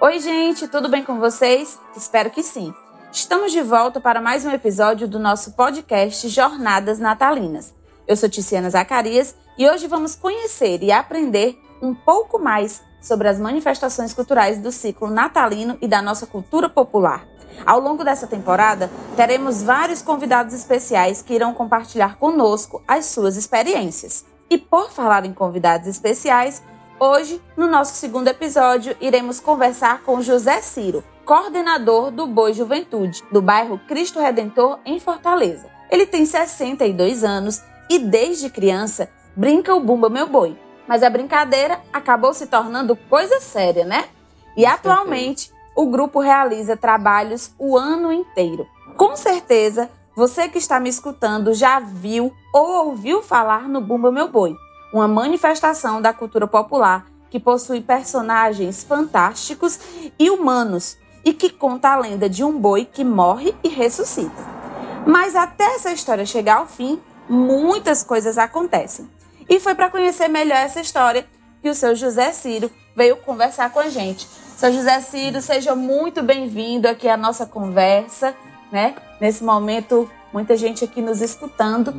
Oi, 0.00 0.20
gente, 0.20 0.68
tudo 0.68 0.88
bem 0.88 1.02
com 1.02 1.18
vocês? 1.18 1.78
Espero 1.96 2.30
que 2.30 2.42
sim. 2.42 2.72
Estamos 3.12 3.50
de 3.50 3.60
volta 3.62 4.00
para 4.00 4.20
mais 4.20 4.44
um 4.44 4.50
episódio 4.50 5.08
do 5.08 5.18
nosso 5.18 5.52
podcast 5.52 6.28
Jornadas 6.28 7.00
Natalinas. 7.00 7.74
Eu 8.06 8.16
sou 8.16 8.28
Tiziana 8.28 8.70
Zacarias 8.70 9.34
e 9.58 9.68
hoje 9.68 9.88
vamos 9.88 10.14
conhecer 10.14 10.82
e 10.82 10.92
aprender 10.92 11.58
um 11.82 11.94
pouco 11.94 12.38
mais 12.38 12.80
sobre 13.00 13.28
as 13.28 13.40
manifestações 13.40 14.14
culturais 14.14 14.58
do 14.58 14.70
ciclo 14.70 15.10
natalino 15.10 15.76
e 15.82 15.88
da 15.88 16.00
nossa 16.00 16.26
cultura 16.26 16.68
popular. 16.68 17.26
Ao 17.66 17.80
longo 17.80 18.04
dessa 18.04 18.26
temporada, 18.26 18.90
teremos 19.16 19.62
vários 19.62 20.02
convidados 20.02 20.54
especiais 20.54 21.22
que 21.22 21.34
irão 21.34 21.52
compartilhar 21.52 22.16
conosco 22.16 22.82
as 22.86 23.06
suas 23.06 23.36
experiências. 23.36 24.24
E 24.50 24.56
por 24.56 24.90
falar 24.90 25.24
em 25.24 25.32
convidados 25.34 25.86
especiais, 25.86 26.62
hoje, 26.98 27.40
no 27.56 27.66
nosso 27.66 27.94
segundo 27.94 28.28
episódio, 28.28 28.96
iremos 29.00 29.40
conversar 29.40 30.02
com 30.02 30.22
José 30.22 30.60
Ciro, 30.62 31.04
coordenador 31.24 32.10
do 32.10 32.26
Boi 32.26 32.54
Juventude, 32.54 33.22
do 33.30 33.42
bairro 33.42 33.78
Cristo 33.86 34.18
Redentor, 34.18 34.78
em 34.86 34.98
Fortaleza. 34.98 35.68
Ele 35.90 36.06
tem 36.06 36.24
62 36.24 37.24
anos 37.24 37.62
e, 37.90 37.98
desde 37.98 38.48
criança, 38.48 39.10
brinca 39.36 39.74
o 39.74 39.80
Bumba 39.80 40.08
Meu 40.08 40.26
Boi. 40.26 40.58
Mas 40.86 41.02
a 41.02 41.10
brincadeira 41.10 41.80
acabou 41.92 42.32
se 42.32 42.46
tornando 42.46 42.96
coisa 42.96 43.40
séria, 43.40 43.84
né? 43.84 44.06
E 44.56 44.64
atualmente 44.64 45.52
o 45.78 45.86
grupo 45.86 46.18
realiza 46.18 46.76
trabalhos 46.76 47.54
o 47.56 47.78
ano 47.78 48.12
inteiro. 48.12 48.66
Com 48.96 49.16
certeza, 49.16 49.88
você 50.16 50.48
que 50.48 50.58
está 50.58 50.80
me 50.80 50.88
escutando 50.88 51.54
já 51.54 51.78
viu 51.78 52.32
ou 52.52 52.86
ouviu 52.86 53.22
falar 53.22 53.68
no 53.68 53.80
Bumba 53.80 54.10
Meu 54.10 54.26
Boi, 54.26 54.56
uma 54.92 55.06
manifestação 55.06 56.02
da 56.02 56.12
cultura 56.12 56.48
popular 56.48 57.06
que 57.30 57.38
possui 57.38 57.80
personagens 57.80 58.82
fantásticos 58.82 59.78
e 60.18 60.28
humanos 60.28 60.98
e 61.24 61.32
que 61.32 61.48
conta 61.48 61.90
a 61.90 61.96
lenda 61.96 62.28
de 62.28 62.42
um 62.42 62.58
boi 62.58 62.84
que 62.84 63.04
morre 63.04 63.54
e 63.62 63.68
ressuscita. 63.68 64.44
Mas 65.06 65.36
até 65.36 65.76
essa 65.76 65.92
história 65.92 66.26
chegar 66.26 66.56
ao 66.56 66.66
fim, 66.66 67.00
muitas 67.28 68.02
coisas 68.02 68.36
acontecem. 68.36 69.08
E 69.48 69.60
foi 69.60 69.76
para 69.76 69.90
conhecer 69.90 70.26
melhor 70.26 70.58
essa 70.58 70.80
história 70.80 71.24
que 71.62 71.70
o 71.70 71.74
seu 71.74 71.94
José 71.94 72.32
Ciro 72.32 72.68
veio 72.96 73.16
conversar 73.18 73.70
com 73.70 73.78
a 73.78 73.88
gente. 73.88 74.26
Seu 74.58 74.72
José 74.72 75.00
Ciro, 75.02 75.40
seja 75.40 75.76
muito 75.76 76.20
bem-vindo 76.20 76.88
aqui 76.88 77.08
à 77.08 77.16
nossa 77.16 77.46
conversa, 77.46 78.34
né? 78.72 78.96
Nesse 79.20 79.44
momento, 79.44 80.10
muita 80.32 80.56
gente 80.56 80.84
aqui 80.84 81.00
nos 81.00 81.22
escutando 81.22 81.94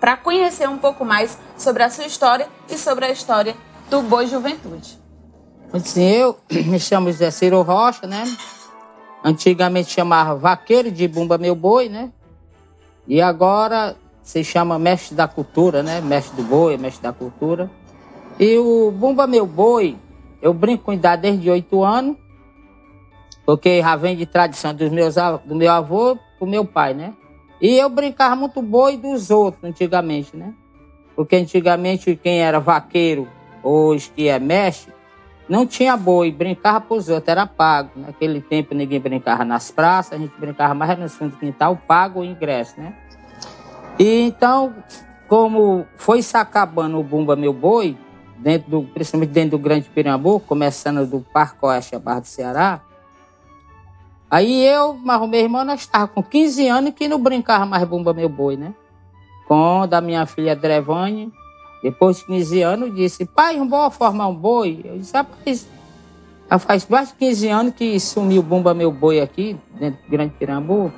para 0.00 0.16
conhecer 0.16 0.68
um 0.68 0.76
pouco 0.76 1.04
mais 1.04 1.38
sobre 1.56 1.84
a 1.84 1.90
sua 1.90 2.04
história 2.04 2.48
e 2.68 2.76
sobre 2.76 3.04
a 3.04 3.12
história 3.12 3.54
do 3.88 4.02
Boi 4.02 4.26
Juventude. 4.26 4.98
Eu 5.94 6.36
me 6.66 6.80
chamo 6.80 7.12
José 7.12 7.30
Ciro 7.30 7.62
Rocha, 7.62 8.08
né? 8.08 8.24
Antigamente 9.22 9.92
chamava 9.92 10.34
Vaqueiro 10.34 10.90
de 10.90 11.06
Bumba 11.06 11.38
Meu 11.38 11.54
Boi, 11.54 11.88
né? 11.88 12.10
E 13.06 13.22
agora 13.22 13.94
se 14.20 14.42
chama 14.42 14.80
mestre 14.80 15.14
da 15.14 15.28
cultura, 15.28 15.80
né? 15.80 16.00
Mestre 16.00 16.34
do 16.34 16.42
boi, 16.42 16.76
mestre 16.76 17.04
da 17.04 17.12
cultura. 17.12 17.70
E 18.36 18.58
o 18.58 18.90
Bumba 18.90 19.28
Meu 19.28 19.46
Boi, 19.46 19.96
eu 20.44 20.52
brinco 20.52 20.84
com 20.84 20.92
idade 20.92 21.22
desde 21.22 21.48
oito 21.48 21.82
anos, 21.82 22.18
porque 23.46 23.80
já 23.80 23.96
vem 23.96 24.14
de 24.14 24.26
tradição 24.26 24.74
dos 24.74 24.90
meus, 24.90 25.14
do 25.42 25.54
meu 25.54 25.72
avô 25.72 26.18
pro 26.38 26.46
meu 26.46 26.66
pai, 26.66 26.92
né? 26.92 27.14
E 27.58 27.78
eu 27.78 27.88
brincava 27.88 28.36
muito 28.36 28.60
boi 28.60 28.98
dos 28.98 29.30
outros 29.30 29.64
antigamente, 29.64 30.36
né? 30.36 30.52
Porque 31.16 31.34
antigamente 31.36 32.14
quem 32.22 32.42
era 32.42 32.60
vaqueiro, 32.60 33.26
hoje 33.62 34.12
que 34.14 34.28
é 34.28 34.38
mestre, 34.38 34.92
não 35.48 35.66
tinha 35.66 35.96
boi, 35.96 36.30
brincava 36.30 36.78
para 36.78 36.94
os 36.94 37.08
outros, 37.08 37.28
era 37.28 37.46
pago. 37.46 37.92
Naquele 37.96 38.42
tempo 38.42 38.74
ninguém 38.74 39.00
brincava 39.00 39.46
nas 39.46 39.70
praças, 39.70 40.12
a 40.12 40.18
gente 40.18 40.38
brincava 40.38 40.74
mais 40.74 40.98
no 40.98 41.08
fundo 41.08 41.30
do 41.30 41.38
quintal, 41.38 41.74
pago 41.88 42.20
o 42.20 42.24
ingresso, 42.24 42.78
né? 42.78 42.94
E 43.98 44.20
então, 44.20 44.74
como 45.26 45.86
foi 45.96 46.20
se 46.20 46.36
acabando 46.36 47.00
o 47.00 47.02
Bumba 47.02 47.34
Meu 47.34 47.54
Boi, 47.54 47.96
dentro 48.44 48.70
do, 48.70 48.82
principalmente 48.82 49.30
dentro 49.30 49.52
do 49.52 49.58
Grande 49.58 49.88
Pirambu, 49.88 50.38
começando 50.38 51.06
do 51.06 51.20
Parque 51.32 51.64
Oeste 51.64 51.96
a 51.96 51.98
Barra 51.98 52.20
do 52.20 52.26
Ceará, 52.26 52.82
aí 54.30 54.66
eu, 54.66 54.92
mas 55.02 55.18
o 55.22 55.26
meu 55.26 55.40
irmão, 55.40 55.64
nós 55.64 55.80
estávamos 55.80 56.14
com 56.14 56.22
15 56.22 56.68
anos 56.68 56.92
que 56.94 57.08
não 57.08 57.18
brincava 57.18 57.64
mais 57.64 57.82
Bumba 57.84 58.12
Meu 58.12 58.28
Boi, 58.28 58.58
né? 58.58 58.74
Com 59.48 59.88
da 59.88 60.02
minha 60.02 60.26
filha 60.26 60.54
Drevane, 60.54 61.32
depois 61.82 62.18
de 62.18 62.26
15 62.26 62.62
anos, 62.62 62.94
disse, 62.94 63.24
pai, 63.24 63.56
vamos 63.56 63.96
formar 63.96 64.28
um 64.28 64.34
boi? 64.34 64.82
Eu 64.84 64.98
disse, 64.98 65.14
rapaz, 65.14 65.66
já 66.50 66.58
faz 66.58 66.86
mais 66.86 67.08
de 67.08 67.14
15 67.14 67.48
anos 67.48 67.74
que 67.74 67.98
sumiu 67.98 68.42
Bumba 68.42 68.74
Meu 68.74 68.92
Boi 68.92 69.20
aqui, 69.20 69.56
dentro 69.78 70.02
do 70.04 70.10
Grande 70.10 70.34
Pirambu. 70.38 70.92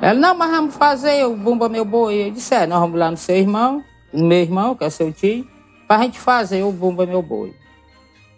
Ela, 0.00 0.14
não, 0.14 0.36
mas 0.36 0.50
vamos 0.52 0.76
fazer 0.76 1.24
o 1.26 1.34
Bumba 1.34 1.68
Meu 1.68 1.84
Boi. 1.84 2.28
Eu 2.28 2.30
disse, 2.30 2.54
é, 2.54 2.64
nós 2.64 2.78
vamos 2.78 2.96
lá 2.96 3.10
no 3.10 3.16
seu 3.16 3.36
irmão, 3.36 3.82
no 4.12 4.24
meu 4.24 4.38
irmão, 4.38 4.76
que 4.76 4.84
é 4.84 4.90
seu 4.90 5.12
tio, 5.12 5.46
para 5.92 6.00
a 6.00 6.04
gente 6.04 6.18
fazer 6.18 6.62
o 6.62 6.72
Bumba 6.72 7.04
Meu 7.04 7.20
Boi. 7.20 7.54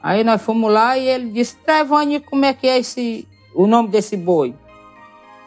Aí 0.02 0.24
nós 0.24 0.42
fomos 0.42 0.72
lá 0.72 0.98
e 0.98 1.06
ele 1.06 1.30
disse, 1.30 1.54
Trevani, 1.58 2.18
como 2.18 2.44
é 2.44 2.52
que 2.52 2.66
é 2.66 2.80
esse, 2.80 3.28
o 3.54 3.68
nome 3.68 3.90
desse 3.90 4.16
boi? 4.16 4.52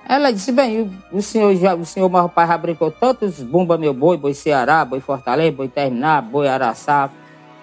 Ela 0.08 0.32
disse, 0.32 0.54
bem, 0.54 0.90
o, 1.12 1.22
senhor, 1.22 1.54
já, 1.58 1.76
o 1.76 1.86
senhor 1.86 2.10
já 2.10 2.58
brincou 2.58 2.90
tantos 2.92 3.44
Bumba 3.44 3.78
Meu 3.78 3.94
Boi, 3.94 4.16
Boi 4.16 4.34
Ceará, 4.34 4.86
Boi 4.86 5.02
Fortaleza, 5.02 5.52
Boi 5.52 5.68
Terminar, 5.68 6.22
Boi 6.22 6.48
Araçá, 6.48 7.12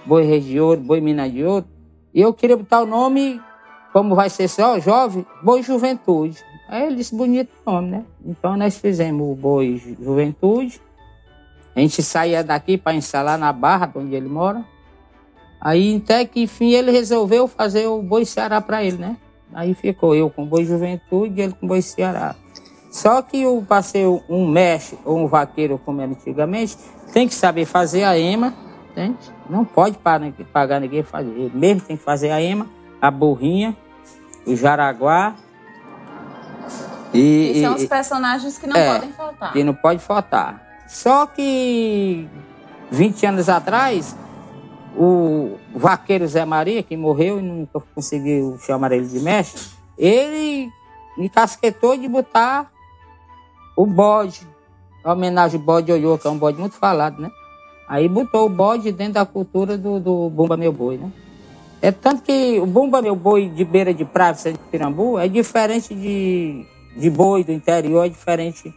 Boi 0.05 0.25
Região, 0.25 0.76
Boi 0.76 1.00
Minas 1.00 1.32
de 1.32 1.43
Ouro. 1.43 1.65
E 2.12 2.21
eu 2.21 2.34
queria 2.34 2.59
botar 2.59 2.82
o 2.82 2.87
nome, 2.87 3.41
como 3.94 4.15
vai 4.15 4.28
ser 4.28 4.47
só 4.47 4.78
jovem, 4.78 5.25
Boi 5.43 5.62
Juventude. 5.62 6.37
Aí 6.69 6.87
ele 6.88 6.97
disse, 6.97 7.16
bonito 7.16 7.50
nome, 7.65 7.93
né? 7.93 8.05
Então 8.22 8.59
nós 8.59 8.76
fizemos 8.76 9.26
o 9.26 9.34
Boi 9.34 9.97
Juventude. 9.99 10.82
A 11.75 11.81
gente 11.81 12.03
saía 12.03 12.45
daqui 12.45 12.79
para 12.79 12.95
instalar 12.95 13.39
na 13.39 13.53
Barra, 13.53 13.91
onde 13.95 14.15
ele 14.15 14.29
mora. 14.29 14.65
Aí 15.61 15.97
até 15.97 16.25
que 16.25 16.43
enfim 16.43 16.73
ele 16.73 16.91
resolveu 16.91 17.49
fazer 17.49 17.87
o 17.87 18.03
Boi 18.03 18.25
Ceará 18.25 18.61
para 18.61 18.85
ele, 18.85 18.99
né? 18.99 19.17
Aí 19.53 19.75
ficou 19.75 20.15
eu 20.15 20.29
com 20.29 20.43
o 20.43 20.47
Boi 20.47 20.65
Juventude 20.65 21.41
e 21.41 21.45
ele 21.45 21.55
com 21.55 21.67
o 21.67 21.69
Boi 21.69 21.83
Ceará. 21.83 22.35
Só 22.91 23.23
que 23.23 23.43
eu 23.43 23.65
passei 23.67 24.05
um 24.29 24.47
mestre 24.47 24.99
ou 25.05 25.19
um 25.19 25.27
vaqueiro, 25.27 25.81
como 25.85 26.01
era 26.01 26.11
antigamente, 26.11 26.77
tem 27.12 27.27
que 27.27 27.35
saber 27.35 27.65
fazer 27.65 28.05
a 28.05 28.17
ema, 28.19 28.55
entende? 28.91 29.19
Não 29.49 29.65
pode 29.65 29.99
pagar 29.99 30.81
ninguém 30.81 31.03
fazer. 31.03 31.31
Ele 31.31 31.53
mesmo 31.55 31.81
tem 31.81 31.97
que 31.97 32.05
fazer 32.05 32.31
a 32.31 32.41
ema, 32.41 32.69
a 33.01 33.11
burrinha, 33.11 33.77
o 34.47 34.55
jaraguá 34.55 35.35
e, 37.15 37.53
e 37.59 37.62
são 37.62 37.77
os 37.77 37.87
personagens 37.87 38.59
que 38.59 38.67
não 38.67 38.77
é, 38.77 38.93
podem 38.93 39.12
faltar. 39.12 39.53
Que 39.53 39.62
não 39.62 39.75
pode 39.75 40.01
faltar. 40.01 40.63
Só 40.87 41.27
que 41.27 42.28
20 42.91 43.27
anos 43.27 43.49
atrás, 43.49 44.17
o 44.97 45.56
vaqueiro 45.75 46.27
Zé 46.27 46.45
Maria, 46.45 46.83
que 46.83 46.97
morreu 46.97 47.39
e 47.39 47.43
nunca 47.43 47.81
conseguiu 47.95 48.59
chamar 48.59 48.93
ele 48.93 49.06
de 49.06 49.21
mestre, 49.21 49.62
ele 49.97 50.71
me 51.17 51.28
casquetou 51.28 51.97
de 51.97 52.09
botar 52.09 52.71
o 53.77 53.87
bode, 53.87 54.47
a 55.03 55.12
homenagem 55.12 55.59
ao 55.59 55.67
bode 55.67 55.91
Oiô, 55.91 56.19
que 56.19 56.27
é 56.27 56.31
um 56.31 56.39
bode 56.39 56.59
muito 56.59 56.77
falado, 56.77 57.21
né? 57.21 57.31
Aí 57.89 58.09
botou 58.09 58.47
o 58.47 58.49
bode 58.49 58.91
dentro 58.93 59.15
da 59.15 59.27
cultura 59.27 59.77
do, 59.77 60.00
do 60.00 60.31
Bumba 60.31 60.56
Meu 60.56 60.73
Boi, 60.73 60.97
né? 60.97 61.11
É 61.83 61.93
tanto 61.93 62.23
que 62.23 62.59
o 62.59 62.67
Bumba 62.67 63.03
Meu 63.03 63.15
Boi 63.15 63.49
de 63.49 63.65
beira 63.65 63.93
de 63.93 64.05
praia, 64.05 64.34
de 64.34 64.59
Pirambu, 64.71 65.19
é 65.19 65.28
diferente 65.28 65.94
de 65.94 66.67
de 66.97 67.11
boi 67.11 67.43
do 67.43 67.53
interior 67.53 68.06
é 68.06 68.09
diferente 68.09 68.73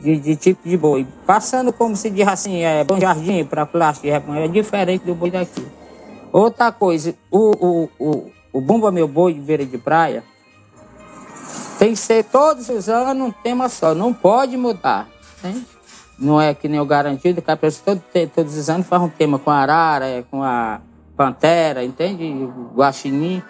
de, 0.00 0.18
de 0.18 0.36
tipo 0.36 0.68
de 0.68 0.76
boi. 0.76 1.06
Passando, 1.26 1.72
como 1.72 1.96
se 1.96 2.10
diz 2.10 2.26
assim, 2.26 2.62
é, 2.62 2.84
bom 2.84 2.98
jardim 2.98 3.44
para 3.44 3.66
plástico 3.66 4.08
é 4.08 4.48
diferente 4.48 5.04
do 5.04 5.14
boi 5.14 5.30
daqui. 5.30 5.66
Outra 6.32 6.70
coisa, 6.72 7.14
o, 7.30 7.38
o, 7.38 7.90
o, 7.98 8.30
o 8.52 8.60
Bumba 8.60 8.90
Meu 8.90 9.08
Boi 9.08 9.32
de 9.34 9.40
beira 9.40 9.64
de 9.64 9.78
praia 9.78 10.22
tem 11.78 11.90
que 11.90 11.96
ser 11.96 12.24
todos 12.24 12.68
os 12.68 12.88
anos 12.88 13.28
um 13.28 13.30
tema 13.30 13.68
só, 13.68 13.94
não 13.94 14.12
pode 14.12 14.56
mudar. 14.56 15.08
Entende? 15.38 15.66
Não 16.18 16.40
é 16.40 16.52
que 16.52 16.68
nem 16.68 16.80
o 16.80 16.84
garantido, 16.84 17.40
que 17.40 17.50
a 17.50 17.56
pessoa 17.56 17.96
todo, 17.96 18.28
todos 18.34 18.56
os 18.56 18.68
anos 18.68 18.86
faz 18.86 19.00
um 19.00 19.08
tema 19.08 19.38
com 19.38 19.50
a 19.50 19.58
arara, 19.58 20.06
é, 20.06 20.22
com 20.22 20.42
a 20.42 20.80
pantera, 21.16 21.84
entende? 21.84 22.48
Guaxinim. 22.74 23.42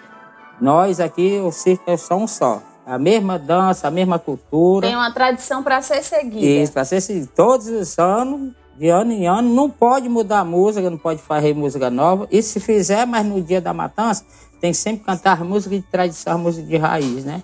Nós 0.61 0.99
aqui, 0.99 1.39
o 1.39 1.51
circo 1.51 1.89
é 1.89 1.97
só 1.97 2.15
um 2.15 2.27
só 2.27 2.61
a 2.89 2.97
mesma 2.97 3.37
dança, 3.37 3.87
a 3.87 3.91
mesma 3.91 4.17
cultura. 4.17 4.87
Tem 4.87 4.95
uma 4.95 5.11
tradição 5.11 5.61
para 5.61 5.79
ser 5.81 6.03
seguida. 6.03 6.63
Isso, 6.63 6.73
para 6.73 6.83
ser 6.83 6.99
seguida. 7.01 7.29
Todos 7.35 7.67
os 7.67 7.99
anos, 7.99 8.51
de 8.77 8.89
ano 8.89 9.11
em 9.11 9.27
ano, 9.27 9.53
não 9.53 9.69
pode 9.69 10.09
mudar 10.09 10.39
a 10.39 10.45
música, 10.45 10.89
não 10.89 10.97
pode 10.97 11.21
fazer 11.21 11.53
música 11.53 11.91
nova. 11.91 12.27
E 12.31 12.41
se 12.41 12.59
fizer, 12.59 13.05
mas 13.05 13.23
no 13.25 13.41
dia 13.41 13.61
da 13.61 13.73
matança, 13.73 14.25
tem 14.59 14.71
que 14.71 14.77
sempre 14.77 15.05
cantar 15.05 15.43
música 15.43 15.75
de 15.75 15.83
tradição, 15.83 16.39
música 16.39 16.65
de 16.65 16.77
raiz, 16.77 17.23
né? 17.23 17.43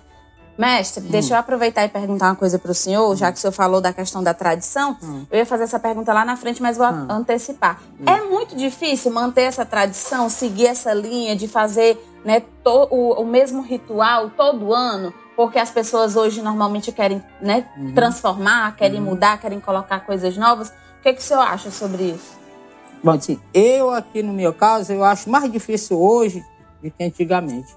Mestre, 0.58 1.04
hum. 1.04 1.08
deixa 1.10 1.34
eu 1.34 1.38
aproveitar 1.38 1.84
e 1.84 1.88
perguntar 1.88 2.26
uma 2.26 2.34
coisa 2.34 2.58
para 2.58 2.70
o 2.70 2.74
senhor, 2.74 3.14
já 3.14 3.30
que 3.30 3.38
o 3.38 3.40
senhor 3.40 3.52
falou 3.52 3.80
da 3.80 3.92
questão 3.92 4.22
da 4.24 4.34
tradição. 4.34 4.96
Hum. 5.02 5.26
Eu 5.30 5.38
ia 5.38 5.46
fazer 5.46 5.64
essa 5.64 5.78
pergunta 5.78 6.12
lá 6.12 6.24
na 6.24 6.36
frente, 6.36 6.60
mas 6.60 6.76
vou 6.76 6.86
hum. 6.86 7.06
antecipar. 7.08 7.80
Hum. 8.00 8.04
É 8.06 8.22
muito 8.22 8.56
difícil 8.56 9.12
manter 9.12 9.42
essa 9.42 9.64
tradição, 9.64 10.28
seguir 10.28 10.66
essa 10.66 10.92
linha 10.92 11.36
de 11.36 11.46
fazer 11.46 12.02
né, 12.24 12.40
to, 12.64 12.88
o, 12.90 13.20
o, 13.20 13.24
mesmo 13.24 13.62
ritual 13.62 14.30
todo 14.30 14.74
ano? 14.74 15.14
Porque 15.36 15.58
as 15.58 15.70
pessoas 15.70 16.16
hoje 16.16 16.40
normalmente 16.40 16.90
querem 16.90 17.22
né, 17.40 17.68
uhum. 17.76 17.92
transformar, 17.92 18.74
querem 18.74 18.98
uhum. 18.98 19.10
mudar, 19.10 19.38
querem 19.38 19.60
colocar 19.60 20.00
coisas 20.00 20.36
novas. 20.36 20.70
O 20.70 21.02
que, 21.02 21.12
que 21.12 21.20
o 21.20 21.22
senhor 21.22 21.42
acha 21.42 21.70
sobre 21.70 22.04
isso? 22.04 22.36
Bom, 23.04 23.12
assim, 23.12 23.38
eu 23.52 23.90
aqui 23.90 24.22
no 24.22 24.32
meu 24.32 24.54
caso, 24.54 24.92
eu 24.92 25.04
acho 25.04 25.28
mais 25.28 25.52
difícil 25.52 26.00
hoje 26.00 26.42
do 26.82 26.90
que 26.90 27.04
antigamente. 27.04 27.76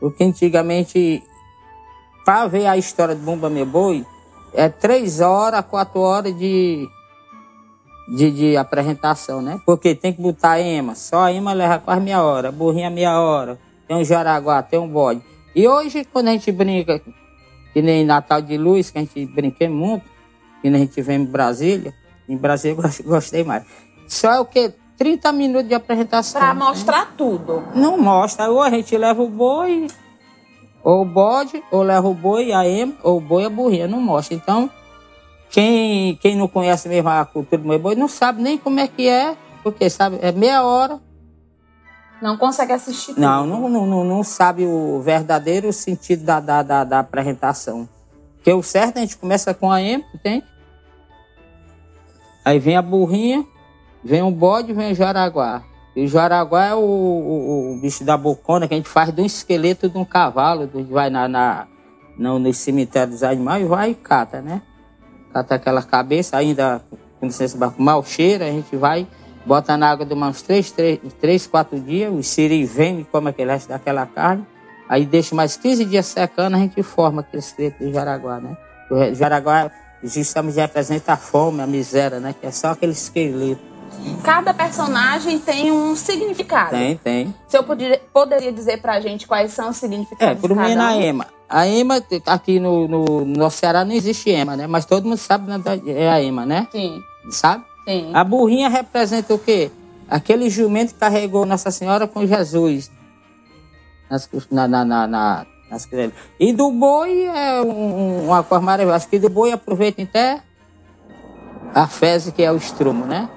Porque 0.00 0.24
antigamente 0.24 1.22
para 2.24 2.46
ver 2.46 2.66
a 2.66 2.76
história 2.76 3.14
do 3.14 3.22
Bumba 3.22 3.50
Meu 3.50 3.66
Boi, 3.66 4.04
é 4.54 4.68
três 4.68 5.20
horas, 5.20 5.64
quatro 5.64 6.00
horas 6.00 6.36
de, 6.36 6.88
de, 8.14 8.30
de, 8.30 8.56
apresentação, 8.56 9.40
né? 9.40 9.60
Porque 9.64 9.94
tem 9.94 10.12
que 10.12 10.20
botar 10.20 10.52
a 10.52 10.60
ema. 10.60 10.94
Só 10.94 11.24
a 11.24 11.32
ema 11.32 11.52
leva 11.52 11.78
quase 11.78 12.00
meia 12.00 12.22
hora, 12.22 12.52
burrinha 12.52 12.90
meia 12.90 13.20
hora. 13.20 13.58
Tem 13.88 13.96
um 13.96 14.04
jaraguá, 14.04 14.62
tem 14.62 14.78
um 14.78 14.88
bode. 14.88 15.22
E 15.54 15.66
hoje, 15.68 16.04
quando 16.04 16.28
a 16.28 16.32
gente 16.32 16.50
brinca, 16.50 17.00
que 17.72 17.82
nem 17.82 18.04
Natal 18.04 18.40
de 18.40 18.56
Luz, 18.56 18.90
que 18.90 18.98
a 18.98 19.00
gente 19.02 19.26
brinquei 19.26 19.68
muito, 19.68 20.04
que 20.60 20.70
nem 20.70 20.82
a 20.82 20.84
gente 20.84 21.00
vem 21.02 21.20
em 21.20 21.24
Brasília, 21.24 21.94
em 22.28 22.36
Brasília 22.36 22.76
eu 22.76 23.04
gostei 23.04 23.44
mais. 23.44 23.64
Só 24.06 24.32
é 24.32 24.40
o 24.40 24.44
quê? 24.44 24.72
30 24.96 25.32
minutos 25.32 25.68
de 25.68 25.74
apresentação. 25.74 26.40
Para 26.40 26.54
mostrar 26.54 27.06
né? 27.06 27.12
tudo. 27.16 27.64
Não 27.74 27.98
mostra. 27.98 28.50
Ou 28.50 28.62
a 28.62 28.70
gente 28.70 28.96
leva 28.96 29.22
o 29.22 29.28
boi 29.28 29.88
ou 30.82 31.02
o 31.02 31.04
bode, 31.04 31.62
ou 31.70 31.82
leva 31.82 32.08
o 32.08 32.14
boi, 32.14 32.52
a 32.52 32.66
ema, 32.66 32.94
ou 33.02 33.18
o 33.18 33.20
boi, 33.20 33.44
a 33.44 33.50
burrinha, 33.50 33.86
não 33.86 34.00
mostra. 34.00 34.34
Então, 34.34 34.68
quem, 35.50 36.16
quem 36.16 36.36
não 36.36 36.48
conhece 36.48 36.88
mesmo 36.88 37.08
a 37.08 37.24
cultura 37.24 37.62
do 37.62 37.68
meu 37.68 37.78
boi 37.78 37.94
não 37.94 38.08
sabe 38.08 38.42
nem 38.42 38.58
como 38.58 38.80
é 38.80 38.88
que 38.88 39.08
é, 39.08 39.36
porque 39.62 39.88
sabe, 39.88 40.18
é 40.20 40.32
meia 40.32 40.62
hora. 40.64 41.00
Não 42.22 42.36
consegue 42.36 42.72
assistir. 42.72 43.18
Não, 43.18 43.44
não, 43.44 43.68
não, 43.68 44.04
não, 44.04 44.22
sabe 44.22 44.64
o 44.64 45.00
verdadeiro 45.00 45.72
sentido 45.72 46.24
da, 46.24 46.38
da, 46.38 46.62
da, 46.62 46.84
da 46.84 46.98
apresentação. 47.00 47.88
Porque 48.36 48.52
o 48.52 48.62
certo 48.62 48.98
a 48.98 49.00
gente 49.00 49.16
começa 49.16 49.52
com 49.52 49.70
a 49.70 49.82
ema, 49.82 50.04
entende? 50.14 50.46
Aí 52.44 52.58
vem 52.58 52.76
a 52.76 52.82
burrinha, 52.82 53.44
vem 54.04 54.22
o 54.22 54.30
bode, 54.30 54.72
vem 54.72 54.92
o 54.92 54.94
jaraguá. 54.94 55.64
E 55.94 56.04
o 56.04 56.08
Jaraguá 56.08 56.66
é 56.66 56.74
o, 56.74 56.78
o, 56.78 57.72
o, 57.74 57.80
bicho 57.80 58.02
da 58.02 58.16
bocona 58.16 58.66
que 58.66 58.72
a 58.72 58.76
gente 58.78 58.88
faz 58.88 59.12
do 59.12 59.22
esqueleto 59.22 59.90
de 59.90 59.98
um 59.98 60.04
cavalo, 60.06 60.68
vai 60.88 61.10
na, 61.10 61.28
na, 61.28 61.66
no, 62.16 62.38
no 62.38 62.54
cemitério 62.54 63.12
dos 63.12 63.22
animais 63.22 63.62
e 63.62 63.68
vai 63.68 63.90
e 63.90 63.94
cata, 63.94 64.40
né? 64.40 64.62
Cata 65.34 65.54
aquela 65.54 65.82
cabeça, 65.82 66.38
ainda, 66.38 66.82
com 67.20 67.26
licença, 67.26 67.58
mal 67.76 68.02
cheira, 68.04 68.46
a 68.46 68.50
gente 68.50 68.74
vai, 68.74 69.06
bota 69.44 69.76
na 69.76 69.90
água 69.90 70.06
de 70.06 70.14
uns 70.14 70.42
três, 70.42 70.70
três, 70.70 70.98
três 71.20 71.46
quatro 71.46 71.78
dias, 71.78 72.12
o 72.12 72.22
siri 72.22 72.64
vem 72.64 73.00
e 73.00 73.04
come 73.04 73.30
aquele 73.30 73.50
resto 73.50 73.68
daquela 73.68 74.06
carne, 74.06 74.46
aí 74.88 75.04
deixa 75.04 75.34
mais 75.34 75.56
15 75.56 75.84
dias 75.84 76.06
secando, 76.06 76.54
a 76.54 76.58
gente 76.58 76.82
forma 76.82 77.20
aquele 77.20 77.42
esqueleto 77.42 77.84
do 77.84 77.92
Jaraguá, 77.92 78.40
né? 78.40 78.56
O 78.90 79.14
Jaraguá 79.14 79.70
justamente 80.02 80.56
representa 80.56 81.12
a 81.12 81.16
fome, 81.16 81.62
a 81.62 81.66
miséria, 81.66 82.20
né? 82.20 82.34
Que 82.38 82.46
é 82.46 82.50
só 82.50 82.68
aquele 82.68 82.92
esqueleto 82.92 83.72
cada 84.22 84.52
personagem 84.54 85.38
tem 85.38 85.70
um 85.70 85.94
significado. 85.94 86.70
Tem, 86.70 86.96
tem. 86.96 87.34
Se 87.48 87.56
eu 87.56 87.62
poderia, 87.62 88.00
poderia 88.12 88.52
dizer 88.52 88.80
pra 88.80 89.00
gente 89.00 89.26
quais 89.26 89.52
são 89.52 89.70
os 89.70 89.76
significados 89.76 90.38
é, 90.38 90.40
por 90.40 90.54
mim, 90.54 90.74
na 90.74 90.96
EMA. 90.96 91.26
A 91.48 91.66
EMA, 91.66 92.02
aqui 92.26 92.58
no, 92.58 92.88
no, 92.88 93.24
no 93.24 93.50
Ceará 93.50 93.84
não 93.84 93.92
existe 93.92 94.30
EMA, 94.30 94.56
né? 94.56 94.66
Mas 94.66 94.84
todo 94.84 95.04
mundo 95.04 95.18
sabe 95.18 95.46
que 95.82 95.90
é 95.90 96.10
a 96.10 96.22
EMA, 96.22 96.46
né? 96.46 96.66
Sim. 96.72 97.00
Sabe? 97.30 97.64
Sim. 97.86 98.10
A 98.14 98.22
burrinha 98.24 98.68
representa 98.68 99.34
o 99.34 99.38
quê? 99.38 99.70
Aquele 100.08 100.48
jumento 100.50 100.92
que 100.92 101.00
carregou 101.00 101.46
Nossa 101.46 101.70
Senhora 101.70 102.06
com 102.06 102.26
Jesus. 102.26 102.90
Nas, 104.10 104.28
na, 104.50 104.68
na, 104.68 104.84
na, 104.84 105.06
na 105.06 105.46
nas, 105.72 105.88
e 106.38 106.52
do 106.52 106.70
boi 106.70 107.24
é 107.24 107.62
um, 107.62 108.26
uma 108.26 108.42
coisa 108.42 108.62
maravilhosa. 108.62 108.96
Acho 108.96 109.08
que 109.08 109.18
do 109.18 109.30
boi 109.30 109.52
aproveita 109.52 110.02
até 110.02 110.42
a 111.74 111.86
fezes, 111.88 112.32
que 112.32 112.42
é 112.42 112.52
o 112.52 112.56
estrumo, 112.56 113.06
né? 113.06 113.30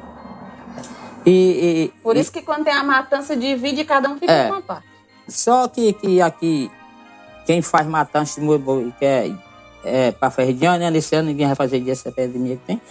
E, 1.26 1.92
e, 1.96 2.02
Por 2.04 2.18
isso 2.18 2.32
que 2.32 2.42
quando 2.42 2.66
tem 2.66 2.74
a 2.74 2.84
matança, 2.84 3.38
divide 3.38 3.82
e 3.82 3.86
cada 3.86 4.10
um 4.10 4.20
fica 4.20 4.32
é, 4.32 4.52
uma 4.52 4.62
parte. 4.62 4.86
Só 5.28 5.68
que, 5.70 5.94
que 5.94 6.22
aqui, 6.22 6.70
quem 7.46 7.62
faz 7.62 7.88
matança 7.88 8.40
de 8.40 8.58
boi, 8.58 8.94
que 9.00 9.06
é, 9.06 9.32
é 9.86 10.12
para 10.12 10.30
Ferdiano, 10.30 10.78
né? 10.78 10.92
Nesse 10.92 11.16
ano 11.16 11.30
ninguém 11.30 11.48
vai 11.48 11.56
fazer 11.56 11.80
dia 11.80 11.94
essa 11.94 12.10
epidemia 12.10 12.58
que 12.58 12.64
tem. 12.64 12.82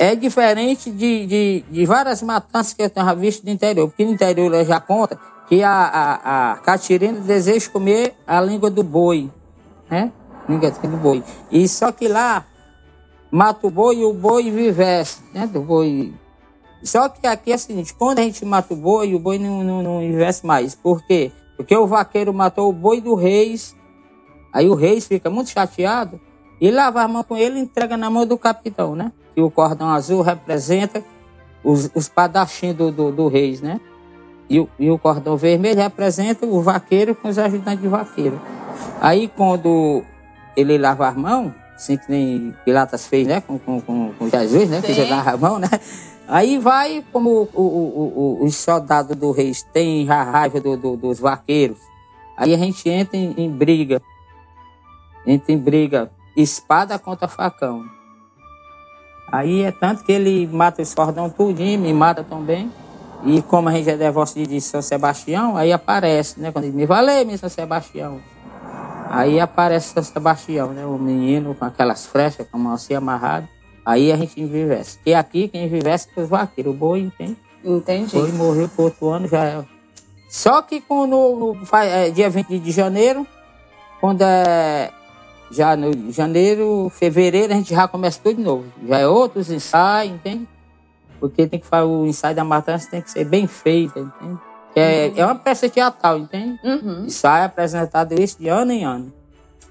É 0.00 0.16
diferente 0.16 0.90
de, 0.90 1.26
de, 1.26 1.64
de, 1.70 1.84
várias 1.84 2.22
matanças 2.22 2.72
que 2.72 2.82
eu 2.82 2.88
tenho 2.88 3.16
visto 3.16 3.44
no 3.44 3.50
interior. 3.50 3.86
Porque 3.86 4.02
no 4.02 4.12
interior 4.12 4.46
ela 4.54 4.64
já 4.64 4.80
conta 4.80 5.20
que 5.46 5.62
a, 5.62 5.70
a, 5.70 6.52
a 6.52 6.56
Catirina 6.56 7.20
deseja 7.20 7.68
comer 7.68 8.14
a 8.26 8.40
língua 8.40 8.70
do 8.70 8.82
boi, 8.82 9.30
né? 9.90 10.10
Língua 10.48 10.70
do 10.70 10.96
boi. 10.96 11.22
E 11.52 11.68
só 11.68 11.92
que 11.92 12.08
lá 12.08 12.46
mata 13.30 13.66
o 13.66 13.70
boi 13.70 13.98
e 13.98 14.04
o 14.06 14.14
boi 14.14 14.50
vivesse, 14.50 15.18
né? 15.34 15.46
Do 15.46 15.60
boi 15.60 16.14
só 16.82 17.10
que 17.10 17.26
aqui 17.26 17.52
é 17.52 17.56
o 17.56 17.58
seguinte, 17.58 17.92
quando 17.92 18.20
a 18.20 18.22
gente 18.22 18.42
mata 18.42 18.72
o 18.72 18.76
boi, 18.76 19.14
o 19.14 19.18
boi 19.18 19.38
não, 19.38 19.62
não, 19.62 19.82
não 19.82 20.02
investe 20.02 20.46
mais. 20.46 20.74
Por 20.74 21.04
quê? 21.04 21.30
Porque 21.56 21.76
o 21.76 21.86
vaqueiro 21.86 22.32
matou 22.32 22.70
o 22.70 22.72
boi 22.72 23.02
do 23.02 23.14
reis, 23.14 23.76
aí 24.50 24.66
o 24.66 24.74
reis 24.74 25.06
fica 25.06 25.28
muito 25.28 25.50
chateado 25.50 26.18
e 26.60 26.70
lava 26.70 27.02
a 27.02 27.08
mão 27.08 27.22
com 27.22 27.36
ele 27.36 27.58
e 27.58 27.62
entrega 27.62 27.96
na 27.96 28.10
mão 28.10 28.26
do 28.26 28.36
capitão, 28.36 28.94
né? 28.94 29.12
Que 29.34 29.40
o 29.40 29.50
cordão 29.50 29.88
azul 29.88 30.22
representa 30.22 31.02
os, 31.64 31.90
os 31.94 32.08
padachins 32.08 32.74
do, 32.74 32.90
do, 32.90 33.10
do 33.10 33.28
reis, 33.28 33.60
né? 33.60 33.80
E 34.48 34.60
o, 34.60 34.68
e 34.78 34.90
o 34.90 34.98
cordão 34.98 35.36
vermelho 35.36 35.80
representa 35.80 36.44
o 36.44 36.60
vaqueiro 36.60 37.14
com 37.14 37.28
os 37.28 37.38
ajudantes 37.38 37.80
de 37.80 37.88
vaqueiro. 37.88 38.40
Aí 39.00 39.28
quando 39.28 40.02
ele 40.56 40.76
lava 40.76 41.08
a 41.08 41.12
mão, 41.12 41.54
assim 41.74 41.96
que 41.96 42.10
nem 42.10 42.54
Pilatas 42.64 43.06
fez, 43.06 43.26
né? 43.26 43.40
Com, 43.40 43.58
com, 43.58 44.12
com, 44.12 44.28
Jesus, 44.28 44.68
né? 44.68 44.80
Sim. 44.80 44.86
Que 44.86 45.00
ele 45.00 45.10
lava 45.10 45.30
a 45.30 45.36
mão, 45.36 45.58
né? 45.58 45.68
Aí 46.28 46.58
vai, 46.58 47.04
como 47.12 47.48
o, 47.52 47.60
o, 47.60 48.38
o, 48.40 48.44
os 48.44 48.54
soldados 48.54 49.16
do 49.16 49.32
rei 49.32 49.52
têm 49.72 50.08
a 50.08 50.22
raiva 50.22 50.60
do, 50.60 50.76
do, 50.76 50.96
dos 50.96 51.18
vaqueiros, 51.18 51.78
aí 52.36 52.54
a 52.54 52.56
gente 52.56 52.88
entra 52.88 53.16
em, 53.16 53.34
em, 53.36 53.50
briga. 53.50 54.00
Entra 55.26 55.52
em 55.52 55.58
briga, 55.58 56.10
espada 56.36 56.98
contra 56.98 57.28
facão. 57.28 57.84
Aí 59.30 59.62
é 59.62 59.70
tanto 59.70 60.02
que 60.02 60.12
ele 60.12 60.46
mata 60.46 60.82
esse 60.82 60.94
cordão 60.94 61.30
tudinho, 61.30 61.80
me 61.80 61.92
mata 61.92 62.24
também. 62.24 62.70
E 63.24 63.42
como 63.42 63.68
a 63.68 63.72
gente 63.72 63.90
é 63.90 63.96
devoto 63.96 64.34
de 64.34 64.60
São 64.60 64.80
Sebastião, 64.80 65.56
aí 65.56 65.72
aparece, 65.72 66.40
né? 66.40 66.50
Quando 66.50 66.64
ele 66.64 66.76
me 66.76 66.86
valeu, 66.86 67.24
meu 67.24 67.38
São 67.38 67.48
Sebastião. 67.48 68.20
Aí 69.08 69.38
aparece 69.38 69.92
São 69.92 70.02
Sebastião, 70.02 70.72
né? 70.72 70.84
O 70.86 70.98
menino 70.98 71.54
com 71.54 71.64
aquelas 71.64 72.06
flechas, 72.06 72.46
com 72.50 72.56
a 72.56 72.60
mão 72.60 72.72
assim 72.72 72.94
amarrada. 72.94 73.48
Aí 73.84 74.10
a 74.10 74.16
gente 74.16 74.40
envivesse. 74.40 74.98
E 75.04 75.14
aqui 75.14 75.48
quem 75.48 75.66
envivesse 75.66 76.08
é 76.16 76.20
os 76.20 76.28
vaqueiros. 76.28 76.72
O 76.72 76.76
boi, 76.76 77.00
entende? 77.00 77.36
Entendi. 77.64 78.16
O 78.16 78.20
boi 78.20 78.32
morreu 78.32 78.68
por 78.68 78.84
outro 78.84 79.08
ano, 79.08 79.28
já 79.28 79.44
é. 79.44 79.64
Só 80.28 80.62
que 80.62 80.80
quando, 80.80 81.10
no, 81.10 81.54
no 81.54 81.76
é, 81.76 82.10
dia 82.10 82.30
20 82.30 82.58
de 82.58 82.70
janeiro, 82.70 83.26
quando 84.00 84.22
é 84.22 84.90
já 85.50 85.76
no 85.76 86.12
janeiro, 86.12 86.90
fevereiro, 86.94 87.52
a 87.52 87.56
gente 87.56 87.74
já 87.74 87.88
começa 87.88 88.20
tudo 88.22 88.36
de 88.36 88.42
novo. 88.42 88.64
Já 88.86 88.98
é 88.98 89.06
outros 89.06 89.50
ensaios, 89.50 90.14
entende? 90.14 90.48
Porque 91.18 91.46
tem 91.46 91.60
que 91.60 91.66
fazer 91.66 91.86
o 91.86 92.06
ensaio 92.06 92.34
da 92.34 92.44
matança 92.44 92.88
tem 92.90 93.02
que 93.02 93.10
ser 93.10 93.24
bem 93.24 93.46
feito, 93.46 93.98
entende? 93.98 94.38
É, 94.74 95.08
uhum. 95.08 95.14
é 95.16 95.24
uma 95.26 95.34
peça 95.34 95.68
teatral, 95.68 96.18
entende? 96.18 96.58
Uhum. 96.62 97.04
Ensaio 97.06 97.44
apresentado 97.44 98.14
isso 98.14 98.38
de 98.38 98.48
ano 98.48 98.72
em 98.72 98.84
ano. 98.84 99.12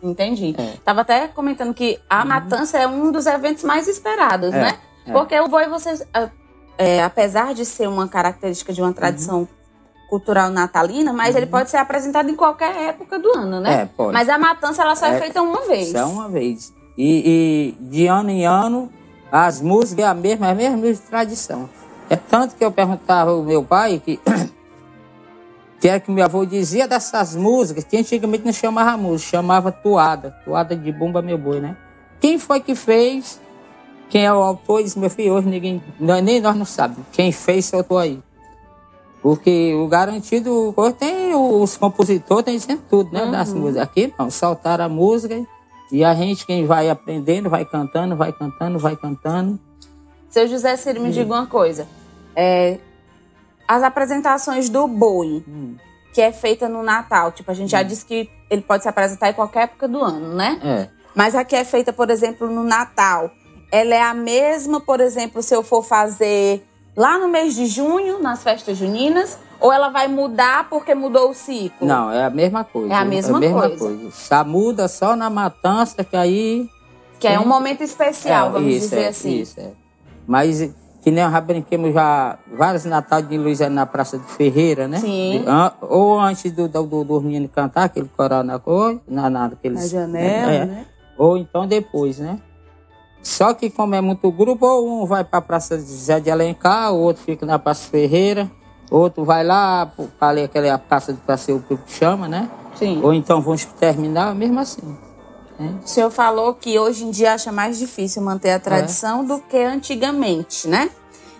Entendi. 0.04 0.56
É. 0.58 0.78
Tava 0.84 1.02
até 1.02 1.28
comentando 1.28 1.74
que 1.74 2.00
a 2.10 2.22
uhum. 2.22 2.28
matança 2.28 2.78
é 2.78 2.88
um 2.88 3.12
dos 3.12 3.26
eventos 3.26 3.64
mais 3.64 3.88
esperados, 3.88 4.54
é. 4.54 4.62
né? 4.62 4.80
É. 5.08 5.12
Porque 5.12 5.40
o 5.40 5.48
boi, 5.48 5.68
vocês, 5.68 6.06
é, 6.78 7.04
apesar 7.04 7.54
de 7.54 7.66
ser 7.66 7.88
uma 7.88 8.08
característica 8.08 8.72
de 8.72 8.82
uma 8.82 8.94
tradição 8.94 9.40
uhum. 9.40 9.48
Cultural 10.10 10.50
natalina, 10.50 11.14
mas 11.14 11.36
uhum. 11.36 11.42
ele 11.42 11.46
pode 11.46 11.70
ser 11.70 11.78
apresentado 11.78 12.30
em 12.30 12.36
qualquer 12.36 12.76
época 12.90 13.20
do 13.20 13.30
ano, 13.38 13.60
né? 13.60 13.82
É, 13.82 13.86
pode. 13.86 14.14
Mas 14.14 14.28
a 14.28 14.38
matança 14.38 14.82
ela 14.82 14.96
só 14.96 15.06
é, 15.06 15.16
é 15.16 15.20
feita 15.20 15.42
uma 15.42 15.68
vez. 15.68 15.92
Só 15.92 16.08
uma 16.08 16.28
vez. 16.28 16.74
E, 16.98 17.76
e, 17.80 17.84
de 17.84 18.08
ano 18.08 18.30
em 18.30 18.46
ano, 18.46 18.92
as 19.32 19.62
músicas 19.62 20.04
é 20.04 20.08
a 20.08 20.14
mesma, 20.14 20.48
é 20.48 20.52
a 20.52 20.56
mesma 20.56 21.06
tradição. 21.10 21.70
É 22.10 22.16
tanto 22.16 22.56
que 22.56 22.66
eu 22.66 22.72
perguntava 22.72 23.32
ao 23.32 23.44
meu 23.44 23.64
pai 23.64 24.02
que 24.04 24.20
que 25.80 25.88
era 25.88 26.00
que 26.00 26.12
meu 26.12 26.26
avô 26.26 26.46
dizia 26.46 26.88
dessas 26.88 27.36
músicas, 27.36 27.84
que 27.84 27.96
antigamente 27.96 28.44
não 28.44 28.52
chamava 28.52 28.98
música, 28.98 29.38
chamava 29.38 29.72
toada, 29.72 30.32
toada 30.44 30.76
de 30.76 30.92
bumba 30.92 31.22
meu 31.22 31.38
boi, 31.38 31.62
né? 31.62 31.78
Quem 32.20 32.38
foi 32.38 32.60
que 32.60 32.76
fez? 32.76 33.40
Quem 34.10 34.26
é 34.26 34.34
o 34.34 34.38
autor? 34.38 34.84
Disse, 34.84 34.98
meu 35.00 35.10
filho, 35.10 35.34
hoje 35.34 35.48
ninguém, 35.48 35.82
nem 36.00 36.42
nós 36.42 36.56
não 36.56 36.66
sabemos. 36.66 37.06
Quem 37.14 37.32
fez, 37.32 37.66
soltou 37.66 37.98
aí. 37.98 38.20
Porque 39.22 39.74
o 39.76 39.88
garantido, 39.88 40.74
tem 40.98 41.36
os 41.36 41.76
compositores, 41.76 42.46
tem 42.46 42.60
sempre 42.60 42.86
tudo, 42.90 43.12
né? 43.12 43.24
Uhum. 43.24 43.32
Das 43.32 43.54
músicas. 43.54 43.84
Aqui 43.84 44.14
não, 44.18 44.30
soltaram 44.32 44.86
a 44.86 44.90
música 44.90 45.46
e 45.92 46.04
a 46.04 46.14
gente, 46.14 46.46
quem 46.46 46.66
vai 46.66 46.90
aprendendo, 46.90 47.50
vai 47.50 47.66
cantando, 47.66 48.16
vai 48.16 48.32
cantando, 48.32 48.80
vai 48.80 48.96
cantando. 48.96 49.60
Seu 50.30 50.48
José 50.48 50.76
Ciro, 50.78 51.02
me 51.02 51.12
diga 51.12 51.34
uma 51.34 51.48
coisa. 51.48 51.88
É, 52.36 52.78
as 53.68 53.84
apresentações 53.84 54.70
do 54.70 54.88
boi, 54.88 55.44
Hum. 55.48 55.76
que 56.14 56.22
é 56.22 56.32
feita 56.32 56.70
no 56.70 56.82
Natal, 56.82 57.32
tipo, 57.32 57.50
a 57.52 57.54
gente 57.54 57.68
Hum. 57.68 57.78
já 57.78 57.84
disse 57.84 58.06
que 58.06 58.30
ele 58.50 58.62
pode 58.62 58.84
se 58.84 58.90
apresentar 58.90 59.30
em 59.30 59.34
qualquer 59.34 59.64
época 59.64 59.88
do 59.88 60.00
ano, 60.02 60.34
né? 60.36 60.60
É. 60.64 60.88
Mas 61.14 61.36
a 61.36 61.44
que 61.44 61.56
é 61.56 61.64
feita, 61.66 61.92
por 61.92 62.10
exemplo, 62.10 62.48
no 62.50 62.64
Natal, 62.64 63.32
ela 63.72 63.94
é 63.94 64.02
a 64.02 64.14
mesma, 64.14 64.80
por 64.80 65.02
exemplo, 65.02 65.42
se 65.42 65.54
eu 65.54 65.62
for 65.64 65.84
fazer 65.84 66.66
lá 66.96 67.18
no 67.18 67.30
mês 67.30 67.56
de 67.56 67.66
junho, 67.68 68.20
nas 68.22 68.44
festas 68.44 68.78
juninas, 68.78 69.38
ou 69.60 69.72
ela 69.74 69.90
vai 69.90 70.08
mudar 70.08 70.70
porque 70.70 70.94
mudou 70.96 71.32
o 71.32 71.34
ciclo? 71.34 71.88
Não, 71.88 72.12
é 72.12 72.26
a 72.26 72.30
mesma 72.30 72.64
coisa. 72.64 72.94
É 72.94 72.98
a 72.98 73.06
mesma 73.06 73.40
coisa. 73.40 74.12
Só 74.12 74.44
muda 74.44 74.88
só 74.88 75.16
na 75.16 75.30
matança, 75.30 76.04
que 76.04 76.16
aí. 76.16 76.70
Que 77.20 77.28
é 77.28 77.40
um 77.40 77.46
momento 77.46 77.84
especial, 77.84 78.48
É, 78.48 78.52
vamos 78.52 78.74
isso, 78.74 78.90
dizer 78.90 79.02
é, 79.02 79.08
assim. 79.10 79.40
Isso, 79.42 79.60
é. 79.60 79.72
Mas 80.26 80.70
que 81.02 81.12
nem 81.12 81.30
já 81.30 81.42
brinquemos 81.42 81.94
já 81.94 82.38
vários 82.58 82.86
Natal 82.86 83.22
de 83.22 83.38
Luiz 83.38 83.60
na 83.60 83.86
Praça 83.86 84.18
do 84.18 84.24
Ferreira, 84.26 84.88
né? 84.88 84.98
Sim. 85.00 85.42
De- 85.44 85.50
an- 85.50 85.74
ou 85.82 86.20
antes 86.20 86.52
do, 86.52 86.68
do, 86.68 86.84
do, 86.84 87.04
do 87.04 87.22
menino 87.22 87.48
cantar, 87.50 87.86
aquele 87.86 88.10
coral 88.16 88.44
na 88.44 88.60
cor, 88.60 89.00
na, 89.08 89.30
na, 89.30 89.46
aqueles, 89.46 89.82
Na 89.82 89.88
janela, 89.88 90.52
é, 90.52 90.66
né? 90.66 90.86
Ou 91.18 91.38
então 91.38 91.68
depois, 91.68 92.20
né? 92.20 92.40
Só 93.22 93.54
que 93.54 93.70
como 93.70 93.96
é 93.96 94.02
muito 94.02 94.32
grupo, 94.32 94.66
ou 94.66 95.04
um 95.04 95.06
vai 95.06 95.24
para 95.24 95.40
a 95.40 95.42
Praça 95.42 95.78
de 95.78 95.84
Zé 95.84 96.20
de 96.20 96.32
Alencar, 96.32 96.94
o 96.94 97.00
outro 97.00 97.22
fica 97.24 97.46
na 97.46 97.60
Praça 97.60 97.90
Ferreira, 97.90 98.50
outro 98.90 99.24
vai 99.26 99.44
lá 99.44 99.92
para 100.18 100.30
ali 100.30 100.44
aquela 100.44 100.78
praça 100.78 101.12
do 101.14 101.20
passeio 101.20 101.64
que 101.68 101.78
chama, 101.88 102.28
né? 102.28 102.50
Sim. 102.76 103.02
Ou 103.04 103.14
então 103.14 103.42
vão 103.42 103.56
terminar, 103.80 104.34
mesmo 104.34 104.60
assim. 104.60 104.98
O 105.84 105.88
senhor 105.88 106.10
falou 106.10 106.54
que 106.54 106.80
hoje 106.80 107.04
em 107.04 107.12
dia 107.12 107.34
acha 107.34 107.52
mais 107.52 107.78
difícil 107.78 108.22
manter 108.22 108.50
É. 108.50 108.54
a 108.54 108.60
tradição 108.60 109.26
do 109.26 109.40
que 109.40 109.58
antigamente, 109.58 110.70
né? 110.70 110.90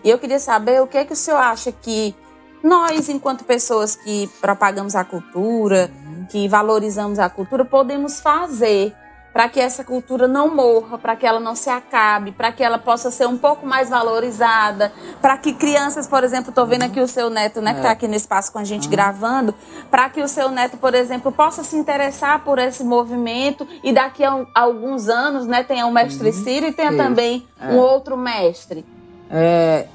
E 0.04 0.10
eu 0.10 0.20
queria 0.20 0.40
saber 0.40 0.82
o 0.82 0.88
que, 0.88 1.06
que 1.06 1.14
o 1.14 1.16
senhor 1.16 1.38
acha 1.38 1.72
que 1.72 2.14
nós, 2.62 3.08
enquanto 3.08 3.46
pessoas 3.46 3.96
que 3.96 4.30
propagamos 4.42 4.94
a 4.94 5.06
cultura, 5.06 5.90
que 6.30 6.50
valorizamos 6.50 7.18
a 7.18 7.30
cultura, 7.30 7.64
podemos 7.64 8.20
fazer 8.20 8.94
para 9.32 9.48
que 9.48 9.60
essa 9.60 9.84
cultura 9.84 10.28
não 10.28 10.54
morra, 10.54 10.98
para 10.98 11.16
que 11.16 11.26
ela 11.26 11.40
não 11.40 11.56
se 11.56 11.70
acabe, 11.70 12.32
para 12.32 12.52
que 12.52 12.64
ela 12.64 12.78
possa 12.80 13.12
ser 13.12 13.28
um 13.28 13.38
pouco 13.38 13.66
mais 13.66 13.90
valorizada, 13.90 14.92
para 15.22 15.38
que 15.38 15.54
crianças, 15.54 16.08
por 16.08 16.24
exemplo, 16.24 16.50
estou 16.50 16.66
vendo 16.66 16.84
aqui 16.84 17.00
o 17.00 17.08
seu 17.08 17.30
neto, 17.30 17.62
né, 17.62 17.74
que 17.74 17.80
está 17.80 17.92
aqui 17.92 18.08
no 18.08 18.16
espaço 18.16 18.52
com 18.52 18.58
a 18.60 18.64
gente 18.64 18.88
gravando, 18.88 19.54
para 19.92 20.10
que 20.10 20.22
o 20.22 20.28
seu 20.28 20.50
neto, 20.50 20.78
por 20.78 20.96
exemplo, 20.96 21.32
possa 21.32 21.64
se 21.64 21.76
interessar 21.76 22.44
por 22.44 22.58
esse 22.58 22.84
movimento 22.84 23.68
e 23.84 23.94
daqui 23.94 24.24
a, 24.24 24.34
um- 24.34 24.48
a 24.54 24.62
alguns 24.62 25.08
anos, 25.10 25.46
né, 25.46 25.64
tenha 25.64 25.86
o 25.86 25.92
mestre 25.92 26.34
Ciro 26.34 26.66
e 26.66 26.72
tenha 26.72 26.90
Isso. 26.90 26.98
também 26.98 27.48
É. 27.62 27.68
um 27.74 27.78
outro 27.78 28.18
mestre. 28.18 28.84
É, 29.30 29.86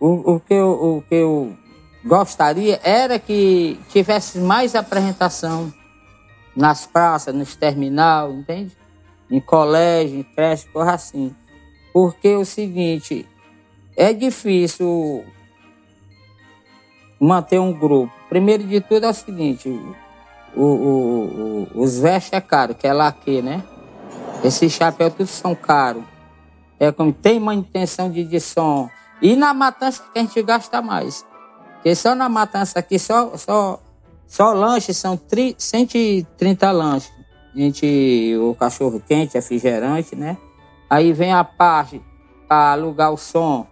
o, 0.00 0.34
o, 0.34 0.40
que 0.40 0.54
eu, 0.54 0.70
o 0.70 1.04
que 1.08 1.14
eu 1.14 1.56
gostaria 2.04 2.80
era 2.82 3.18
que 3.18 3.78
tivesse 3.90 4.38
mais 4.38 4.74
apresentação 4.74 5.72
nas 6.58 6.86
praças, 6.86 7.34
nos 7.34 7.54
terminal, 7.54 8.32
entende? 8.32 8.76
Em 9.30 9.40
colégio, 9.40 10.18
em 10.18 10.22
creche, 10.24 10.66
coisa 10.68 10.92
assim. 10.92 11.34
Porque 11.92 12.28
é 12.28 12.36
o 12.36 12.44
seguinte, 12.44 13.26
é 13.96 14.12
difícil 14.12 15.24
manter 17.20 17.58
um 17.60 17.72
grupo. 17.72 18.12
Primeiro 18.28 18.64
de 18.64 18.80
tudo 18.80 19.06
é 19.06 19.08
o 19.08 19.14
seguinte, 19.14 19.68
o, 20.54 20.62
o- 20.62 21.66
o- 21.74 21.80
os 21.82 21.98
vestes 21.98 22.32
é 22.32 22.40
caro, 22.40 22.74
que 22.74 22.86
é 22.86 22.92
laque, 22.92 23.40
né? 23.42 23.62
Esses 24.44 24.72
chapéus 24.72 25.14
todos 25.14 25.30
são 25.30 25.54
caros. 25.54 26.04
É 26.78 26.92
como 26.92 27.12
tem 27.12 27.40
manutenção 27.40 28.10
de, 28.10 28.24
de 28.24 28.38
som. 28.40 28.88
E 29.20 29.34
na 29.34 29.52
matança 29.52 30.02
que 30.12 30.18
a 30.18 30.22
gente 30.22 30.40
gasta 30.42 30.80
mais. 30.80 31.24
Porque 31.74 31.94
só 31.94 32.14
na 32.14 32.28
matança 32.28 32.78
aqui, 32.78 32.98
só, 32.98 33.36
só, 33.36 33.80
só 34.28 34.52
lanches 34.52 34.98
são 34.98 35.16
tri, 35.16 35.56
130 35.56 36.70
lanches. 36.70 37.10
A 37.54 37.58
gente, 37.58 38.36
o 38.38 38.54
cachorro 38.54 39.00
quente, 39.00 39.34
refrigerante, 39.34 40.14
né? 40.14 40.36
Aí 40.88 41.14
vem 41.14 41.32
a 41.32 41.42
parte 41.42 42.00
para 42.46 42.72
alugar 42.72 43.10
o 43.10 43.16
som. 43.16 43.66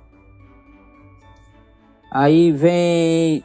Aí 2.10 2.50
vem. 2.50 3.44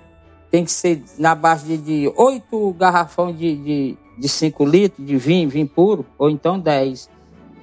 Tem 0.50 0.64
que 0.66 0.72
ser 0.72 1.04
na 1.18 1.36
base 1.36 1.78
de, 1.78 2.12
8 2.16 2.74
garrafão 2.74 3.32
de, 3.32 3.56
de, 3.56 3.98
de 4.18 4.30
5 4.30 4.66
litros 4.66 5.06
de 5.06 5.16
vinho, 5.16 5.50
vinho 5.50 5.68
puro, 5.68 6.06
ou 6.18 6.30
então 6.30 6.60
10. 6.60 7.10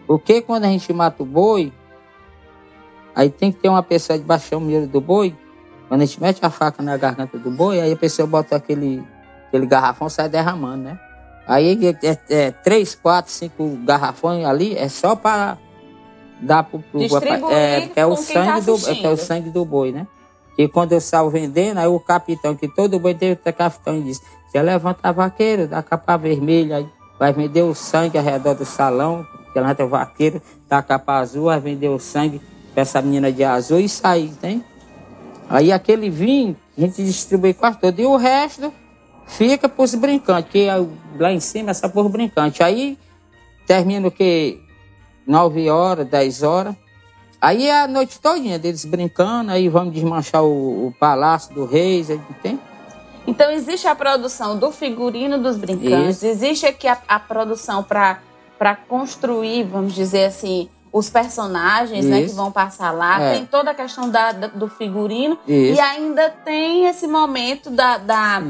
Porque 0.07 0.41
quando 0.41 0.65
a 0.65 0.69
gente 0.69 0.91
mata 0.93 1.23
o 1.23 1.27
boi, 1.27 1.71
aí 3.15 3.29
tem 3.29 3.53
que 3.53 3.61
ter 3.61 3.69
uma 3.69 3.83
pessoa 3.83 4.19
de 4.19 4.25
baixar 4.25 4.57
o 4.57 4.87
do 4.87 5.01
boi. 5.03 5.35
Quando 5.87 6.01
a 6.03 6.05
gente 6.05 6.21
mete 6.21 6.45
a 6.45 6.49
faca 6.49 6.83
na 6.83 6.97
garganta 6.97 7.39
do 7.39 7.51
boi, 7.51 7.81
aí 7.81 7.93
a 7.93 7.97
pessoa 7.97 8.27
bota 8.27 8.57
aquele, 8.57 9.03
aquele 9.49 9.67
garrafão 9.67 10.09
sai 10.09 10.29
derramando, 10.29 10.85
né? 10.85 10.99
Aí 11.47 11.79
é, 11.87 12.07
é, 12.07 12.19
é 12.29 12.51
três, 12.51 12.95
quatro, 12.95 13.33
cinco 13.33 13.79
garrafões 13.85 14.45
ali, 14.45 14.77
é 14.77 14.89
só 14.89 15.17
para 15.17 15.57
dar 16.41 16.63
pro, 16.63 16.81
pro 16.81 17.01
é, 17.51 17.91
é 17.97 18.07
o 18.07 18.11
tá 18.11 18.23
sangue 18.23 18.61
do 18.61 18.89
é, 18.89 19.03
é 19.03 19.09
o 19.09 19.17
sangue 19.17 19.51
do 19.51 19.65
boi, 19.65 19.91
né? 19.93 20.07
E 20.59 20.69
quando 20.69 20.93
eu 20.93 21.01
saio 21.01 21.31
vendendo, 21.31 21.79
aí 21.79 21.87
o 21.87 21.99
capitão, 21.99 22.55
que 22.55 22.69
todo 22.69 22.99
boi 22.99 23.15
tem 23.15 23.33
o 23.33 23.37
capitão, 23.37 23.97
e 23.97 24.03
diz: 24.03 24.21
Você 24.47 24.61
levanta 24.61 25.13
vaqueiro, 25.13 25.67
dá 25.67 25.83
capa 25.83 26.17
vermelha, 26.17 26.79
aí 26.79 26.89
vai 27.19 27.33
vender 27.33 27.63
o 27.63 27.75
sangue 27.75 28.19
ao 28.19 28.25
redor 28.25 28.55
do 28.55 28.65
salão, 28.65 29.25
que 29.53 29.59
levanta 29.59 29.85
o 29.85 29.89
vaqueiro, 29.89 30.43
dá 30.69 30.83
capa 30.83 31.15
azul, 31.15 31.45
vai 31.45 31.61
vender 31.61 31.89
o 31.89 31.99
sangue 31.99 32.43
pra 32.75 32.83
essa 32.83 33.01
menina 33.01 33.33
de 33.33 33.43
azul 33.43 33.81
e 33.81 33.89
sair, 33.89 34.33
tem? 34.41 34.65
Aí 35.49 35.73
aquele 35.73 36.11
vinho 36.11 36.57
a 36.77 36.81
gente 36.83 37.03
distribui 37.03 37.55
quase 37.55 37.79
todo. 37.79 37.99
E 37.99 38.05
o 38.05 38.17
resto 38.17 38.73
fica 39.29 39.69
pros 39.69 39.95
brincantes, 39.95 40.51
que 40.51 40.65
é 40.65 40.75
lá 41.19 41.33
em 41.33 41.41
cima 41.41 41.71
é 41.71 41.75
só 41.75 41.89
por 41.89 42.09
brincante. 42.09 42.63
Aí 42.63 42.99
termina 43.67 44.09
o 44.09 44.11
que? 44.11 44.61
9 45.27 45.69
horas, 45.71 46.07
10 46.09 46.43
horas. 46.43 46.75
Aí 47.41 47.67
é 47.69 47.83
a 47.83 47.87
noite 47.87 48.19
todinha 48.21 48.59
deles 48.59 48.85
brincando, 48.85 49.53
aí 49.53 49.69
vamos 49.69 49.95
desmanchar 49.95 50.43
o, 50.43 50.89
o 50.89 50.93
palácio 50.99 51.55
do 51.55 51.65
reis, 51.65 52.11
aí 52.11 52.21
tem? 52.43 52.59
Então 53.29 53.51
existe 53.51 53.87
a 53.87 53.95
produção 53.95 54.59
do 54.59 54.73
figurino 54.73 55.39
dos 55.41 55.57
brincantes, 55.57 56.17
Isso. 56.17 56.27
existe 56.27 56.67
aqui 56.67 56.89
a, 56.89 56.99
a 57.07 57.21
produção 57.21 57.85
para 57.85 58.19
construir, 58.89 59.65
vamos 59.65 59.95
dizer 59.95 60.25
assim, 60.25 60.69
os 60.91 61.11
personagens 61.11 62.07
né, 62.07 62.23
que 62.23 62.33
vão 62.33 62.51
passar 62.51 62.91
lá, 62.91 63.21
É. 63.21 63.35
tem 63.35 63.47
toda 63.47 63.71
a 63.71 63.75
questão 63.75 64.09
da, 64.11 64.33
da- 64.33 64.47
do 64.49 64.67
figurino 64.69 65.39
Isso. 65.47 65.77
e 65.77 65.81
ainda 65.81 66.31
tem 66.31 66.87
esse 66.87 67.07
momento 67.07 67.69
da, 67.71 67.99
da- 67.99 68.43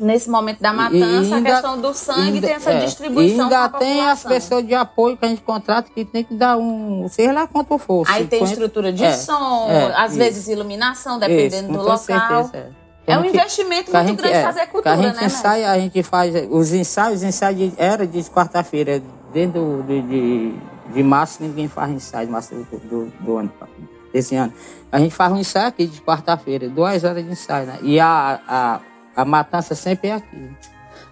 nesse 0.00 0.28
momento 0.30 0.60
da 0.60 0.72
matança, 0.72 1.36
ainda- 1.36 1.48
a 1.50 1.52
questão 1.52 1.80
do 1.80 1.92
sangue 1.94 2.20
ainda- 2.20 2.46
tem 2.46 2.56
essa 2.56 2.70
é, 2.72 2.80
distribuição 2.84 3.44
ainda 3.44 3.68
tem 3.68 4.08
as 4.08 4.24
pessoas 4.24 4.66
de 4.66 4.74
apoio 4.74 5.16
que 5.16 5.24
a 5.24 5.28
gente 5.28 5.42
contrata 5.42 5.90
que 5.94 6.04
tem 6.04 6.24
que 6.24 6.34
dar 6.34 6.56
um. 6.56 7.06
Sei 7.08 7.30
lá 7.30 7.46
quanto 7.46 7.76
for. 7.78 8.04
Aí 8.08 8.26
tem 8.26 8.40
50, 8.40 8.52
estrutura 8.52 8.92
de 8.92 9.04
é, 9.04 9.12
som, 9.12 9.66
é, 9.70 9.94
às 9.94 10.10
isso. 10.10 10.18
vezes 10.18 10.48
iluminação, 10.48 11.18
dependendo 11.18 11.68
Isso, 11.70 11.78
do 11.78 11.78
local. 11.82 11.98
certeza, 11.98 12.50
é. 12.54 12.80
É 13.06 13.18
um 13.18 13.24
investimento 13.24 13.90
muito 13.92 14.06
gente- 14.08 14.16
grande 14.18 14.36
é, 14.36 14.42
fazer 14.44 14.66
cultura, 14.68 14.94
a 14.94 14.96
gente 14.96 15.16
né, 15.16 15.24
ensaia, 15.24 15.70
a 15.72 15.78
gente 15.78 16.00
faz 16.02 16.32
os 16.48 16.72
ensaios, 16.72 17.16
os 17.18 17.22
ensaios 17.24 17.72
era 17.76 18.06
de 18.06 18.22
quarta-feira, 18.24 19.02
dentro 19.32 19.84
de, 19.88 20.00
de, 20.02 20.54
de 20.94 21.02
março 21.02 21.42
ninguém 21.42 21.66
faz 21.66 21.90
ensaio, 21.90 22.28
março 22.30 22.54
do, 22.54 22.78
do, 22.78 23.12
do 23.20 23.36
ano, 23.38 23.52
desse 24.12 24.36
ano. 24.36 24.52
A 24.92 24.98
gente 25.00 25.12
faz 25.14 25.32
um 25.32 25.38
ensaio 25.38 25.66
aqui 25.66 25.86
de 25.86 26.00
quarta-feira, 26.00 26.68
duas 26.68 27.02
horas 27.02 27.24
de 27.24 27.32
ensaio, 27.32 27.66
né? 27.66 27.78
E 27.82 27.98
a, 27.98 28.38
a, 28.46 28.80
a 29.20 29.24
matança 29.24 29.74
sempre 29.74 30.08
é 30.08 30.14
aqui. 30.14 30.50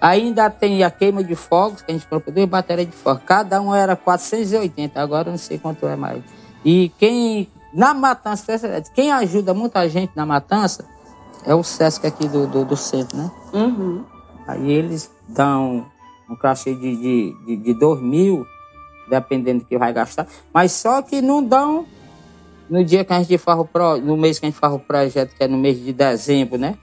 Ainda 0.00 0.48
tem 0.48 0.84
a 0.84 0.90
queima 0.90 1.24
de 1.24 1.34
fogos, 1.34 1.82
que 1.82 1.90
a 1.90 1.94
gente 1.94 2.06
comprou 2.06 2.32
duas 2.32 2.48
baterias 2.48 2.88
de 2.88 2.96
fogos. 2.96 3.22
Cada 3.26 3.60
um 3.60 3.74
era 3.74 3.96
480, 3.96 5.00
agora 5.00 5.28
eu 5.28 5.32
não 5.32 5.38
sei 5.38 5.58
quanto 5.58 5.86
é 5.86 5.96
mais. 5.96 6.22
E 6.64 6.90
quem, 6.98 7.48
na 7.74 7.92
matança, 7.92 8.82
quem 8.94 9.10
ajuda 9.10 9.52
muita 9.52 9.88
gente 9.88 10.12
na 10.14 10.24
matança 10.24 10.84
é 11.44 11.54
o 11.54 11.62
Sesc 11.62 12.06
aqui 12.06 12.28
do, 12.28 12.46
do, 12.46 12.64
do 12.64 12.76
centro, 12.76 13.16
né? 13.16 13.30
Uhum. 13.52 14.04
Aí 14.46 14.70
eles 14.70 15.10
dão 15.28 15.86
um 16.30 16.36
cachê 16.36 16.74
de, 16.74 16.96
de, 16.96 17.36
de, 17.46 17.56
de 17.56 17.74
2 17.74 18.00
mil, 18.00 18.46
dependendo 19.10 19.60
do 19.60 19.66
que 19.66 19.76
vai 19.76 19.92
gastar. 19.92 20.26
Mas 20.52 20.72
só 20.72 21.02
que 21.02 21.20
não 21.20 21.42
dão 21.42 21.86
no 22.68 22.84
dia 22.84 23.04
que 23.04 23.12
a 23.12 23.18
gente 23.18 23.38
faz 23.38 23.58
o 23.58 23.64
pro, 23.64 23.98
no 23.98 24.16
mês 24.16 24.38
que 24.38 24.46
a 24.46 24.48
gente 24.48 24.58
faz 24.58 24.72
o 24.74 24.78
projeto, 24.78 25.34
que 25.34 25.42
é 25.42 25.48
no 25.48 25.58
mês 25.58 25.82
de 25.82 25.92
dezembro, 25.92 26.58
né? 26.58 26.76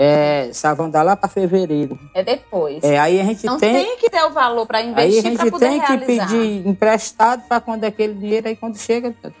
É, 0.00 0.52
dar 0.92 1.02
lá 1.02 1.16
para 1.16 1.28
fevereiro. 1.28 1.98
É 2.14 2.22
depois. 2.22 2.84
É, 2.84 2.96
aí 3.00 3.20
a 3.20 3.24
gente 3.24 3.44
Não 3.44 3.58
tem, 3.58 3.74
tem, 3.74 3.96
que 3.96 4.08
ter 4.08 4.22
o 4.22 4.30
valor 4.30 4.64
para 4.64 4.78
aí 4.78 4.86
a 4.86 4.90
investir 4.90 5.22
para 5.22 5.30
gente 5.30 5.50
poder 5.50 5.68
tem 5.70 5.80
que 5.80 5.86
realizar. 5.86 6.26
pedir 6.28 6.68
emprestado 6.68 7.42
para 7.48 7.60
quando 7.60 7.82
aquele 7.82 8.14
dinheiro 8.14 8.46
aí 8.46 8.54
quando 8.54 8.78
chega, 8.78 9.12
tá- 9.20 9.32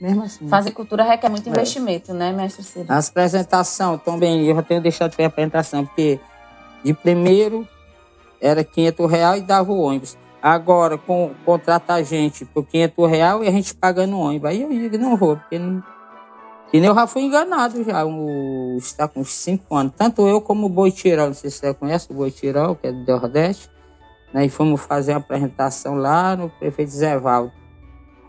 mesmo 0.00 0.24
assim. 0.24 0.48
Fazer 0.48 0.72
cultura 0.72 1.04
requer 1.04 1.28
muito 1.28 1.46
é. 1.46 1.50
investimento, 1.50 2.12
né, 2.12 2.32
mestre 2.32 2.64
Ciro? 2.64 2.86
As 2.88 3.08
apresentações 3.08 4.02
também, 4.02 4.46
eu 4.46 4.56
já 4.56 4.62
tenho 4.62 4.80
deixado 4.80 5.12
de 5.12 5.16
ter 5.16 5.24
apresentação, 5.24 5.86
porque 5.86 6.18
de 6.82 6.92
primeiro 6.92 7.68
era 8.40 8.64
500 8.64 9.10
reais 9.10 9.42
e 9.42 9.44
dava 9.44 9.70
o 9.70 9.80
ônibus. 9.80 10.16
Agora, 10.42 10.96
com, 10.98 11.32
contrata 11.44 11.94
a 11.94 12.02
gente 12.02 12.46
por 12.46 12.66
500 12.66 13.10
reais 13.10 13.42
e 13.42 13.48
a 13.48 13.50
gente 13.52 13.74
pagando 13.74 14.16
o 14.16 14.20
ônibus. 14.20 14.50
Aí 14.50 14.62
eu 14.62 14.68
digo, 14.70 14.98
não 14.98 15.16
vou, 15.16 15.36
porque 15.36 15.58
não... 15.58 15.82
E 16.72 16.78
eu 16.78 16.94
já 16.94 17.06
fui 17.06 17.22
enganado 17.22 17.82
já, 17.82 18.04
está 18.76 19.08
com 19.08 19.20
uns 19.20 19.30
5 19.30 19.74
anos. 19.74 19.92
Tanto 19.96 20.26
eu 20.26 20.40
como 20.40 20.66
o 20.66 20.68
Boi 20.68 20.92
Tirol, 20.92 21.26
não 21.26 21.34
sei 21.34 21.50
se 21.50 21.58
você 21.58 21.74
conhece 21.74 22.10
o 22.10 22.14
Boi 22.14 22.30
Tirol, 22.30 22.76
que 22.76 22.86
é 22.86 22.92
do 22.92 23.04
Nordeste. 23.04 23.68
Né, 24.32 24.46
e 24.46 24.48
fomos 24.48 24.82
fazer 24.82 25.12
uma 25.12 25.18
apresentação 25.18 25.96
lá 25.96 26.36
no 26.36 26.48
prefeito 26.48 26.92
Zé 26.92 27.18
Valdo. 27.18 27.52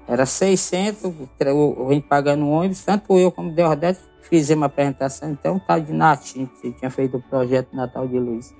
Era 0.08 0.26
600, 0.26 1.04
eu 1.40 1.88
vim 1.88 2.02
pagando 2.02 2.44
o 2.44 2.50
ônibus, 2.50 2.84
tanto 2.84 3.18
eu 3.20 3.32
como 3.32 3.52
o 3.52 3.56
Nordeste 3.56 4.04
fizemos 4.22 4.62
uma 4.62 4.66
apresentação. 4.66 5.30
Então, 5.30 5.60
tá 5.60 5.78
de 5.78 5.94
Natim, 5.94 6.50
que 6.60 6.72
tinha 6.72 6.90
feito 6.90 7.18
o 7.18 7.22
projeto 7.22 7.76
Natal 7.76 8.08
de 8.08 8.20
Luz. 8.20 8.56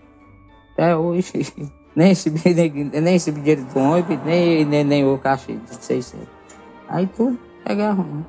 Até 0.74 0.96
hoje, 0.96 1.32
nem 1.96 2.10
recebi, 2.10 2.54
nem, 2.54 2.72
nem 2.72 3.14
recebi 3.14 3.40
dinheiro 3.40 3.64
do 3.64 3.80
ônibus, 3.80 4.20
nem, 4.24 4.64
nem, 4.64 4.84
nem 4.84 5.06
o 5.06 5.18
cachê 5.18 5.56
de 5.56 5.84
600. 5.84 6.28
Aí 6.88 7.08
tudo 7.08 7.40
pega 7.66 7.92
ruim. 7.94 8.24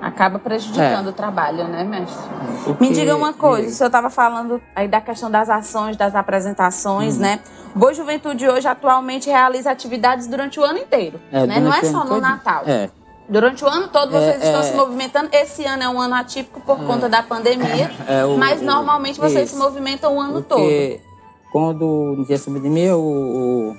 Acaba 0.00 0.38
prejudicando 0.38 1.06
é. 1.06 1.10
o 1.10 1.12
trabalho, 1.12 1.64
né, 1.68 1.82
mestre? 1.82 2.22
Porque... 2.64 2.84
Me 2.84 2.92
diga 2.92 3.16
uma 3.16 3.32
coisa, 3.32 3.68
o 3.68 3.70
senhor 3.70 3.88
estava 3.88 4.10
falando 4.10 4.60
aí 4.74 4.86
da 4.86 5.00
questão 5.00 5.30
das 5.30 5.48
ações, 5.48 5.96
das 5.96 6.14
apresentações, 6.14 7.16
hum. 7.16 7.20
né? 7.20 7.40
Boa 7.74 7.94
Juventude 7.94 8.48
hoje 8.48 8.68
atualmente 8.68 9.28
realiza 9.28 9.70
atividades 9.70 10.26
durante 10.26 10.60
o 10.60 10.64
ano 10.64 10.78
inteiro, 10.78 11.20
é, 11.32 11.46
né? 11.46 11.60
Não 11.60 11.72
é 11.72 11.82
só 11.82 12.04
no. 12.04 12.20
Natal. 12.20 12.62
É. 12.66 12.90
Durante 13.28 13.64
o 13.64 13.68
ano 13.68 13.88
todo 13.88 14.12
vocês 14.12 14.42
é, 14.42 14.46
estão 14.46 14.62
se 14.62 14.72
é. 14.72 14.76
movimentando. 14.76 15.28
Esse 15.32 15.64
ano 15.64 15.82
é 15.82 15.88
um 15.88 16.00
ano 16.00 16.14
atípico 16.14 16.60
por 16.60 16.80
é. 16.80 16.86
conta 16.86 17.08
da 17.08 17.22
pandemia, 17.22 17.90
o, 18.28 18.38
mas 18.38 18.62
normalmente 18.62 19.18
vocês 19.18 19.48
isso. 19.48 19.54
se 19.54 19.58
movimentam 19.58 20.16
o 20.16 20.20
ano 20.20 20.42
Porque 20.42 21.00
todo 21.00 21.16
quando 21.56 22.14
no 22.18 22.26
dia 22.26 22.36
de 22.36 22.68
mim, 22.68 22.88
o, 22.90 23.00
o, 23.00 23.76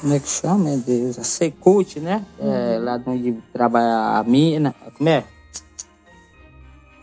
como 0.00 0.14
é 0.14 0.18
que 0.18 0.28
chama, 0.28 0.70
meu 0.70 0.78
Deus? 0.78 1.18
A 1.18 1.24
Secult, 1.24 2.00
né? 2.00 2.24
É, 2.38 2.42
uhum. 2.42 2.52
É, 2.52 2.78
lá 2.78 3.02
onde 3.06 3.32
trabalha 3.52 4.18
a 4.18 4.24
mina, 4.24 4.74
como 4.96 5.08
é? 5.08 5.24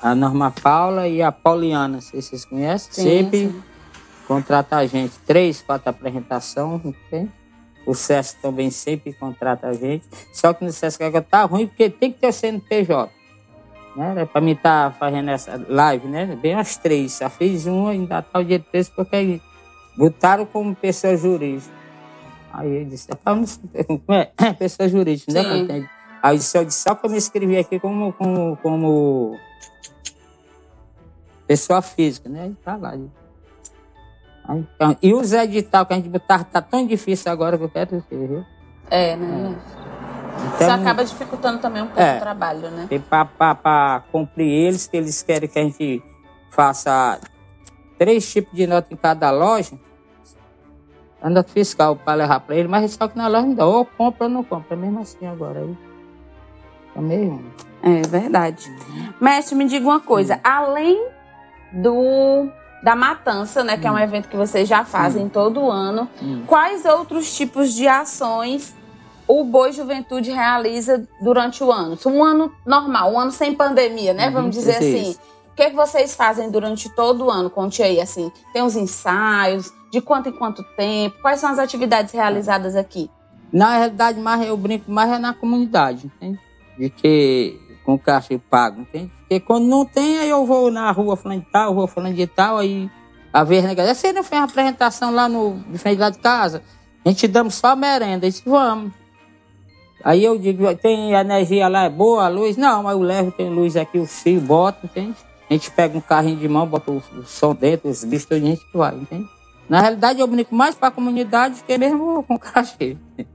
A 0.02 0.14
Norma 0.14 0.52
Paula 0.52 1.08
e 1.08 1.22
a 1.22 1.32
Pauliana, 1.32 1.96
não 1.96 2.02
sei 2.02 2.22
se 2.22 2.30
vocês 2.30 2.46
conhecem. 2.46 2.94
Sim, 2.94 3.04
Sempre 3.04 3.48
sim. 3.48 3.64
contrata 4.28 4.78
a 4.78 4.86
gente. 4.86 5.14
Três, 5.26 5.62
quatro 5.62 5.90
apresentações, 5.90 6.82
okay? 6.86 7.28
O 7.86 7.94
SESC 7.94 8.42
também 8.42 8.70
sempre 8.70 9.14
contrata 9.14 9.68
a 9.68 9.74
gente. 9.74 10.06
Só 10.34 10.54
que 10.54 10.64
no 10.64 10.72
SESC 10.72 11.04
agora 11.04 11.24
tá 11.24 11.44
ruim 11.46 11.68
porque 11.68 11.90
tem 11.90 12.12
que 12.12 12.20
ter 12.20 12.28
o 12.28 12.34
CNPJ 12.34 13.18
né? 13.98 14.26
Para 14.26 14.40
mim 14.40 14.52
estar 14.52 14.92
tá 14.92 14.96
fazendo 14.98 15.30
essa 15.32 15.60
live, 15.68 16.08
né? 16.08 16.38
Bem 16.40 16.54
as 16.54 16.78
três. 16.78 17.18
Já 17.18 17.30
fiz 17.30 17.66
uma 17.66 17.90
ainda 17.90 18.22
tá 18.22 18.40
o 18.40 18.44
dia 18.44 18.60
13 18.60 18.92
porque 18.96 19.42
botaram 19.98 20.46
como 20.46 20.76
pessoa 20.76 21.18
jurídica. 21.18 21.76
Aí 22.58 22.80
eu 22.80 22.86
disse, 22.86 23.08
como 23.24 23.46
é? 24.10 24.54
pessoa 24.54 24.90
jurídica, 24.90 25.32
né? 25.32 25.44
Sim. 25.44 25.88
Aí 26.24 26.36
eu 26.36 26.38
disse, 26.40 26.58
eu 26.58 26.66
disse, 26.66 26.82
só 26.82 26.96
que 26.96 27.06
eu 27.06 27.10
me 27.12 27.18
inscrevi 27.18 27.56
aqui 27.56 27.80
como, 27.80 28.12
como, 28.14 28.58
como 28.58 29.40
pessoa 31.46 31.84
física, 31.84 32.28
né? 32.28 32.42
Aí 32.46 32.56
tá 32.66 32.76
lá. 32.76 32.94
Aí, 32.94 33.08
então, 34.50 34.98
e 35.04 35.14
os 35.14 35.34
edital 35.34 35.86
que 35.86 35.94
a 35.94 35.98
gente 35.98 36.10
botar 36.10 36.46
tá 36.46 36.60
tão 36.60 36.88
difícil 36.88 37.32
agora 37.32 37.60
que 37.60 37.64
eu 37.64 37.70
quero 37.70 38.04
ver, 38.10 38.28
viu? 38.28 38.46
É, 38.90 39.16
né? 39.16 39.56
É. 39.74 39.78
Então, 40.56 40.68
Isso 40.68 40.82
acaba 40.82 41.06
dificultando 41.06 41.60
também 41.60 41.84
um 41.84 41.88
pouco 41.88 42.02
é, 42.02 42.18
o 42.18 42.20
trabalho, 42.20 42.72
né? 42.72 42.88
Para 43.08 44.04
cumprir 44.12 44.48
eles, 44.48 44.88
que 44.88 44.98
eles 44.98 45.22
querem 45.22 45.48
que 45.48 45.60
a 45.60 45.64
gente 45.64 46.04
faça 46.50 47.20
três 48.00 48.32
tipos 48.32 48.54
de 48.56 48.66
nota 48.66 48.92
em 48.92 48.98
cada 48.98 49.30
loja, 49.30 49.78
a 51.28 51.30
nota 51.30 51.50
fiscal 51.52 51.96
para 51.96 52.14
levar 52.14 52.40
para 52.40 52.56
ele, 52.56 52.68
mas 52.68 52.94
só 52.94 53.08
que 53.08 53.18
na 53.18 53.28
loja 53.28 53.46
não 53.46 53.54
dá, 53.54 53.66
ou 53.66 53.86
compra 53.86 54.26
ou 54.26 54.30
não 54.30 54.44
compra, 54.44 54.76
é 54.76 54.80
mesmo 54.80 55.02
assim 55.02 55.28
agora. 55.28 55.60
Aí, 55.60 55.78
é 56.96 57.02
mesmo. 57.02 57.44
É 57.84 58.02
verdade. 58.08 58.72
Mestre, 59.20 59.56
me 59.56 59.66
diga 59.66 59.86
uma 59.86 60.00
coisa, 60.00 60.36
hum. 60.36 60.40
além 60.44 61.08
do 61.74 62.48
da 62.82 62.96
matança, 62.96 63.64
né, 63.64 63.76
que 63.76 63.86
hum. 63.86 63.90
é 63.90 63.92
um 63.92 63.96
hum. 63.96 64.00
evento 64.00 64.30
que 64.30 64.38
vocês 64.38 64.70
já 64.70 64.86
fazem 64.86 65.26
hum. 65.26 65.30
todo 65.30 65.70
ano, 65.70 66.08
hum. 66.22 66.44
quais 66.48 66.86
outros 66.86 67.36
tipos 67.36 67.74
de 67.74 67.88
ações 67.88 68.74
o 69.28 69.44
Boi 69.44 69.74
Juventude 69.74 70.32
realiza 70.32 71.06
durante 71.22 71.62
o 71.62 71.72
ano? 71.72 71.98
Um 72.06 72.24
ano 72.24 72.54
normal, 72.66 73.12
um 73.12 73.20
ano 73.20 73.32
sem 73.32 73.54
pandemia, 73.54 74.14
né? 74.14 74.28
Uhum, 74.28 74.34
Vamos 74.34 74.56
dizer 74.56 74.78
assim. 74.78 75.12
Isso. 75.12 75.20
Que, 75.58 75.64
é 75.64 75.70
que 75.72 75.76
vocês 75.76 76.14
fazem 76.14 76.52
durante 76.52 76.88
todo 76.88 77.26
o 77.26 77.32
ano? 77.32 77.50
Conte 77.50 77.82
aí, 77.82 78.00
assim. 78.00 78.32
Tem 78.54 78.62
os 78.62 78.76
ensaios, 78.76 79.74
de 79.92 80.00
quanto 80.00 80.30
em 80.30 80.32
quanto 80.32 80.64
tempo? 80.76 81.20
Quais 81.20 81.40
são 81.40 81.50
as 81.50 81.58
atividades 81.58 82.14
realizadas 82.14 82.76
aqui? 82.76 83.10
Na 83.52 83.76
realidade, 83.76 84.20
mais 84.20 84.46
eu 84.46 84.56
brinco 84.56 84.92
mais 84.92 85.12
é 85.12 85.18
na 85.18 85.34
comunidade, 85.34 86.06
entende? 86.06 86.40
De 86.78 86.92
que 86.92 87.60
com 87.84 87.98
caixa 87.98 88.40
pago, 88.50 88.82
entende? 88.82 89.12
Porque 89.18 89.40
quando 89.40 89.66
não 89.66 89.84
tem, 89.84 90.20
aí 90.20 90.30
eu 90.30 90.46
vou 90.46 90.70
na 90.70 90.92
rua 90.92 91.18
falando 91.18 91.40
de 91.40 91.52
tal, 91.52 91.74
vou 91.74 91.88
falando 91.88 92.14
de 92.14 92.28
tal, 92.28 92.58
aí 92.58 92.88
a 93.34 93.44
ver, 93.44 93.64
né? 93.64 93.74
Você 93.96 94.14
não 94.14 94.24
fez 94.24 94.40
uma 94.40 94.48
apresentação 94.48 95.10
lá 95.10 95.28
no 95.28 95.56
de 95.72 95.78
frente 95.80 95.98
lá 95.98 96.12
de 96.12 96.20
casa? 96.20 96.62
A 97.04 97.10
gente 97.10 97.28
damos 97.28 97.56
só 97.56 97.76
merenda, 97.76 98.30
disse, 98.30 98.44
vamos. 98.46 98.92
Aí 100.04 100.24
eu 100.24 100.38
digo, 100.38 100.76
tem 100.76 101.14
energia 101.14 101.68
lá, 101.68 101.86
é 101.86 101.90
boa 101.90 102.26
a 102.26 102.30
luz? 102.30 102.58
Não, 102.58 102.84
mas 102.84 102.94
eu 102.94 103.02
levo, 103.02 103.32
tem 103.32 103.50
luz 103.50 103.76
aqui, 103.76 103.98
o 103.98 104.06
fio, 104.06 104.40
bota, 104.40 104.86
entende? 104.86 105.16
A 105.50 105.54
gente 105.54 105.72
pega 105.72 105.98
um 105.98 106.02
carrinho 106.02 106.38
de 106.38 106.48
mão, 106.48 106.68
bota 106.68 106.92
o, 106.92 106.98
o 106.98 107.26
som 107.26 107.56
dentro, 107.56 107.90
os 107.90 108.04
bichos, 108.04 108.32
a 108.32 108.40
gente 108.40 108.66
vai, 108.74 108.96
entende? 108.96 109.30
Na 109.70 109.82
realidade, 109.82 110.20
eu 110.20 110.28
brinco 110.28 110.54
mais 110.54 110.76
para 110.76 110.90
a 110.90 110.92
comunidade 110.92 111.64
que 111.66 111.78
mesmo 111.78 112.24
com 112.24 112.36
o 112.36 112.40
cachê. 112.40 112.98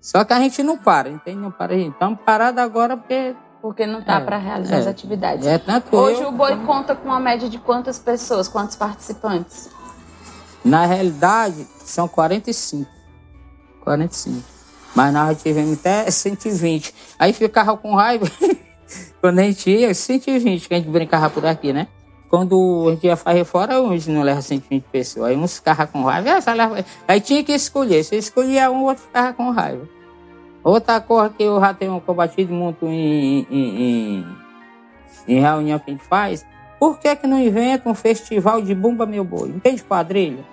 Só 0.00 0.24
que 0.24 0.32
a 0.32 0.38
gente 0.38 0.62
não 0.62 0.78
para, 0.78 1.10
entende? 1.10 1.38
Não 1.38 1.50
para. 1.50 1.74
Estamos 1.74 2.20
parados 2.24 2.62
agora 2.62 2.96
porque 2.96 3.34
porque 3.60 3.86
não 3.86 4.00
dá 4.00 4.20
é, 4.20 4.20
para 4.20 4.38
realizar 4.38 4.76
é, 4.76 4.78
as 4.78 4.86
atividades. 4.86 5.46
É, 5.46 5.58
tanto 5.58 5.94
Hoje 5.96 6.22
eu, 6.22 6.28
o 6.28 6.32
boi 6.32 6.56
conta 6.64 6.94
com 6.94 7.08
uma 7.08 7.18
média 7.18 7.48
de 7.48 7.58
quantas 7.58 7.98
pessoas, 7.98 8.48
quantos 8.48 8.76
participantes? 8.76 9.68
Na 10.64 10.86
realidade, 10.86 11.66
são 11.84 12.06
45. 12.06 12.88
45. 13.82 14.42
Mas 14.94 15.12
nós 15.12 15.42
tivemos 15.42 15.78
até 15.78 16.10
120. 16.10 16.94
Aí 17.18 17.32
ficava 17.32 17.76
com 17.76 17.94
raiva. 17.94 18.26
Quando 19.20 19.38
a 19.38 19.42
gente 19.42 19.70
ia, 19.70 19.92
120 19.92 20.68
que 20.68 20.74
a 20.74 20.78
gente 20.78 20.88
brincava 20.88 21.28
por 21.30 21.44
aqui, 21.44 21.72
né? 21.72 21.88
Quando 22.28 22.86
a 22.88 22.90
gente 22.92 23.06
ia 23.06 23.16
fazer 23.16 23.44
fora, 23.44 23.80
uns 23.80 24.06
não 24.06 24.22
leva 24.22 24.42
120 24.42 24.84
pessoas. 24.84 25.30
Aí 25.30 25.36
uns 25.36 25.56
ficavam 25.56 25.86
com 25.86 26.02
raiva. 26.04 26.30
Aí 27.06 27.20
tinha 27.20 27.42
que 27.42 27.52
escolher. 27.52 28.04
Se 28.04 28.16
escolhia 28.16 28.70
um, 28.70 28.82
o 28.82 28.84
outro 28.84 29.04
ficava 29.04 29.32
com 29.32 29.50
raiva. 29.50 29.88
Outra 30.62 31.00
coisa 31.00 31.30
que 31.30 31.42
eu 31.42 31.58
já 31.60 31.72
tenho 31.72 32.00
combatido 32.00 32.52
muito 32.52 32.86
em, 32.86 33.46
em, 33.50 33.82
em, 33.82 34.26
em 35.26 35.40
reunião 35.40 35.78
que 35.78 35.90
a 35.90 35.94
gente 35.94 36.04
faz, 36.04 36.44
por 36.78 36.98
que, 36.98 37.14
que 37.16 37.26
não 37.26 37.40
inventa 37.40 37.88
um 37.88 37.94
festival 37.94 38.60
de 38.60 38.74
Bumba 38.74 39.06
Meu 39.06 39.24
Boi? 39.24 39.48
Entende 39.48 39.82
quadrilha? 39.82 40.44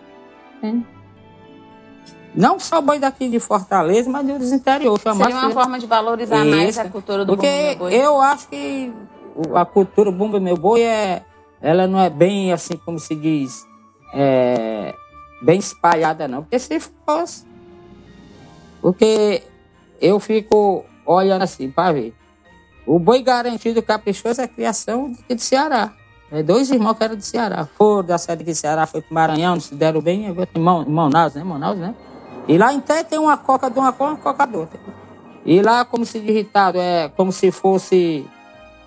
Não 2.36 2.60
só 2.60 2.82
boi 2.82 3.00
daqui 3.00 3.30
de 3.30 3.40
Fortaleza, 3.40 4.10
mas 4.10 4.26
dos 4.26 4.52
interiores. 4.52 5.02
Seria 5.02 5.38
uma 5.38 5.52
forma 5.52 5.80
de 5.80 5.86
valorizar 5.86 6.46
Isso, 6.46 6.56
mais 6.56 6.78
a 6.78 6.90
cultura 6.90 7.24
do 7.24 7.34
porque 7.34 7.48
Bumba 7.48 7.68
Meu 7.70 7.78
Boi. 7.78 7.94
eu 7.94 8.22
acho 8.22 8.48
que 8.50 8.94
a 9.54 9.66
cultura 9.66 10.12
Bumba 10.12 10.40
Meu 10.40 10.58
Boi 10.58 10.82
é, 10.82 11.24
ela 11.62 11.88
não 11.88 12.00
é 12.00 12.10
bem 12.10 12.52
assim 12.52 12.76
como 12.78 13.00
se 13.00 13.16
diz, 13.16 13.66
é, 14.14 14.94
bem 15.42 15.60
espalhada 15.60 16.28
não. 16.28 16.44
Porque 16.44 16.60
se 16.60 16.80
fosse, 17.06 17.46
porque 18.82 19.44
eu 20.02 20.20
fico 20.20 20.84
olhando 21.06 21.44
assim 21.44 21.72
para 21.72 21.94
ver. 21.94 22.14
O 22.86 23.00
boi 23.00 23.22
garantido 23.24 23.82
caprichoso 23.82 24.42
é 24.42 24.44
a 24.44 24.48
criação 24.48 25.16
de 25.28 25.42
Ceará. 25.42 25.92
É, 26.32 26.44
dois 26.44 26.70
irmãos 26.70 26.96
que 26.96 27.04
eram 27.04 27.16
de 27.16 27.26
Ceará. 27.26 27.68
Foram 27.78 28.04
da 28.04 28.18
sede 28.18 28.44
de 28.44 28.54
Ceará, 28.54 28.86
foi 28.86 29.02
para 29.02 29.14
Maranhão, 29.14 29.60
se 29.60 29.74
deram 29.74 30.02
bem, 30.02 30.28
agora 30.28 30.46
tem 30.46 30.62
Manaus, 30.62 31.34
né? 31.34 31.44
Manaus, 31.44 31.78
né? 31.78 31.96
E 32.48 32.58
lá 32.58 32.70
até 32.70 33.04
tem 33.04 33.18
uma 33.18 33.38
coca 33.38 33.70
de 33.70 33.80
uma 33.80 33.92
cor, 33.92 34.10
uma 34.10 34.18
coca 34.18 34.46
de 34.46 34.56
outra. 34.56 34.80
E 35.46 35.62
lá, 35.62 35.86
como 35.86 36.06
se 36.06 36.20
digitado, 36.20 36.80
é 36.80 37.10
como 37.10 37.32
se 37.32 37.52
fosse 37.52 38.26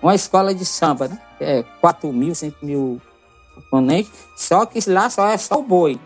uma 0.01 0.15
escola 0.15 0.53
de 0.53 0.65
samba, 0.65 1.07
né? 1.07 1.19
É 1.39 1.63
4 1.81 2.11
mil, 2.11 2.35
5 2.35 2.65
mil 2.65 3.01
oponentes. 3.57 4.11
Só 4.35 4.65
que 4.65 4.79
lá 4.89 5.09
só 5.09 5.27
é 5.27 5.37
só 5.37 5.59
o 5.59 5.63
boi. 5.63 5.99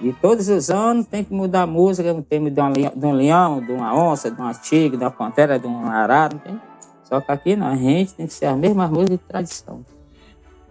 E 0.00 0.12
todos 0.12 0.48
os 0.48 0.70
anos 0.70 1.06
tem 1.06 1.24
que 1.24 1.32
mudar 1.32 1.62
a 1.62 1.66
música, 1.66 2.14
tem 2.28 2.42
de, 2.44 2.50
de 2.50 3.06
um 3.06 3.12
leão, 3.12 3.60
de 3.60 3.72
uma 3.72 3.94
onça, 3.94 4.30
de 4.30 4.40
uma 4.40 4.52
tigre, 4.52 4.96
de 4.96 5.04
uma 5.04 5.10
pantera, 5.10 5.58
de 5.58 5.66
um 5.66 5.86
arado, 5.88 6.38
tem? 6.38 6.60
Só 7.04 7.20
que 7.20 7.30
aqui 7.30 7.54
não, 7.54 7.68
a 7.68 7.76
gente 7.76 8.14
tem 8.14 8.26
que 8.26 8.32
ser 8.32 8.46
as 8.46 8.56
mesmas 8.56 8.90
músicas 8.90 9.18
de 9.18 9.24
tradição. 9.24 9.84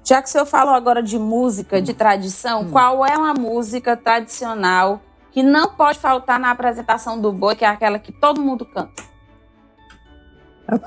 Já 0.04 0.22
que 0.22 0.28
o 0.28 0.32
senhor 0.32 0.46
falou 0.46 0.74
agora 0.74 1.02
de 1.02 1.18
música 1.18 1.82
de 1.82 1.94
tradição, 1.94 2.62
hum. 2.62 2.72
qual 2.72 3.06
é 3.06 3.18
uma 3.18 3.34
música 3.34 3.96
tradicional 3.96 5.02
que 5.34 5.42
não 5.42 5.70
pode 5.70 5.98
faltar 5.98 6.40
na 6.40 6.52
apresentação 6.52 7.20
do 7.20 7.32
boi, 7.34 7.56
que 7.56 7.66
é 7.66 7.68
aquela 7.68 7.98
que 7.98 8.12
todo 8.12 8.40
mundo 8.40 8.66
canta? 8.66 9.04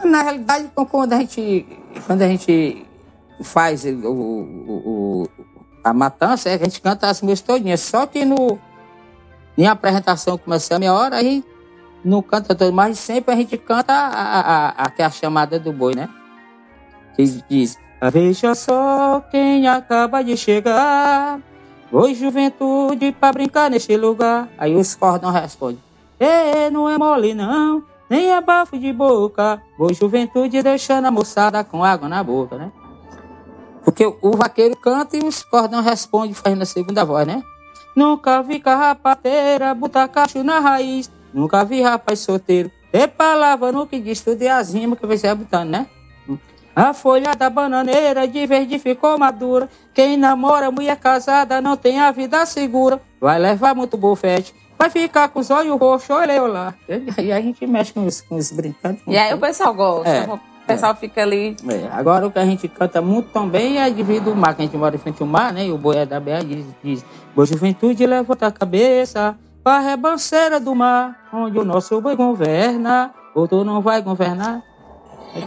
Na 0.04 0.22
realidade, 0.22 0.70
quando 0.90 1.12
a 1.12 1.18
gente, 1.18 1.66
quando 2.06 2.22
a 2.22 2.28
gente 2.28 2.86
faz 3.42 3.84
o, 3.84 4.06
o, 4.06 5.28
a 5.84 5.92
matança, 5.92 6.48
a 6.48 6.56
gente 6.56 6.80
canta 6.80 7.08
as 7.08 7.20
músicas 7.20 7.56
todinhas. 7.56 7.80
Só 7.80 8.06
que 8.06 8.24
no, 8.24 8.58
em 9.58 9.66
apresentação 9.66 10.38
começa 10.38 10.76
a 10.76 10.78
meia 10.78 10.94
hora, 10.94 11.16
aí 11.16 11.44
não 12.04 12.22
canta 12.22 12.54
todo, 12.54 12.72
mas 12.72 12.98
sempre 12.98 13.34
a 13.34 13.36
gente 13.36 13.58
canta 13.58 13.92
a, 13.92 14.06
a, 14.06 14.68
a, 14.68 14.86
a, 14.86 15.06
a 15.06 15.10
chamada 15.10 15.58
do 15.58 15.72
boi, 15.72 15.94
né? 15.94 16.08
Que 17.16 17.24
diz, 17.48 17.78
veja 18.12 18.54
só 18.54 19.20
quem 19.30 19.66
acaba 19.66 20.22
de 20.22 20.36
chegar. 20.36 21.40
Oi, 21.92 22.14
juventude, 22.16 23.12
pra 23.12 23.32
brincar 23.32 23.70
nesse 23.70 23.96
lugar. 23.96 24.48
Aí 24.58 24.74
os 24.74 24.96
cordão 24.96 25.30
respondem: 25.30 25.78
Ê, 26.18 26.68
não 26.68 26.90
é 26.90 26.98
mole 26.98 27.32
não, 27.32 27.84
nem 28.10 28.32
é 28.32 28.40
bafo 28.40 28.76
de 28.76 28.92
boca. 28.92 29.62
Oi, 29.78 29.94
juventude, 29.94 30.62
deixando 30.64 31.06
a 31.06 31.12
moçada 31.12 31.62
com 31.62 31.84
água 31.84 32.08
na 32.08 32.24
boca, 32.24 32.56
né? 32.56 32.72
Porque 33.84 34.04
o 34.04 34.36
vaqueiro 34.36 34.76
canta 34.76 35.16
e 35.16 35.22
os 35.22 35.44
cordão 35.44 35.80
respondem, 35.80 36.34
fazendo 36.34 36.62
a 36.62 36.66
segunda 36.66 37.04
voz, 37.04 37.24
né? 37.24 37.40
Nunca 37.94 38.42
vi 38.42 38.58
carrapateira, 38.58 39.72
botar 39.72 40.08
cacho 40.08 40.42
na 40.42 40.58
raiz. 40.58 41.08
Nunca 41.32 41.64
vi 41.64 41.82
rapaz 41.82 42.18
solteiro. 42.18 42.68
É 42.92 43.06
palavra 43.06 43.70
no 43.70 43.86
que 43.86 44.00
diz 44.00 44.20
tudo 44.20 44.42
e 44.42 44.48
as 44.48 44.74
rimas 44.74 44.98
que 44.98 45.06
você 45.06 45.28
vai 45.28 45.36
botando, 45.36 45.70
né? 45.70 45.86
A 46.76 46.92
folha 46.92 47.34
da 47.34 47.48
bananeira 47.48 48.28
de 48.28 48.46
verde 48.46 48.78
ficou 48.78 49.18
madura. 49.18 49.66
Quem 49.94 50.14
namora 50.14 50.70
mulher 50.70 50.96
casada 50.96 51.58
não 51.58 51.74
tem 51.74 51.98
a 51.98 52.10
vida 52.10 52.44
segura. 52.44 53.00
Vai 53.18 53.38
levar 53.38 53.74
muito 53.74 53.96
bufete. 53.96 54.54
Vai 54.78 54.90
ficar 54.90 55.30
com 55.30 55.40
os 55.40 55.50
olhos 55.50 55.80
roxos, 55.80 56.10
olha 56.10 56.32
eu 56.32 56.46
lá. 56.46 56.74
E 57.16 57.32
a 57.32 57.40
gente 57.40 57.66
mexe 57.66 57.94
com 57.94 58.04
os, 58.04 58.20
com 58.20 58.34
os 58.34 58.52
brincantes. 58.52 59.02
E 59.06 59.16
aí 59.16 59.32
o 59.32 59.38
pessoal 59.38 59.72
gosta. 59.72 60.10
É, 60.10 60.26
o 60.26 60.38
pessoal 60.66 60.92
é. 60.92 60.96
fica 60.96 61.22
ali. 61.22 61.56
É. 61.66 61.88
Agora 61.92 62.26
o 62.26 62.30
que 62.30 62.38
a 62.38 62.44
gente 62.44 62.68
canta 62.68 63.00
muito 63.00 63.30
também 63.30 63.78
é 63.78 63.88
devido 63.88 64.28
ao 64.28 64.36
mar, 64.36 64.54
que 64.54 64.60
a 64.60 64.66
gente 64.66 64.76
mora 64.76 64.94
em 64.94 64.98
frente 64.98 65.22
ao 65.22 65.26
mar, 65.26 65.54
né? 65.54 65.64
E 65.64 65.72
o 65.72 65.78
boi 65.78 65.96
é 65.96 66.04
da 66.04 66.20
BA 66.20 66.44
diz, 66.44 66.66
diz 66.84 67.04
Boa 67.34 67.46
juventude 67.46 68.06
levanta 68.06 68.48
a 68.48 68.52
cabeça 68.52 69.34
para 69.64 69.78
a 69.78 69.80
rebanceira 69.80 70.60
do 70.60 70.74
mar, 70.74 71.26
onde 71.32 71.58
o 71.58 71.64
nosso 71.64 71.98
boi 72.02 72.14
governa. 72.14 73.14
Ou 73.34 73.48
tu 73.48 73.64
não 73.64 73.80
vai 73.80 74.02
governar? 74.02 74.62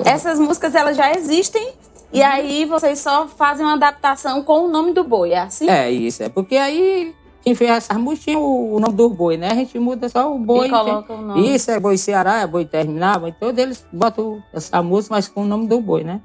Essas 0.05 0.39
músicas 0.39 0.75
elas 0.75 0.95
já 0.95 1.13
existem 1.13 1.73
e 2.11 2.23
aí 2.23 2.65
vocês 2.65 2.99
só 2.99 3.27
fazem 3.27 3.65
uma 3.65 3.75
adaptação 3.75 4.43
com 4.43 4.65
o 4.65 4.67
nome 4.67 4.93
do 4.93 5.03
boi, 5.03 5.31
é 5.31 5.39
assim? 5.39 5.69
É 5.69 5.91
isso, 5.91 6.23
é 6.23 6.29
porque 6.29 6.57
aí 6.57 7.15
quem 7.43 7.55
fez 7.55 7.69
essas 7.69 7.97
músicas 7.97 8.25
tinha 8.25 8.39
o 8.39 8.79
nome 8.79 8.95
do 8.95 9.09
boi, 9.09 9.37
né? 9.37 9.51
A 9.51 9.55
gente 9.55 9.77
muda 9.79 10.09
só 10.09 10.33
o 10.33 10.39
boi. 10.39 10.67
E 10.67 10.69
coloca 10.69 11.13
o 11.13 11.21
nome. 11.21 11.55
Isso 11.55 11.71
é 11.71 11.79
boi 11.79 11.97
Ceará, 11.97 12.41
é 12.41 12.47
boi 12.47 12.65
terminal, 12.65 13.27
então 13.27 13.49
eles 13.49 13.85
botam 13.91 14.43
essa 14.53 14.81
música, 14.81 15.15
mas 15.15 15.27
com 15.27 15.43
o 15.43 15.45
nome 15.45 15.67
do 15.67 15.79
boi, 15.79 16.03
né? 16.03 16.21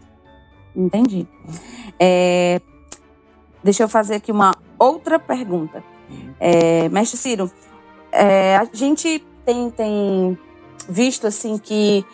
Entendi. 0.75 1.27
É... 1.99 2.61
Deixa 3.63 3.85
eu 3.85 3.89
fazer 3.89 4.17
aqui 4.17 4.33
uma 4.33 4.57
outra 4.79 5.19
pergunta. 5.19 5.85
É... 6.41 6.89
Mestre 6.89 7.19
Ciro, 7.19 7.51
é... 8.11 8.57
a 8.57 8.67
gente 8.73 9.25
tem, 9.45 9.71
tem 9.71 10.39
visto 10.89 11.27
assim 11.27 11.59
que 11.59 12.05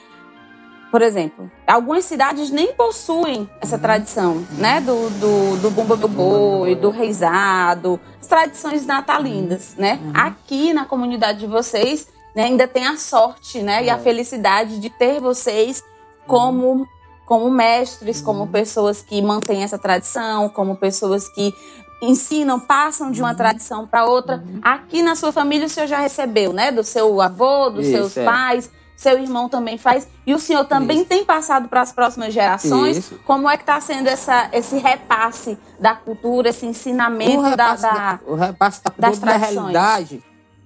por 0.91 1.03
exemplo, 1.03 1.51
algumas 1.67 2.05
cidades 2.05 2.51
nem 2.51 2.73
possuem 2.73 3.49
essa 3.61 3.77
uhum. 3.77 3.83
tradição, 3.83 4.47
né? 4.59 4.81
Do, 4.81 5.09
do, 5.11 5.57
do 5.59 5.71
bumba 5.71 5.97
do 5.97 6.09
boi, 6.09 6.75
do 6.75 6.91
reizado, 6.91 8.01
as 8.21 8.27
tradições 8.27 8.85
natalinas, 8.85 9.75
uhum. 9.75 9.83
né? 9.83 10.01
Uhum. 10.03 10.13
Aqui 10.15 10.73
na 10.73 10.85
comunidade 10.85 11.39
de 11.39 11.47
vocês, 11.47 12.09
né, 12.35 12.45
ainda 12.45 12.67
tem 12.67 12.87
a 12.87 12.97
sorte, 12.97 13.63
né? 13.63 13.85
E 13.85 13.91
a 13.91 13.95
é. 13.95 13.99
felicidade 13.99 14.81
de 14.81 14.91
ter 14.91 15.21
vocês 15.21 15.83
como, 16.27 16.87
como 17.25 17.49
mestres, 17.51 18.21
como 18.21 18.49
pessoas 18.49 19.01
que 19.01 19.23
mantêm 19.23 19.63
essa 19.63 19.79
tradição, 19.79 20.49
como 20.49 20.77
pessoas 20.77 21.29
que 21.29 21.55
ensinam, 22.03 22.59
passam 22.59 23.13
de 23.13 23.21
uma 23.21 23.35
tradição 23.35 23.87
para 23.87 24.07
outra. 24.07 24.43
Aqui 24.61 25.03
na 25.03 25.15
sua 25.15 25.31
família 25.31 25.67
o 25.67 25.71
senhor 25.71 25.87
já 25.87 26.01
recebeu, 26.01 26.53
né? 26.53 26.73
Do 26.73 26.83
seu 26.83 27.21
avô, 27.21 27.71
dos 27.71 27.87
Isso, 27.87 27.97
seus 27.97 28.17
é. 28.17 28.25
pais 28.25 28.80
seu 29.01 29.19
irmão 29.19 29.49
também 29.49 29.79
faz, 29.79 30.07
e 30.27 30.35
o 30.35 30.39
senhor 30.39 30.67
também 30.67 30.99
Isso. 30.99 31.07
tem 31.07 31.25
passado 31.25 31.71
para 31.71 31.81
as 31.81 31.91
próximas 31.91 32.35
gerações. 32.35 32.99
Isso. 32.99 33.19
Como 33.25 33.49
é 33.49 33.57
que 33.57 33.63
está 33.63 33.81
sendo 33.81 34.09
essa, 34.09 34.51
esse 34.53 34.77
repasse 34.77 35.59
da 35.79 35.95
cultura, 35.95 36.51
esse 36.51 36.67
ensinamento 36.67 37.41
repasse 37.41 37.83
da, 37.83 37.93
da, 37.93 38.21
O 38.27 38.35
repasse 38.35 38.85
da 38.85 38.91
cultura, 38.91 39.25
na 39.25 39.37
realidade, 39.39 40.23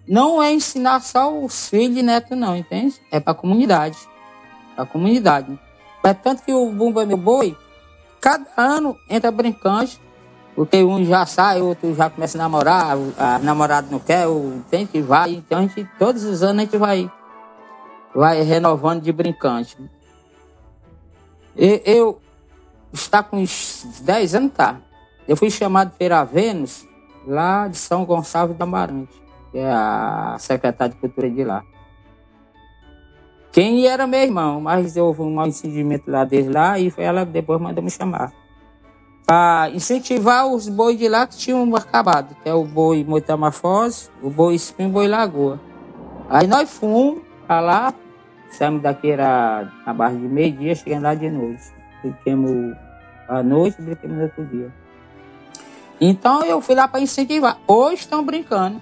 não 0.09 0.42
é 0.42 0.53
ensinar 0.53 1.01
só 1.01 1.33
os 1.33 1.68
filhos 1.68 1.97
e 1.99 2.03
netos, 2.03 2.37
não, 2.37 2.57
entende? 2.57 3.01
É 3.09 3.20
para 3.20 3.31
a 3.31 3.37
comunidade. 3.37 3.97
Para 4.75 4.83
a 4.83 4.87
comunidade. 4.87 5.57
É 6.03 6.12
tanto 6.12 6.42
que 6.42 6.53
o 6.53 6.73
Bumba 6.73 7.07
Meu 7.07 7.16
Boi, 7.16 7.57
cada 8.20 8.47
ano 8.57 8.97
entra 9.09 9.31
brincante, 9.31 10.01
porque 10.57 10.83
um 10.83 11.05
já 11.05 11.25
sai, 11.25 11.62
outro 11.62 11.94
já 11.94 12.11
começa 12.11 12.37
a 12.37 12.42
namorar, 12.42 12.97
a 13.16 13.38
namorada 13.38 13.87
não 13.92 14.01
quer, 14.01 14.27
o 14.27 14.61
tem 14.68 14.85
que 14.85 15.01
vai. 15.01 15.35
Então, 15.35 15.61
a 15.61 15.62
gente, 15.62 15.88
todos 16.01 16.25
os 16.25 16.42
anos 16.42 16.59
a 16.59 16.64
gente 16.64 16.77
vai 16.77 17.09
vai 18.14 18.42
renovando 18.42 19.03
de 19.03 19.12
brincante. 19.12 19.77
E, 21.57 21.83
eu 21.85 22.20
está 22.92 23.22
com 23.22 23.38
uns 23.38 24.00
10 24.03 24.35
anos, 24.37 24.53
tá? 24.53 24.81
Eu 25.27 25.37
fui 25.37 25.50
chamado 25.50 25.92
pela 25.96 26.22
Vênus, 26.24 26.87
lá 27.27 27.66
de 27.66 27.77
São 27.77 28.05
Gonçalo 28.05 28.55
da 28.55 28.64
Amarante, 28.64 29.12
que 29.50 29.59
é 29.59 29.70
a 29.70 30.37
secretária 30.38 30.94
de 30.94 31.00
cultura 31.00 31.29
de 31.31 31.44
lá. 31.44 31.64
Quem 33.50 33.87
era 33.87 34.07
meu 34.07 34.20
irmão, 34.20 34.61
mas 34.61 34.96
houve 34.96 35.22
um 35.22 35.35
mau 35.35 35.46
lá 36.07 36.24
desde 36.24 36.50
lá 36.50 36.79
e 36.79 36.90
foi 36.90 37.05
ela 37.05 37.24
que 37.24 37.33
depois 37.33 37.61
mandou 37.61 37.83
me 37.83 37.90
chamar. 37.90 38.33
Para 39.24 39.70
incentivar 39.70 40.46
os 40.46 40.68
bois 40.68 40.98
de 40.98 41.09
lá 41.09 41.27
que 41.27 41.37
tinham 41.37 41.74
acabado, 41.77 42.37
que 42.42 42.48
é 42.48 42.53
o 42.53 42.64
boi 42.64 43.05
Moitamafose, 43.05 44.11
o 44.22 44.29
boi 44.29 44.55
Espinho 44.55 44.90
o 44.90 44.92
boi 44.92 45.09
Lagoa. 45.09 45.61
Aí 46.29 46.46
nós 46.46 46.68
fomos 46.68 47.22
para 47.46 47.61
lá 47.61 47.94
Saímos 48.57 48.83
daqui 48.83 49.11
era 49.11 49.69
na 49.85 49.93
base 49.93 50.17
de 50.17 50.29
meio-dia, 50.29 50.77
chegando 50.77 51.03
lá 51.03 51.14
de 51.14 51.29
noite. 51.29 51.73
Fiquemos 52.01 52.77
à 53.29 53.43
noite 53.43 53.77
e 53.81 53.83
brinquemos 53.83 54.17
no 54.17 54.23
outro 54.23 54.45
dia. 54.45 54.73
Então 56.01 56.45
eu 56.45 56.61
fui 56.61 56.77
lá 56.77 56.87
para 56.87 57.01
incentivar. 57.01 57.59
Hoje 57.67 58.03
estão 58.03 58.25
brincando. 58.25 58.81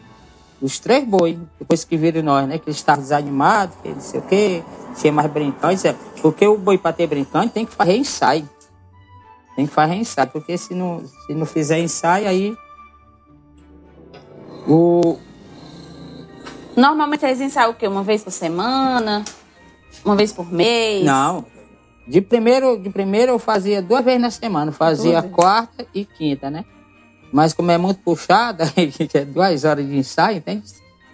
Os 0.60 0.78
três 0.78 1.04
bois, 1.04 1.38
depois 1.58 1.84
que 1.84 1.96
viram 1.96 2.22
nós, 2.22 2.46
né? 2.46 2.58
Que 2.58 2.68
eles 2.68 2.76
estavam 2.76 3.02
desanimados, 3.02 3.74
que 3.82 3.88
não 3.88 4.00
sei 4.00 4.20
o 4.20 4.22
quê, 4.24 4.62
tinha 4.96 5.12
mais 5.12 5.30
brincante. 5.30 5.88
É, 5.88 5.96
porque 6.20 6.46
o 6.46 6.58
boi 6.58 6.76
para 6.76 6.92
ter 6.92 7.06
brincante 7.06 7.54
tem 7.54 7.64
que 7.64 7.72
fazer 7.72 7.96
ensaio. 7.96 8.48
Tem 9.56 9.66
que 9.66 9.72
fazer 9.72 9.94
ensaio, 9.94 10.28
porque 10.28 10.56
se 10.58 10.74
não, 10.74 11.02
se 11.26 11.34
não 11.34 11.46
fizer 11.46 11.78
ensaio, 11.78 12.28
aí. 12.28 12.54
O... 14.68 15.18
Normalmente 16.76 17.24
eles 17.24 17.40
ensaiam 17.40 17.70
o 17.70 17.74
quê? 17.74 17.88
Uma 17.88 18.02
vez 18.02 18.22
por 18.22 18.30
semana? 18.30 19.24
Uma 20.04 20.16
vez 20.16 20.32
por 20.32 20.50
mês? 20.52 21.04
Não. 21.04 21.44
De 22.06 22.20
primeiro, 22.20 22.78
de 22.78 22.90
primeiro 22.90 23.32
eu 23.32 23.38
fazia 23.38 23.80
duas 23.80 24.04
vezes 24.04 24.20
na 24.20 24.30
semana. 24.30 24.72
Fazia 24.72 25.22
quarta 25.22 25.86
e 25.94 26.04
quinta, 26.04 26.50
né? 26.50 26.64
Mas 27.32 27.54
como 27.54 27.70
é 27.70 27.78
muito 27.78 28.00
puxada, 28.00 28.66
que 28.74 29.18
é 29.18 29.24
duas 29.24 29.64
horas 29.64 29.86
de 29.86 29.96
ensaio, 29.96 30.40
tem 30.40 30.62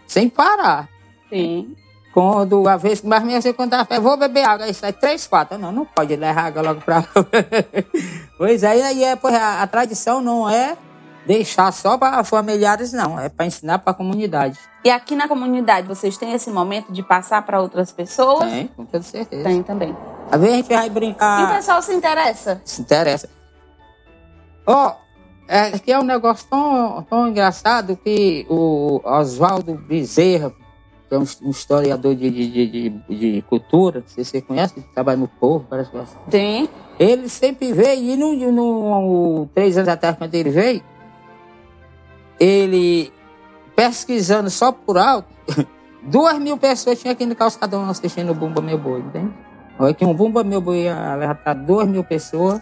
sem 0.06 0.28
parar. 0.28 0.88
Sim. 1.28 1.76
Quando 2.12 2.66
a 2.66 2.76
vez 2.76 3.02
mais 3.02 3.22
minha 3.22 3.38
assim, 3.38 3.52
quando 3.52 3.74
eu 3.74 4.02
vou 4.02 4.16
beber 4.16 4.44
água, 4.44 4.66
aí 4.66 4.74
sai 4.74 4.92
três, 4.92 5.26
quatro. 5.26 5.58
Não, 5.58 5.70
não 5.70 5.84
pode 5.84 6.16
levar 6.16 6.46
água 6.46 6.62
logo 6.62 6.80
para. 6.80 7.04
pois 8.36 8.64
aí, 8.64 8.82
aí 8.82 9.04
é, 9.04 9.14
pois 9.14 9.34
a, 9.34 9.62
a 9.62 9.66
tradição 9.66 10.20
não 10.20 10.48
é 10.48 10.76
deixar 11.28 11.70
só 11.72 11.98
para 11.98 12.24
familiares, 12.24 12.90
não. 12.90 13.20
É 13.20 13.28
para 13.28 13.44
ensinar 13.44 13.78
para 13.80 13.90
a 13.90 13.94
comunidade. 13.94 14.58
E 14.82 14.90
aqui 14.90 15.14
na 15.14 15.28
comunidade, 15.28 15.86
vocês 15.86 16.16
têm 16.16 16.32
esse 16.32 16.48
momento 16.50 16.90
de 16.90 17.02
passar 17.02 17.42
para 17.42 17.60
outras 17.60 17.92
pessoas? 17.92 18.50
Tem, 18.50 18.66
com 18.68 18.86
toda 18.86 19.04
certeza. 19.04 19.44
Tem 19.44 19.62
também. 19.62 19.94
Às 20.30 20.40
vezes 20.40 20.54
a 20.54 20.56
gente 20.56 20.74
vai 20.74 20.88
brincar. 20.88 21.42
E 21.42 21.44
o 21.44 21.56
pessoal 21.56 21.82
se 21.82 21.92
interessa? 21.92 22.62
Se 22.64 22.80
interessa. 22.80 23.28
Ó, 24.66 24.88
oh, 24.88 24.92
é 25.46 25.78
que 25.78 25.92
é 25.92 25.98
um 25.98 26.02
negócio 26.02 26.48
tão, 26.48 27.02
tão 27.02 27.28
engraçado 27.28 27.94
que 28.02 28.46
o 28.48 29.02
Oswaldo 29.04 29.74
Bezerra, 29.74 30.50
que 31.08 31.14
é 31.14 31.18
um, 31.18 31.50
historiador 31.50 32.14
de, 32.14 32.30
de, 32.30 32.66
de, 32.66 32.90
de, 32.90 33.42
cultura, 33.42 34.02
se 34.06 34.24
você 34.24 34.40
conhece, 34.40 34.80
trabalha 34.94 35.18
no 35.18 35.28
povo, 35.28 35.66
parece 35.68 35.90
que 35.90 35.98
Tem. 36.30 36.70
Ele 36.98 37.28
sempre 37.28 37.72
veio, 37.72 38.12
e 38.12 38.16
no, 38.16 38.34
no, 38.34 38.50
no, 38.52 39.46
três 39.54 39.76
anos 39.76 39.88
atrás, 39.88 40.16
quando 40.16 40.34
ele 40.34 40.50
veio, 40.50 40.82
ele 42.38 43.12
pesquisando 43.74 44.50
só 44.50 44.72
por 44.72 44.98
alto, 44.98 45.28
duas 46.02 46.38
mil 46.38 46.56
pessoas 46.56 46.98
tinham 47.00 47.12
aqui 47.12 47.24
no 47.26 47.36
calçadão 47.36 47.88
assistindo 47.88 48.32
o 48.32 48.34
Bumba 48.34 48.60
Meu 48.60 48.78
Boi, 48.78 49.00
entende? 49.00 49.32
Olha 49.78 49.94
que 49.94 50.04
um 50.04 50.12
Bumba 50.12 50.42
Meu 50.42 50.60
Boi 50.60 50.82
ia 50.82 51.14
levar 51.14 51.36
para 51.36 51.54
duas 51.54 51.86
mil 51.86 52.02
pessoas. 52.02 52.60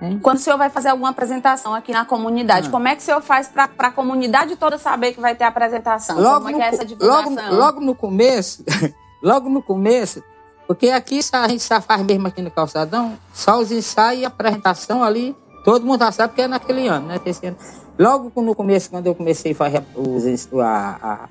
Hein? 0.00 0.20
Quando 0.22 0.36
o 0.36 0.40
senhor 0.40 0.56
vai 0.56 0.70
fazer 0.70 0.90
alguma 0.90 1.10
apresentação 1.10 1.74
aqui 1.74 1.90
na 1.90 2.04
comunidade, 2.04 2.68
ah. 2.68 2.70
como 2.70 2.86
é 2.86 2.94
que 2.94 3.02
o 3.02 3.04
senhor 3.04 3.22
faz 3.22 3.48
para 3.48 3.88
a 3.88 3.90
comunidade 3.90 4.54
toda 4.56 4.78
saber 4.78 5.12
que 5.12 5.20
vai 5.20 5.34
ter 5.34 5.44
apresentação? 5.44 6.20
Logo 6.20 6.44
como 6.44 6.62
é, 6.62 6.66
é 6.66 6.68
essa 6.68 6.84
divulgação? 6.84 7.34
Logo, 7.34 7.56
logo 7.56 7.80
no 7.80 7.94
começo, 7.94 8.64
logo 9.22 9.48
no 9.48 9.62
começo, 9.62 10.22
Porque 10.66 10.90
aqui 10.90 11.20
a 11.32 11.48
gente 11.48 11.62
só 11.62 11.80
faz 11.80 12.02
mesmo 12.02 12.26
aqui 12.26 12.42
no 12.42 12.50
calçadão, 12.50 13.16
só 13.32 13.58
os 13.58 13.72
ensaios 13.72 14.22
e 14.22 14.24
a 14.24 14.28
apresentação 14.28 15.02
ali, 15.02 15.34
todo 15.66 15.84
mundo 15.84 15.98
já 15.98 16.12
sabe 16.12 16.32
que 16.32 16.42
é 16.42 16.46
naquele 16.46 16.86
ano, 16.86 17.08
né? 17.08 17.20
Esse 17.26 17.44
ano. 17.44 17.56
Logo 17.98 18.40
no 18.40 18.54
começo, 18.54 18.88
quando 18.88 19.08
eu 19.08 19.16
comecei 19.16 19.50
a 19.50 19.54
fazer 19.56 19.82
os, 19.96 20.48
a, 20.54 20.68
a, 21.02 21.28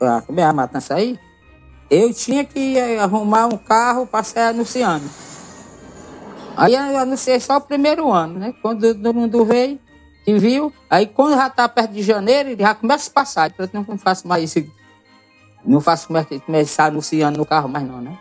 a, 0.00 0.22
é 0.34 0.42
a 0.42 0.52
matança 0.54 0.94
aí, 0.94 1.20
eu 1.90 2.14
tinha 2.14 2.46
que 2.46 2.80
arrumar 2.98 3.46
um 3.46 3.58
carro 3.58 4.06
para 4.06 4.24
sair 4.24 4.48
anunciando. 4.48 5.04
Aí 6.56 6.74
eu 6.74 6.96
anunciei 6.96 7.38
só 7.40 7.58
o 7.58 7.60
primeiro 7.60 8.10
ano, 8.10 8.38
né? 8.38 8.54
Quando 8.62 8.94
todo 8.94 9.12
mundo 9.12 9.44
veio, 9.44 9.78
e 10.26 10.38
viu, 10.38 10.72
aí 10.88 11.06
quando 11.06 11.34
já 11.36 11.46
está 11.46 11.68
perto 11.68 11.92
de 11.92 12.02
janeiro, 12.02 12.48
ele 12.48 12.62
já 12.62 12.74
começa 12.74 13.10
a 13.10 13.12
passar. 13.12 13.52
Eu 13.58 13.68
não 13.72 13.98
faço 13.98 14.26
mais 14.26 14.56
isso 14.56 14.66
não 15.64 15.80
faço 15.80 16.08
começar 16.46 16.86
anunciando 16.86 17.36
no 17.36 17.44
carro 17.44 17.68
mais 17.68 17.86
não, 17.86 18.00
né? 18.00 18.16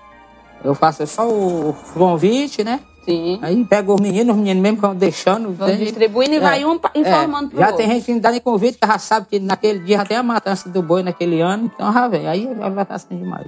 Eu 0.61 0.75
faço 0.75 1.07
só 1.07 1.25
o 1.25 1.73
convite, 1.93 2.63
né? 2.63 2.81
Sim. 3.07 3.39
Aí 3.41 3.63
pego 3.63 3.93
os 3.93 4.01
meninos, 4.01 4.35
os 4.35 4.41
meninos 4.41 4.61
mesmo 4.61 4.81
vão 4.81 4.93
deixando. 4.93 5.53
Vão 5.53 5.73
distribuindo 5.77 6.33
e 6.33 6.37
é, 6.37 6.39
vai 6.41 6.65
um 6.65 6.77
informando 6.93 7.47
é, 7.47 7.49
pro 7.49 7.59
Já 7.59 7.67
outro. 7.67 7.77
tem 7.77 7.87
gente 7.89 8.05
que 8.05 8.11
não 8.11 8.19
dá 8.19 8.31
nem 8.31 8.41
convite, 8.41 8.77
que 8.77 8.85
já 8.85 8.99
sabe 8.99 9.27
que 9.29 9.39
naquele 9.39 9.79
dia 9.79 9.97
já 9.97 10.05
tem 10.05 10.17
a 10.17 10.23
matança 10.23 10.67
do 10.67 10.81
boi 10.81 11.01
naquele 11.01 11.39
ano, 11.39 11.71
então 11.73 11.93
já 11.93 12.05
vem. 12.09 12.27
Aí 12.27 12.53
vai 12.53 12.83
estar 12.83 12.95
assim 12.95 13.17
demais. 13.17 13.47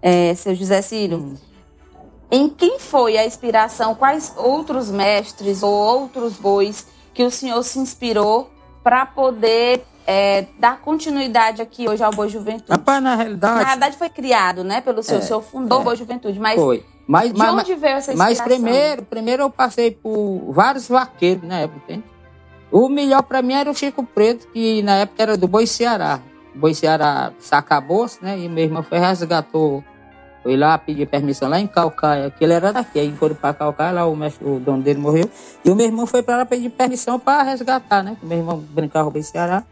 É, 0.00 0.34
seu 0.34 0.54
José 0.54 0.80
Círio, 0.80 1.18
hum. 1.18 1.34
em 2.30 2.48
quem 2.48 2.78
foi 2.78 3.18
a 3.18 3.26
inspiração? 3.26 3.94
Quais 3.94 4.32
outros 4.38 4.90
mestres 4.90 5.62
ou 5.62 5.70
outros 5.70 6.38
bois 6.38 6.86
que 7.12 7.22
o 7.22 7.30
senhor 7.30 7.62
se 7.62 7.78
inspirou 7.78 8.50
para 8.82 9.04
poder 9.04 9.84
é, 10.06 10.46
dar 10.58 10.80
continuidade 10.80 11.60
aqui 11.60 11.86
hoje 11.86 12.02
ao 12.02 12.10
Boa 12.10 12.28
Juventude. 12.28 12.70
Rapaz, 12.70 13.02
na 13.02 13.14
realidade. 13.14 13.58
Na 13.58 13.64
realidade 13.64 13.96
foi 13.96 14.08
criado, 14.08 14.64
né, 14.64 14.80
pelo 14.80 15.02
seu, 15.02 15.18
é, 15.18 15.20
seu 15.20 15.42
fundou 15.42 15.82
é, 15.82 15.84
Boa 15.84 15.94
Juventude, 15.94 16.40
mas 16.40 16.58
foi. 16.58 16.84
Mas, 17.06 17.32
de 17.32 17.38
mas, 17.38 17.54
onde 17.54 17.74
veio 17.74 17.96
essa 17.96 18.12
inspiração? 18.12 18.16
Mas 18.16 18.40
primeiro, 18.40 19.02
primeiro 19.02 19.42
eu 19.42 19.50
passei 19.50 19.90
por 19.90 20.52
vários 20.52 20.88
vaqueiros 20.88 21.42
na 21.46 21.58
época, 21.60 21.80
entende? 21.84 22.04
O 22.70 22.88
melhor 22.88 23.22
para 23.22 23.42
mim 23.42 23.52
era 23.52 23.70
o 23.70 23.74
Chico 23.74 24.02
Preto, 24.02 24.48
que 24.48 24.82
na 24.82 24.96
época 24.96 25.22
era 25.22 25.36
do 25.36 25.46
Boi 25.46 25.66
Ceará. 25.66 26.20
O 26.54 26.58
Boi 26.58 26.74
Ceará 26.74 27.32
acabou-se, 27.50 28.22
né? 28.24 28.38
E 28.38 28.48
meu 28.48 28.64
irmão 28.64 28.82
foi 28.82 28.98
resgatou. 28.98 29.84
Foi 30.42 30.56
lá 30.56 30.76
pedir 30.78 31.06
permissão 31.06 31.48
lá 31.48 31.60
em 31.60 31.66
Calcaia, 31.66 32.30
que 32.30 32.42
ele 32.42 32.54
era 32.54 32.72
daqui. 32.72 32.98
Aí 32.98 33.12
foram 33.12 33.34
para 33.34 33.54
Calcaia, 33.54 33.92
lá 33.92 34.06
o, 34.06 34.16
mestre, 34.16 34.48
o 34.48 34.58
dono 34.58 34.82
dele 34.82 34.98
morreu. 34.98 35.28
E 35.64 35.70
o 35.70 35.76
meu 35.76 35.86
irmão 35.86 36.06
foi 36.06 36.22
para 36.22 36.38
lá 36.38 36.46
pedir 36.46 36.70
permissão 36.70 37.18
para 37.18 37.42
resgatar, 37.42 38.02
né? 38.02 38.16
O 38.22 38.26
meu 38.26 38.38
irmão 38.38 38.58
brincava 38.58 39.04
com 39.04 39.10
o 39.10 39.12
Boi 39.12 39.22
Ceará. 39.22 39.64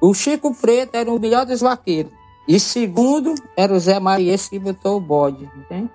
O 0.00 0.12
Chico 0.12 0.54
Preto 0.54 0.96
era 0.96 1.10
o 1.10 1.18
melhor 1.18 1.46
dos 1.46 1.60
vaqueiros. 1.60 2.12
E 2.48 2.58
segundo 2.58 3.34
era 3.56 3.72
o 3.72 3.78
Zé 3.78 4.00
Marias 4.00 4.48
que 4.48 4.58
botou 4.58 4.96
o 4.96 5.00
bode, 5.00 5.48
entende? 5.56 5.90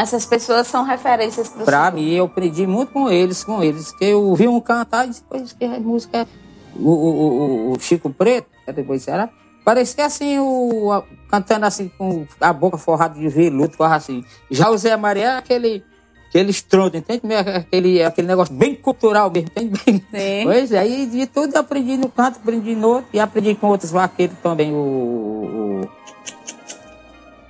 Essas 0.00 0.26
pessoas 0.26 0.66
são 0.66 0.84
referências 0.84 1.48
para 1.48 1.64
Para 1.64 1.90
mim, 1.90 2.10
eu 2.10 2.26
aprendi 2.26 2.66
muito 2.66 2.92
com 2.92 3.10
eles, 3.10 3.42
com 3.44 3.62
eles. 3.62 3.92
Que 3.92 4.06
eu 4.06 4.22
ouvi 4.22 4.46
um 4.48 4.60
cantar 4.60 5.06
e 5.06 5.10
depois 5.10 5.52
que 5.52 5.64
a 5.64 5.80
música... 5.80 6.26
O, 6.74 6.90
o, 6.90 7.70
o, 7.70 7.72
o 7.72 7.80
Chico 7.80 8.10
Preto, 8.10 8.48
depois 8.74 9.06
era... 9.08 9.30
Parecia 9.64 10.06
assim, 10.06 10.38
o, 10.38 11.02
cantando 11.28 11.66
assim, 11.66 11.88
com 11.88 12.24
a 12.40 12.52
boca 12.52 12.78
forrada 12.78 13.18
de 13.18 13.28
veludo, 13.28 13.82
assim. 13.82 14.24
Já 14.48 14.70
o 14.70 14.78
Zé 14.78 14.96
Maria 14.96 15.24
é 15.24 15.36
aquele 15.38 15.82
aquele 16.28 16.50
estrondo, 16.50 16.96
entende? 16.96 17.34
Aquele, 17.34 18.02
aquele 18.02 18.28
negócio 18.28 18.54
bem 18.54 18.74
cultural 18.74 19.30
mesmo, 19.30 19.50
entende? 19.56 20.04
Sim. 20.10 20.44
Pois 20.44 20.70
é, 20.70 20.78
aí 20.78 21.06
de 21.06 21.26
tudo 21.26 21.54
eu 21.54 21.60
aprendi 21.60 21.96
no 21.96 22.08
canto, 22.08 22.36
aprendi 22.36 22.76
no 22.76 22.88
outro 22.88 23.08
e 23.12 23.18
aprendi 23.18 23.54
com 23.54 23.68
outros 23.68 23.90
vaqueiros 23.90 24.36
também, 24.42 24.72
o, 24.72 24.76
o 24.76 25.88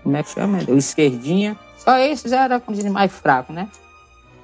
como 0.06 0.16
é 0.16 0.22
que 0.22 0.30
chama? 0.30 0.60
O 0.68 0.76
esquerdinha. 0.78 1.58
Só 1.86 1.96
esses 1.98 2.32
como 2.64 2.76
dizer, 2.76 2.90
mais 2.90 3.12
fracos, 3.12 3.54
né? 3.54 3.68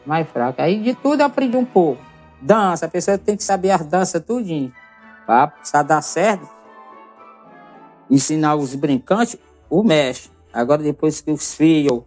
Mais 0.07 0.29
fracos. 0.29 0.63
Aí 0.65 0.79
de 0.81 0.95
tudo 0.95 1.21
eu 1.21 1.27
aprendi 1.27 1.57
um 1.57 1.65
pouco. 1.65 2.01
Dança, 2.41 2.87
a 2.87 2.89
pessoa 2.89 3.19
tem 3.19 3.37
que 3.37 3.43
saber 3.43 3.71
as 3.71 3.85
danças 3.85 4.23
tudinho. 4.25 4.73
Pra 5.27 5.49
precisar 5.49 5.83
dar 5.83 6.03
certo. 6.03 6.49
Ensinar 8.11 8.55
os 8.55 8.75
brincantes, 8.75 9.37
o 9.69 9.83
mestre. 9.83 10.31
Agora 10.53 10.83
depois 10.83 11.21
que 11.21 11.31
os 11.31 11.55
filhos 11.55 12.03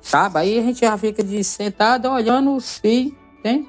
Sabe? 0.00 0.38
Aí 0.38 0.58
a 0.58 0.62
gente 0.62 0.80
já 0.80 0.96
fica 0.96 1.22
de 1.22 1.44
sentado 1.44 2.08
olhando 2.08 2.54
os 2.54 2.78
filhos, 2.78 3.14
tem? 3.42 3.68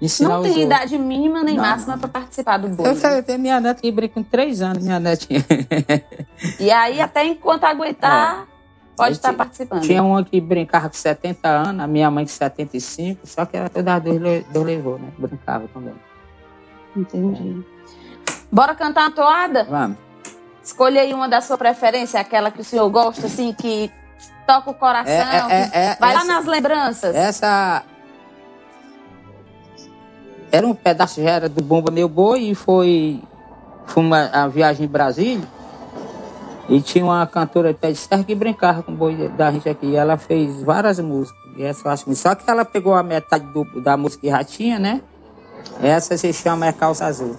Ensinar 0.00 0.30
não 0.30 0.42
tem 0.42 0.62
idade 0.62 0.98
mínima 0.98 1.44
nem 1.44 1.56
não. 1.56 1.62
máxima 1.62 1.96
para 1.96 2.08
participar 2.08 2.56
do 2.56 2.68
bolo. 2.68 2.88
Eu 2.88 3.22
tenho 3.22 3.38
minha 3.38 3.60
neta 3.60 3.80
que 3.80 3.90
brinca 3.92 4.14
com 4.14 4.22
três 4.22 4.60
anos, 4.60 4.82
minha 4.82 4.98
netinha. 4.98 5.44
E 6.58 6.70
aí, 6.70 7.00
até 7.00 7.24
enquanto 7.24 7.64
aguentar, 7.64 8.46
é. 8.48 8.51
Pode 9.04 9.16
estar 9.16 9.32
participando. 9.32 9.82
Tinha 9.82 10.02
uma 10.02 10.24
que 10.24 10.40
brincava 10.40 10.88
com 10.88 10.94
70 10.94 11.48
anos, 11.48 11.84
a 11.84 11.86
minha 11.86 12.10
mãe 12.10 12.24
com 12.24 12.30
75, 12.30 13.26
só 13.26 13.44
que 13.44 13.56
ela 13.56 13.68
todas 13.68 13.94
as 13.94 14.02
duas, 14.02 14.44
duas 14.44 14.66
levou, 14.66 14.98
né? 14.98 15.08
Brincava 15.18 15.68
também. 15.68 15.94
Entendi. 16.96 17.64
Bora 18.50 18.74
cantar 18.74 19.02
uma 19.02 19.10
toada? 19.10 19.64
Vamos. 19.64 19.96
Escolha 20.62 21.00
aí 21.00 21.12
uma 21.12 21.28
da 21.28 21.40
sua 21.40 21.58
preferência, 21.58 22.20
aquela 22.20 22.50
que 22.50 22.60
o 22.60 22.64
senhor 22.64 22.88
gosta, 22.88 23.26
assim, 23.26 23.52
que 23.52 23.90
toca 24.46 24.70
o 24.70 24.74
coração. 24.74 25.12
É, 25.12 25.62
é, 25.62 25.70
é, 25.72 25.96
vai 25.98 26.14
essa, 26.14 26.24
lá 26.24 26.34
nas 26.34 26.46
lembranças. 26.46 27.14
Essa. 27.14 27.82
Era 30.52 30.66
um 30.66 30.74
pedaço, 30.74 31.22
já 31.22 31.30
era 31.30 31.48
do 31.48 31.62
Bomba 31.62 31.90
Meu 31.90 32.08
Boi 32.08 32.50
e 32.50 32.54
foi. 32.54 33.20
Foi 33.86 34.02
uma 34.02 34.26
a 34.26 34.46
viagem 34.46 34.86
em 34.86 34.88
Brasília. 34.88 35.46
E 36.68 36.80
tinha 36.80 37.04
uma 37.04 37.26
cantora 37.26 37.72
de 37.72 37.78
pé 37.78 37.90
de 37.90 37.98
serra 37.98 38.24
que 38.24 38.34
brincava 38.34 38.82
com 38.82 38.92
o 38.92 38.94
boi 38.94 39.28
da 39.30 39.50
gente 39.50 39.68
aqui. 39.68 39.86
E 39.86 39.96
ela 39.96 40.16
fez 40.16 40.62
várias 40.62 40.98
músicas. 41.00 41.40
E 41.56 41.62
essa 41.62 41.86
eu 41.86 41.92
acho 41.92 42.04
que... 42.04 42.14
Só 42.14 42.34
que 42.34 42.48
ela 42.48 42.64
pegou 42.64 42.94
a 42.94 43.02
metade 43.02 43.44
do, 43.46 43.64
da 43.80 43.96
música 43.96 44.22
que 44.22 44.30
já 44.30 44.44
tinha, 44.44 44.78
né? 44.78 45.00
Essa 45.82 46.16
se 46.16 46.32
chama 46.32 46.66
É 46.66 46.72
Calça 46.72 47.06
Azul. 47.06 47.36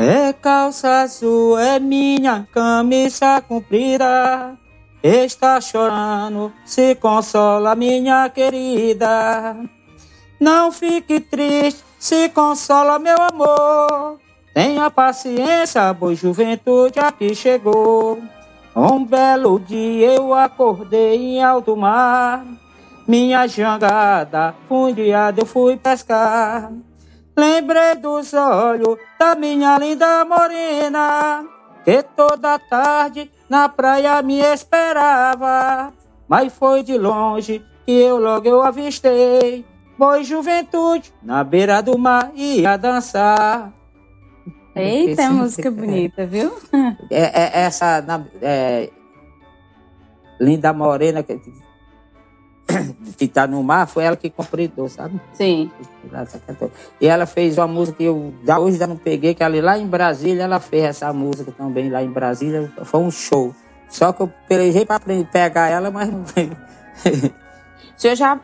É 0.00 0.32
calça 0.32 1.02
azul, 1.02 1.58
é 1.58 1.80
minha 1.80 2.46
camisa 2.54 3.40
comprida. 3.40 4.56
Está 5.02 5.60
chorando, 5.60 6.52
se 6.64 6.94
consola, 6.94 7.74
minha 7.74 8.28
querida. 8.28 9.56
Não 10.38 10.70
fique 10.70 11.18
triste, 11.18 11.82
se 11.98 12.28
consola, 12.28 13.00
meu 13.00 13.20
amor. 13.20 14.20
Tenha 14.58 14.90
paciência, 14.90 15.92
boa 15.92 16.12
juventude 16.16 16.98
aqui 16.98 17.32
chegou. 17.32 18.18
Um 18.74 19.04
belo 19.04 19.60
dia 19.60 20.16
eu 20.16 20.34
acordei 20.34 21.14
em 21.14 21.40
alto 21.44 21.76
mar. 21.76 22.44
Minha 23.06 23.46
jangada 23.46 24.56
fundeada 24.68 25.40
eu 25.40 25.46
fui 25.46 25.76
pescar. 25.76 26.72
Lembrei 27.36 27.94
dos 27.94 28.34
olhos 28.34 28.98
da 29.16 29.36
minha 29.36 29.78
linda 29.78 30.24
morena, 30.24 31.44
que 31.84 32.02
toda 32.02 32.58
tarde 32.58 33.30
na 33.48 33.68
praia 33.68 34.20
me 34.22 34.40
esperava, 34.40 35.92
mas 36.26 36.52
foi 36.52 36.82
de 36.82 36.98
longe 36.98 37.64
que 37.86 37.92
eu 37.92 38.18
logo 38.18 38.48
eu 38.48 38.60
avistei. 38.60 39.64
Boi 39.96 40.24
juventude, 40.24 41.14
na 41.22 41.44
beira 41.44 41.80
do 41.80 41.96
mar 41.96 42.32
ia 42.34 42.76
dançar. 42.76 43.77
Eita, 44.82 45.22
Esse, 45.22 45.30
música 45.30 45.70
bonita, 45.70 46.26
viu? 46.26 46.52
É, 47.10 47.60
é 47.60 47.60
essa 47.62 48.04
é, 48.42 48.90
linda 50.40 50.72
morena 50.72 51.22
que, 51.22 51.40
que 53.16 53.28
tá 53.28 53.46
no 53.46 53.62
mar, 53.62 53.86
foi 53.86 54.04
ela 54.04 54.16
que 54.16 54.30
completou, 54.30 54.88
sabe? 54.88 55.20
Sim. 55.32 55.70
E 57.00 57.06
ela 57.06 57.26
fez 57.26 57.58
uma 57.58 57.66
música 57.66 57.98
que 57.98 58.04
eu 58.04 58.32
hoje 58.60 58.78
já 58.78 58.86
não 58.86 58.96
peguei, 58.96 59.34
que 59.34 59.42
ela 59.42 59.60
lá 59.62 59.78
em 59.78 59.86
Brasília, 59.86 60.42
ela 60.42 60.60
fez 60.60 60.84
essa 60.84 61.12
música 61.12 61.52
também 61.52 61.90
lá 61.90 62.02
em 62.02 62.10
Brasília. 62.10 62.70
Foi 62.84 63.00
um 63.00 63.10
show. 63.10 63.54
Só 63.88 64.12
que 64.12 64.22
eu 64.22 64.32
pelejei 64.46 64.84
para 64.84 65.00
pegar 65.32 65.68
ela, 65.68 65.90
mas 65.90 66.10
não 66.10 66.24
veio. 66.24 66.56
o 67.96 68.00
senhor 68.00 68.14
já 68.14 68.38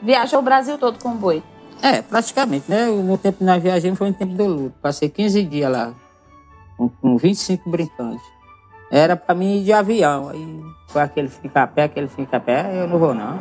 viajou 0.00 0.38
o 0.38 0.42
Brasil 0.42 0.78
todo 0.78 0.98
com 1.02 1.16
boi? 1.16 1.42
É, 1.82 2.02
praticamente, 2.02 2.68
né? 2.68 2.86
No 2.86 3.16
tempo 3.16 3.38
que 3.38 3.44
nós 3.44 3.62
viajamos 3.62 3.98
foi 3.98 4.08
no 4.08 4.14
tempo 4.14 4.34
do 4.34 4.46
luto. 4.46 4.74
Passei 4.82 5.08
15 5.08 5.42
dias 5.44 5.70
lá, 5.70 5.94
com, 6.76 6.88
com 6.88 7.16
25 7.16 7.70
brincantes. 7.70 8.24
Era 8.90 9.16
para 9.16 9.34
mim 9.34 9.60
ir 9.60 9.64
de 9.64 9.72
avião. 9.72 10.28
Aí 10.28 10.60
foi 10.88 11.02
aquele 11.02 11.28
fica 11.28 11.62
a 11.62 11.66
pé, 11.66 11.84
aquele 11.84 12.08
fica 12.08 12.38
a 12.38 12.40
pé, 12.40 12.82
eu 12.82 12.88
não 12.88 12.98
vou 12.98 13.14
não. 13.14 13.38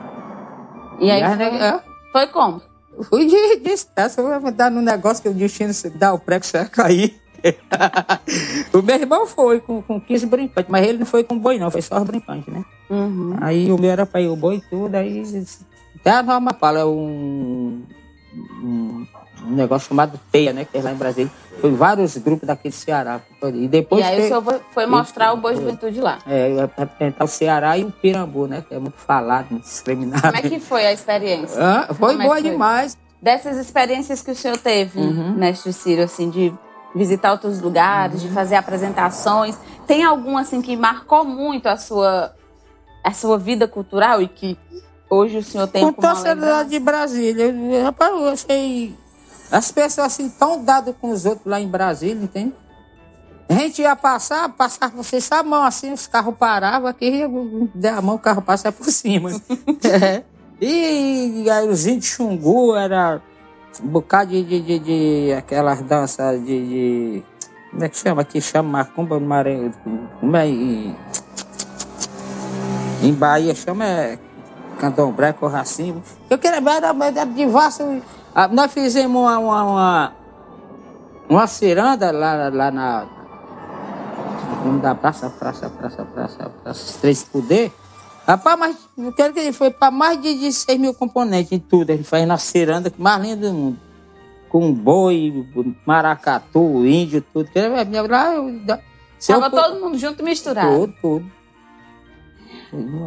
E 0.99 1.09
aí 1.09 1.23
foi, 1.23 1.35
né, 1.35 1.81
foi 2.11 2.27
como? 2.27 2.61
Fui 3.03 3.25
de, 3.27 3.35
eu 4.17 4.41
vou 4.41 4.51
dar 4.51 4.71
no 4.71 4.81
negócio 4.81 5.21
que 5.21 5.29
o 5.29 5.33
destino 5.33 5.71
dá 5.95 6.13
o 6.13 6.19
que 6.19 6.39
você 6.39 6.59
vai 6.59 6.69
cair. 6.69 7.21
o 8.73 8.81
meu 8.81 8.95
irmão 8.95 9.27
foi 9.27 9.59
com, 9.59 9.81
com 9.81 10.01
15 10.01 10.25
brincantes, 10.25 10.71
mas 10.71 10.87
ele 10.87 10.97
não 10.99 11.05
foi 11.05 11.23
com 11.23 11.37
boi, 11.37 11.59
não, 11.59 11.69
foi 11.69 11.83
só 11.83 11.99
os 11.99 12.03
brincantes, 12.03 12.51
né? 12.51 12.65
Uhum. 12.89 13.35
Aí 13.39 13.71
o 13.71 13.77
meu 13.77 13.91
era 13.91 14.05
para 14.05 14.21
ir 14.21 14.27
o 14.27 14.35
boi 14.35 14.55
e 14.55 14.61
tudo, 14.61 14.95
aí 14.95 15.23
até 15.99 16.11
a 16.11 16.23
norma 16.23 16.53
fala, 16.53 16.79
é 16.79 16.85
um, 16.85 17.83
um 18.63 19.05
um 19.45 19.51
negócio 19.51 19.89
chamado 19.89 20.19
Teia, 20.31 20.51
né? 20.51 20.65
Que 20.65 20.71
tem 20.71 20.81
lá 20.81 20.91
em 20.91 20.95
Brasília. 20.95 21.31
Foi 21.61 21.71
vários 21.71 22.17
grupos 22.17 22.47
daqui 22.47 22.69
do 22.69 22.73
Ceará. 22.75 23.21
E 23.53 23.67
depois 23.67 24.01
e 24.01 24.03
aí 24.03 24.15
tem- 24.15 24.25
o 24.25 24.27
senhor 24.29 24.61
foi- 24.73 24.85
mostrar 24.87 25.31
o 25.31 25.37
Boa 25.37 25.55
Juventude 25.55 26.01
lá. 26.01 26.17
é, 26.25 26.67
representar 26.75 27.23
o 27.23 27.27
Ceará 27.27 27.77
e 27.77 27.83
o 27.83 27.91
Pirambu, 27.91 28.47
né? 28.47 28.63
Que 28.67 28.73
é 28.73 28.79
muito 28.79 28.97
falado, 28.97 29.51
muito 29.51 29.63
discriminado. 29.63 30.23
Como 30.23 30.35
é 30.37 30.41
que 30.41 30.59
foi 30.59 30.87
a 30.87 30.91
experiência? 30.91 31.55
Ah, 31.63 31.93
foi 31.93 32.09
Como 32.13 32.21
é 32.23 32.25
boa 32.25 32.35
que 32.37 32.41
foi? 32.41 32.51
demais. 32.51 32.97
Dessas 33.21 33.57
experiências 33.57 34.23
que 34.23 34.31
o 34.31 34.35
senhor 34.35 34.57
teve, 34.57 34.99
Uhum. 34.99 35.33
mestre 35.35 35.71
Ciro, 35.71 36.01
assim, 36.01 36.31
de 36.31 36.51
visitar 36.95 37.31
outros 37.31 37.61
lugares, 37.61 38.21
Uhum. 38.23 38.29
de 38.29 38.33
fazer 38.33 38.55
apresentações, 38.55 39.55
tem 39.85 40.03
algum, 40.03 40.35
assim, 40.35 40.63
que 40.63 40.75
marcou 40.75 41.23
muito 41.23 41.67
a 41.67 41.77
sua, 41.77 42.33
a 43.03 43.13
sua 43.13 43.37
vida 43.37 43.67
cultural 43.67 44.19
e 44.19 44.27
que 44.27 44.57
hoje 45.09 45.37
o 45.37 45.43
senhor 45.43 45.67
tem 45.67 45.83
Com 45.83 45.93
torcedor 45.93 46.65
de 46.65 46.79
Brasília. 46.79 47.45
Eu, 47.45 47.83
rapaz, 47.83 48.11
eu 48.11 48.27
achei. 48.29 48.95
As 49.51 49.71
pessoas 49.71 50.07
assim 50.07 50.29
tão 50.29 50.63
dadas 50.63 50.93
com 50.99 51.09
os 51.11 51.25
outros 51.25 51.45
lá 51.45 51.59
em 51.59 51.67
Brasília, 51.67 52.21
entende? 52.21 52.53
A 53.49 53.53
gente 53.53 53.81
ia 53.81 53.95
passar, 53.95 54.49
passar, 54.49 54.89
você 54.89 55.21
sabe, 55.21 55.47
a 55.47 55.51
mão 55.51 55.63
assim, 55.63 55.93
os 55.93 56.05
carros 56.05 56.35
paravam 56.37 56.89
aqui, 56.89 57.23
der 57.73 57.93
a 57.93 58.01
mão, 58.01 58.15
o 58.15 58.19
carro 58.19 58.41
passa 58.41 58.71
por 58.71 58.85
cima. 58.87 59.29
É. 59.89 60.23
E 60.59 61.47
aí 61.49 61.69
os 61.69 61.85
índios 61.85 62.07
Xungu 62.11 62.75
era 62.75 63.21
um 63.81 63.87
bocado 63.87 64.31
de, 64.31 64.43
de, 64.43 64.59
de, 64.59 64.79
de 64.79 65.33
aquelas 65.37 65.81
danças 65.83 66.43
de, 66.43 66.67
de- 66.67 67.23
Como 67.71 67.83
é 67.85 67.89
que 67.89 67.97
chama? 67.97 68.21
Aqui 68.23 68.41
chama 68.41 68.69
Macumba, 68.79 69.19
Maré. 69.19 69.71
Como 70.19 70.35
é? 70.35 70.47
Em, 70.47 70.95
em 73.03 73.13
Bahia 73.13 73.53
chama 73.55 73.85
é, 73.85 74.17
Candomblé, 74.77 75.33
Corracimo. 75.33 76.01
Eu 76.29 76.37
queria 76.37 76.61
ver, 76.61 76.69
era, 76.71 76.87
era 77.05 77.25
de 77.25 77.45
vaso. 77.45 78.01
Ah, 78.33 78.47
Nós 78.47 78.71
fizemos 78.71 79.19
uma, 79.21 79.37
uma, 79.39 79.63
uma, 79.63 80.13
uma 81.29 81.47
ciranda 81.47 82.11
lá, 82.11 82.49
lá 82.49 82.71
na. 82.71 83.05
Vamos 84.63 84.81
da 84.81 84.93
praça, 84.95 85.29
praça, 85.29 85.69
praça, 85.69 86.03
praça, 86.05 86.51
praça, 86.63 86.97
três 86.99 87.23
poder. 87.23 87.71
Rapaz, 88.27 88.59
mas 88.59 88.77
eu 88.97 89.13
quero 89.13 89.33
que 89.33 89.39
ele 89.39 89.53
foi 89.53 89.71
para 89.71 89.89
mais 89.89 90.21
de, 90.21 90.37
de 90.37 90.51
6 90.51 90.77
mil 90.79 90.93
componentes 90.93 91.51
em 91.53 91.59
tudo. 91.59 91.91
A 91.91 91.95
gente 91.95 92.07
faz 92.07 92.27
na 92.27 92.37
ciranda 92.37 92.91
mais 92.97 93.21
linda 93.21 93.47
do 93.47 93.53
mundo. 93.53 93.79
Com 94.49 94.73
boi, 94.73 95.45
maracatu, 95.85 96.85
índio, 96.85 97.21
tudo. 97.33 97.49
Lá 98.09 98.33
eu- 98.33 98.49
eu 98.49 98.77
Tava 99.25 99.49
for- 99.49 99.61
todo 99.63 99.79
mundo 99.79 99.97
junto 99.97 100.23
misturado. 100.23 100.69
Tudo, 100.77 100.93
tudo. 101.01 101.31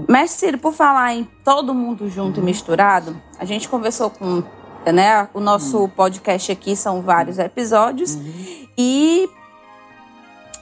Mestre 0.08 0.46
Ciro, 0.46 0.58
por 0.58 0.72
falar 0.72 1.14
em 1.14 1.24
todo 1.44 1.74
mundo 1.74 2.08
junto 2.08 2.40
e 2.40 2.42
misturado, 2.42 3.16
a 3.38 3.44
gente 3.44 3.68
conversou 3.68 4.10
com, 4.10 4.42
né, 4.92 5.28
o 5.34 5.40
nosso 5.40 5.88
podcast 5.90 6.52
aqui 6.52 6.74
são 6.74 7.02
vários 7.02 7.38
episódios 7.38 8.16
e 8.76 9.28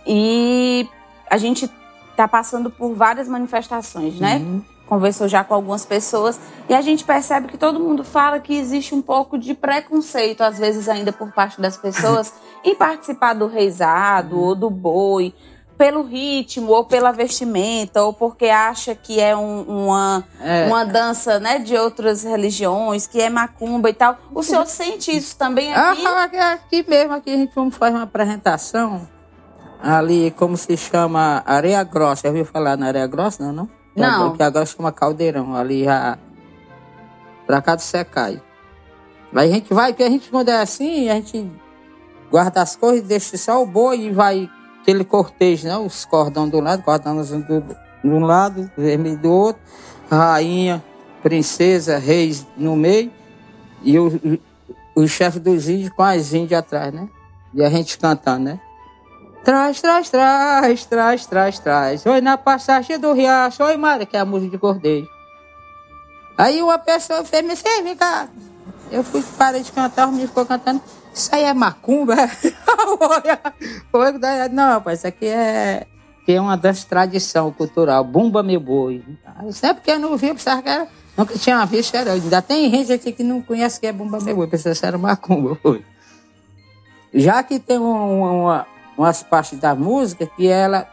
e 0.06 0.88
a 1.30 1.36
gente 1.36 1.70
tá 2.16 2.26
passando 2.26 2.70
por 2.70 2.94
várias 2.94 3.28
manifestações, 3.28 4.18
né? 4.18 4.42
Conversou 4.86 5.28
já 5.28 5.44
com 5.44 5.52
algumas 5.52 5.84
pessoas 5.84 6.40
e 6.66 6.74
a 6.74 6.80
gente 6.80 7.04
percebe 7.04 7.46
que 7.46 7.58
todo 7.58 7.78
mundo 7.78 8.02
fala 8.02 8.40
que 8.40 8.56
existe 8.56 8.94
um 8.94 9.02
pouco 9.02 9.38
de 9.38 9.52
preconceito, 9.52 10.40
às 10.40 10.58
vezes 10.58 10.88
ainda 10.88 11.12
por 11.12 11.30
parte 11.30 11.60
das 11.60 11.76
pessoas, 11.76 12.32
em 12.64 12.74
participar 12.74 13.34
do 13.34 13.46
reizado 13.46 14.40
ou 14.40 14.54
do 14.54 14.70
boi, 14.70 15.34
pelo 15.78 16.02
ritmo 16.02 16.72
ou 16.72 16.84
pela 16.84 17.12
vestimenta, 17.12 18.02
ou 18.02 18.12
porque 18.12 18.46
acha 18.46 18.96
que 18.96 19.20
é 19.20 19.34
um- 19.36 19.62
uma, 19.62 20.24
É. 20.42 20.66
uma 20.66 20.84
dança 20.84 21.38
né, 21.38 21.60
de 21.60 21.76
outras 21.76 22.24
religiões, 22.24 23.06
que 23.06 23.20
é 23.20 23.30
macumba 23.30 23.88
e 23.88 23.94
tal. 23.94 24.18
O 24.34 24.42
senhor 24.42 24.66
sente 24.66 25.16
isso 25.16 25.36
também 25.38 25.72
aqui? 25.72 26.04
Ah, 26.04 26.24
aqui, 26.24 26.36
aqui 26.36 26.84
mesmo, 26.90 27.14
aqui 27.14 27.32
a 27.32 27.36
gente 27.36 27.54
vamos 27.54 27.76
fazer 27.76 27.94
uma 27.94 28.02
apresentação 28.02 29.08
ali, 29.80 30.32
como 30.32 30.56
se 30.56 30.76
chama 30.76 31.44
Areia 31.46 31.84
Grossa. 31.84 32.22
Já 32.24 32.28
ouviu 32.30 32.44
falar 32.44 32.76
na 32.76 32.88
Areia 32.88 33.06
Grossa? 33.06 33.44
Não, 33.44 33.52
não? 33.52 33.68
Não. 33.94 34.36
Que 34.36 34.42
agora 34.42 34.66
chama 34.66 34.90
Caldeirão, 34.92 35.54
ali 35.56 35.84
já 35.84 36.18
pra 37.46 37.62
cá 37.62 37.76
do 37.76 37.82
Secai. 37.82 38.42
Aí 39.34 39.50
a 39.50 39.54
gente 39.54 39.72
vai, 39.72 39.92
porque 39.92 40.02
a 40.02 40.10
gente 40.10 40.28
quando 40.30 40.48
é 40.48 40.60
assim, 40.60 41.08
a 41.08 41.14
gente 41.14 41.48
guarda 42.30 42.62
as 42.62 42.74
coisas, 42.74 43.06
deixa 43.06 43.36
só 43.36 43.62
o 43.62 43.66
boi 43.66 44.00
e 44.06 44.10
vai 44.10 44.48
aquele 44.88 45.04
cortejo, 45.04 45.68
né? 45.68 45.76
Os 45.76 46.06
cordão 46.06 46.48
do 46.48 46.60
lado, 46.60 46.82
cordãozinho 46.82 47.44
do, 47.44 47.60
de 48.02 48.08
um 48.08 48.24
lado, 48.24 48.70
vermelho 48.76 49.18
do 49.18 49.30
outro, 49.30 49.60
rainha, 50.10 50.82
princesa, 51.22 51.98
reis 51.98 52.46
no 52.56 52.74
meio 52.74 53.12
e 53.82 53.98
o, 53.98 54.40
o 54.94 55.06
chefe 55.06 55.38
dos 55.38 55.68
índios 55.68 55.90
com 55.90 56.02
as 56.02 56.32
índias 56.32 56.60
atrás, 56.60 56.94
né? 56.94 57.06
E 57.52 57.62
a 57.62 57.68
gente 57.68 57.98
cantando, 57.98 58.44
né? 58.44 58.60
Traz, 59.44 59.80
traz, 59.80 60.08
traz, 60.08 60.84
traz, 60.86 61.26
traz, 61.26 61.58
traz. 61.58 62.06
Oi 62.06 62.20
na 62.22 62.38
passagem 62.38 62.98
do 62.98 63.12
riacho, 63.12 63.62
oi 63.62 63.76
Mara, 63.76 64.06
que 64.06 64.16
é 64.16 64.20
a 64.20 64.24
música 64.24 64.52
de 64.52 64.58
cordeiro. 64.58 65.06
Aí 66.38 66.62
uma 66.62 66.78
pessoa 66.78 67.24
fez 67.24 67.44
me 67.44 67.52
"Ei, 67.52 67.82
vem 67.82 67.96
cá. 67.96 68.28
Eu 68.90 69.04
fui, 69.04 69.22
parei 69.36 69.62
de 69.62 69.70
cantar, 69.70 70.06
o 70.08 70.12
menino 70.12 70.28
ficou 70.28 70.46
cantando. 70.46 70.80
Isso 71.18 71.34
aí 71.34 71.42
é 71.42 71.52
macumba? 71.52 72.14
Daí, 74.20 74.48
Não, 74.50 74.68
rapaz, 74.74 75.00
isso 75.00 75.06
aqui 75.08 75.26
é, 75.26 75.84
que 76.24 76.32
é 76.32 76.40
uma 76.40 76.56
das 76.56 76.84
tradição 76.84 77.50
cultural. 77.52 78.04
Bumba 78.04 78.40
meu 78.42 78.60
boi. 78.60 79.02
Isso 79.48 79.66
é 79.66 79.74
porque 79.74 79.90
eu 79.90 79.98
não 79.98 80.16
vi, 80.16 80.28
eu 80.28 80.34
pensava 80.36 80.62
que 80.62 80.68
era. 80.68 80.86
Nunca 81.16 81.36
tinha 81.36 81.64
visto, 81.66 81.92
era. 81.96 82.12
Ainda 82.12 82.40
tem 82.40 82.70
gente 82.70 82.92
aqui 82.92 83.10
que 83.10 83.24
não 83.24 83.42
conhece 83.42 83.80
que 83.80 83.86
é 83.88 83.92
bumba 83.92 84.20
meu 84.20 84.36
boi, 84.36 84.46
pensava 84.46 84.76
que 84.76 84.86
era 84.86 84.96
macumba. 84.96 85.58
Já 87.12 87.42
que 87.42 87.58
tem 87.58 87.78
um- 87.80 88.42
uma, 88.44 88.66
umas 88.96 89.22
partes 89.22 89.58
da 89.58 89.74
música 89.74 90.24
que 90.24 90.46
ela 90.46 90.86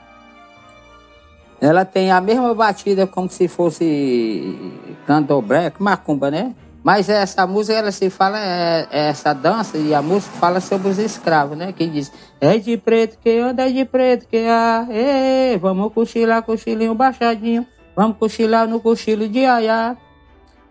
ela 1.62 1.86
tem 1.86 2.12
a 2.12 2.20
mesma 2.20 2.54
batida 2.54 3.06
como 3.08 3.30
se 3.30 3.48
fosse 3.48 4.58
candomblé, 5.06 5.72
macumba, 5.80 6.30
né? 6.32 6.54
Mas 6.86 7.10
essa 7.10 7.48
música, 7.48 7.80
ela 7.80 7.92
se 7.92 8.12
fala, 8.12 8.40
é, 8.40 8.88
é 8.92 9.08
essa 9.08 9.34
dança 9.34 9.76
e 9.76 9.92
a 9.92 10.04
música 10.04 10.38
fala 10.38 10.62
sobre 10.62 10.88
os 10.88 11.00
escravos, 11.00 11.58
né? 11.58 11.74
Que 11.74 11.88
diz, 11.88 12.12
é 12.40 12.60
de 12.60 12.78
preto 12.78 13.18
que 13.18 13.40
anda, 13.40 13.68
é 13.68 13.72
de 13.72 13.84
preto 13.86 14.28
que 14.28 14.46
há, 14.46 14.86
Ê, 14.92 15.58
vamos 15.58 15.92
cochilar, 15.92 16.44
cochilinho 16.44 16.94
baixadinho, 16.94 17.66
vamos 17.96 18.18
cochilar 18.18 18.68
no 18.68 18.80
cochilo 18.80 19.28
de 19.28 19.46
aiá. 19.46 19.98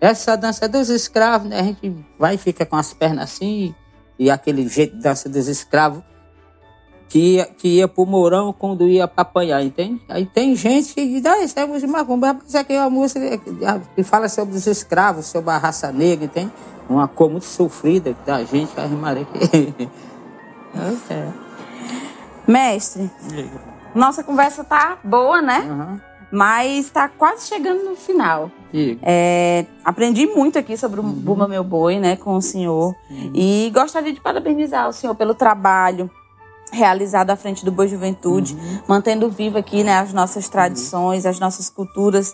Essa 0.01 0.37
dança 0.37 0.69
dos 0.69 0.89
escravos, 0.89 1.49
né? 1.49 1.59
A 1.59 1.63
gente 1.65 2.07
vai 2.17 2.37
e 2.37 2.39
fica 2.39 2.65
com 2.65 2.77
as 2.77 2.95
pernas 2.95 3.25
assim, 3.25 3.75
e 4.17 4.31
aquele 4.31 4.69
jeito 4.69 4.95
de 4.95 5.03
dança 5.03 5.29
dos 5.29 5.49
escravos, 5.49 6.05
que 7.09 7.37
ia, 7.37 7.47
que 7.47 7.69
ia 7.69 7.89
pro 7.89 8.05
Mourão 8.05 8.53
quando 8.53 8.87
ia 8.89 9.07
pra 9.07 9.23
apanhar, 9.23 9.63
entende? 9.63 10.01
Aí 10.09 10.27
tem 10.27 10.55
gente 10.57 10.95
que 10.95 11.07
diz, 11.07 11.25
ah, 11.25 11.43
isso 11.43 11.59
é 11.59 11.67
música 11.67 11.87
de 11.87 11.93
macumba, 11.93 12.35
mas 12.35 12.49
isso 12.49 12.59
aqui 12.59 12.73
é 12.73 12.81
uma 12.81 12.91
música 12.91 13.39
que, 13.39 13.51
que 13.95 14.03
fala 14.03 14.29
sobre 14.29 14.57
os 14.57 14.67
escravos, 14.67 15.27
sobre 15.27 15.51
a 15.51 15.59
raça 15.59 15.93
negra, 15.93 16.25
entende? 16.25 16.51
Uma 16.89 17.09
cor 17.09 17.31
muito 17.31 17.47
sofrida 17.47 18.17
da 18.27 18.43
gente, 18.45 18.73
a 18.79 18.87
rimarei 18.87 19.27
que... 19.27 19.89
é. 21.13 21.29
Mestre, 22.47 23.11
nossa 23.95 24.23
conversa 24.23 24.65
tá 24.65 24.99
boa, 25.03 25.41
né? 25.41 25.67
Aham. 25.71 26.01
Mas 26.33 26.91
tá 26.91 27.09
quase 27.09 27.47
chegando 27.47 27.85
no 27.85 27.95
final. 27.95 28.51
É, 29.03 29.67
aprendi 29.85 30.27
muito 30.27 30.59
aqui 30.59 30.77
sobre 30.77 30.99
o 30.99 31.03
Bumba 31.05 31.47
Meu 31.47 31.63
Boi, 31.63 32.01
né, 32.01 32.17
com 32.17 32.35
o 32.35 32.43
senhor. 32.43 32.93
E 33.33 33.71
gostaria 33.73 34.13
de 34.13 34.21
parabenizar 34.21 34.89
o 34.89 34.93
senhor 34.93 35.15
pelo 35.15 35.33
trabalho 35.33 36.11
realizado 36.75 37.31
à 37.31 37.37
frente 37.37 37.65
do 37.65 37.71
Boa 37.73 37.87
Juventude, 37.89 38.57
mantendo 38.89 39.31
viva 39.31 39.61
aqui, 39.61 39.83
né, 39.85 39.99
as 39.99 40.13
nossas 40.13 40.49
tradições, 40.49 41.25
as 41.25 41.39
nossas 41.39 41.71
culturas, 41.71 42.33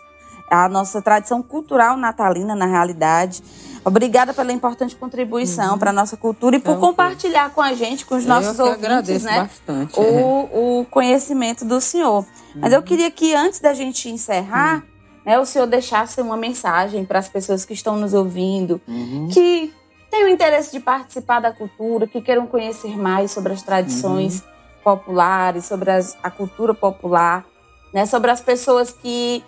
a 0.51 0.69
nossa 0.69 1.01
tradição 1.01 1.43
cultural 1.43 1.97
natalina, 1.97 2.55
na 2.57 2.67
realidade. 2.67 3.43
Obrigada 3.85 4.35
pela 4.35 4.53
importante 4.53 4.95
contribuição 4.97 5.79
para 5.79 5.91
a 5.91 5.93
nossa 5.93 6.17
cultura 6.17 6.57
e 6.57 6.59
por 6.61 6.73
Então, 6.73 6.81
compartilhar 6.89 7.51
com 7.51 7.61
a 7.63 7.73
gente, 7.73 8.05
com 8.05 8.17
os 8.17 8.27
nossos 8.27 8.59
Eu 8.59 8.67
ouvintes, 8.67 8.85
agradeço 8.85 9.25
né, 9.25 9.41
bastante. 9.43 9.99
é. 9.99 10.03
o, 10.03 10.81
o 10.81 10.85
conhecimento 10.91 11.65
do 11.65 11.81
senhor. 11.81 12.27
Mas 12.57 12.73
eu 12.73 12.83
queria 12.83 13.11
que 13.11 13.35
antes 13.35 13.61
da 13.61 13.73
gente 13.73 14.11
encerrar, 14.11 14.83
né, 15.25 15.39
o 15.39 15.47
senhor 15.47 15.67
deixasse 15.67 16.21
uma 16.21 16.37
mensagem 16.37 17.05
para 17.05 17.19
as 17.21 17.29
pessoas 17.29 17.65
que 17.65 17.73
estão 17.73 17.97
nos 17.97 18.13
ouvindo, 18.13 18.81
Uhum. 18.89 19.29
que 19.33 19.73
o 20.13 20.29
interesse 20.29 20.73
de 20.73 20.81
participar 20.81 21.41
da 21.41 21.53
cultura, 21.53 22.07
que 22.07 22.21
queiram 22.21 22.47
conhecer 22.47 22.97
mais 22.97 23.31
sobre 23.31 23.53
as 23.53 23.63
tradições 23.63 24.43
populares, 24.83 25.65
sobre 25.67 25.91
as- 25.91 26.17
a 26.23 26.31
cultura 26.31 26.75
popular, 26.75 27.45
né, 27.93 28.07
sobre 28.07 28.31
as 28.31 28.41
pessoas 28.41 28.91
que 28.93 29.45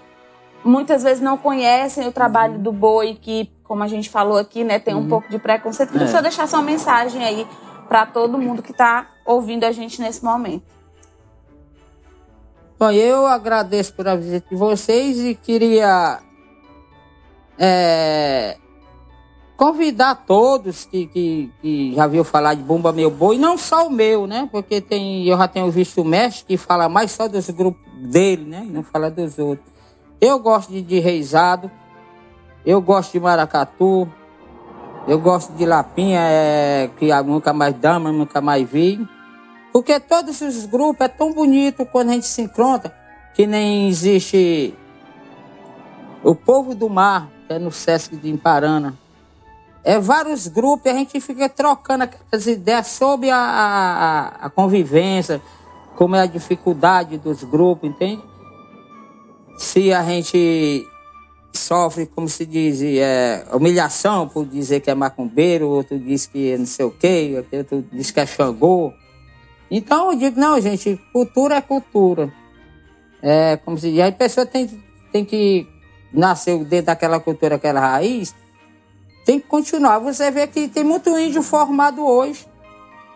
muitas 0.65 1.03
vezes 1.03 1.21
não 1.23 1.37
conhecem 1.37 2.07
o 2.07 2.13
trabalho 2.13 2.59
do 2.59 2.71
boi, 2.73 3.15
que, 3.21 3.51
como 3.65 3.83
a 3.83 3.89
gente 3.89 4.09
falou 4.09 4.39
aqui, 4.39 4.63
né, 4.63 4.79
tem 4.79 4.95
um 4.95 5.09
pouco 5.09 5.29
de 5.29 5.39
preconceito. 5.39 5.91
Queria 5.91 6.07
o 6.07 6.09
É. 6.09 6.11
senhor 6.11 6.23
deixasse 6.23 6.55
uma 6.55 6.63
mensagem 6.63 7.25
aí 7.25 7.47
para 7.89 8.07
todo 8.07 8.39
mundo 8.39 8.63
que 8.63 8.71
está 8.73 9.09
ouvindo 9.27 9.65
a 9.65 9.73
gente 9.73 10.01
nesse 10.01 10.25
momento. 10.25 10.65
Bom, 12.79 12.91
eu 12.91 13.27
agradeço 13.27 13.95
por 13.95 14.07
a 14.09 14.15
visita 14.17 14.47
de 14.51 14.57
vocês 14.57 15.19
e 15.21 15.35
queria 15.35 16.21
é, 17.59 18.57
convidar 19.63 20.25
todos 20.27 20.87
que, 20.87 21.07
que, 21.07 21.53
que 21.63 21.95
já 21.95 22.09
viu 22.09 22.25
falar 22.25 22.55
de 22.55 22.65
Bumba 22.65 22.93
Meu 22.93 23.13
Boi, 23.13 23.39
não 23.39 23.57
só 23.57 23.87
o 23.87 23.93
meu, 23.93 24.27
né? 24.27 24.49
Porque 24.51 24.81
tem, 24.81 25.25
eu 25.25 25.39
já 25.39 25.47
tenho 25.47 25.71
visto 25.71 26.01
o 26.01 26.05
mestre 26.05 26.45
que 26.45 26.57
fala 26.57 26.89
mais 26.89 27.13
só 27.13 27.29
dos 27.29 27.49
grupos 27.49 27.81
dele, 28.11 28.45
né? 28.45 28.67
Não 28.69 28.83
fala 28.83 29.09
dos 29.09 29.39
outros. 29.39 29.65
Eu 30.21 30.41
gosto 30.41 30.73
de, 30.73 30.83
de 30.83 30.99
Reisado, 30.99 31.71
eu 32.67 32.83
gosto 32.83 33.13
de 33.13 33.21
Maracatu, 33.21 34.13
eu 35.07 35.21
gosto 35.21 35.53
de 35.53 35.65
Lapinha, 35.65 36.23
é, 36.23 36.91
que 36.97 37.15
nunca 37.23 37.53
mais 37.53 37.73
dama, 37.77 38.11
nunca 38.11 38.41
mais 38.41 38.69
vi. 38.69 38.99
Porque 39.73 40.01
todos 40.01 40.41
os 40.41 40.67
grupos 40.67 41.03
é 41.03 41.09
tão 41.09 41.33
bonito 41.33 41.87
quando 41.87 42.11
a 42.11 42.15
gente 42.15 42.27
se 42.27 42.43
encontra, 42.43 42.93
que 43.33 43.47
nem 43.47 43.89
existe 43.89 44.75
o 46.25 46.35
povo 46.35 46.75
do 46.75 46.91
mar, 46.91 47.29
que 47.47 47.53
é 47.53 47.61
no 47.61 47.71
Sesc 47.71 48.17
de 48.17 48.29
Imparana. 48.29 49.01
É 49.85 49.99
vários 49.99 50.47
grupos, 50.47 50.93
a 50.93 50.95
gente 50.95 51.21
fica 51.21 51.49
trocando 51.49 52.05
aquelas 52.05 52.47
ideias 52.47 52.87
sobre 52.87 53.31
a, 53.31 53.37
a, 53.37 54.47
a 54.47 54.51
convivência, 54.51 55.43
como 55.97 56.15
é 56.15 56.21
a 56.21 56.27
dificuldade 56.27 57.19
dos 57.19 57.43
grupos, 57.43 57.91
entende? 57.91 58.23
Se 59.59 59.93
a 59.93 60.03
gente 60.05 60.87
sofre, 61.53 62.07
como 62.07 62.29
se 62.29 62.47
diz, 62.47 62.81
é, 62.83 63.45
humilhação 63.53 64.29
por 64.29 64.47
dizer 64.47 64.81
que 64.81 64.91
é 64.91 64.95
macumbeiro, 64.95 65.69
outro 65.69 65.99
diz 65.99 66.27
que 66.27 66.53
é 66.53 66.59
não 66.59 66.67
sei 66.67 66.87
o 66.87 66.91
quê, 66.91 67.45
outro 67.53 67.85
diz 67.93 68.11
que 68.11 68.21
é 68.21 68.27
Xangô. 68.27 68.93
Então 69.71 70.13
eu 70.13 70.19
digo, 70.19 70.39
não, 70.39 70.61
gente, 70.61 71.01
cultura 71.13 71.57
é 71.57 71.61
cultura. 71.61 72.33
É, 73.23 73.57
como 73.57 73.79
se 73.79 73.91
diz, 73.91 74.01
aí 74.01 74.11
a 74.11 74.13
pessoa 74.13 74.47
tem, 74.47 74.69
tem 75.11 75.25
que 75.25 75.67
nascer 76.13 76.57
dentro 76.65 76.87
daquela 76.87 77.21
cultura, 77.21 77.57
aquela 77.57 77.81
raiz, 77.81 78.35
tem 79.25 79.41
que 79.41 79.47
continuar. 79.47 79.99
Você 79.99 80.31
vê 80.31 80.47
que 80.47 80.69
tem 80.69 80.85
muito 80.85 81.17
índio 81.19 81.43
formado 81.43 82.05
hoje, 82.05 82.47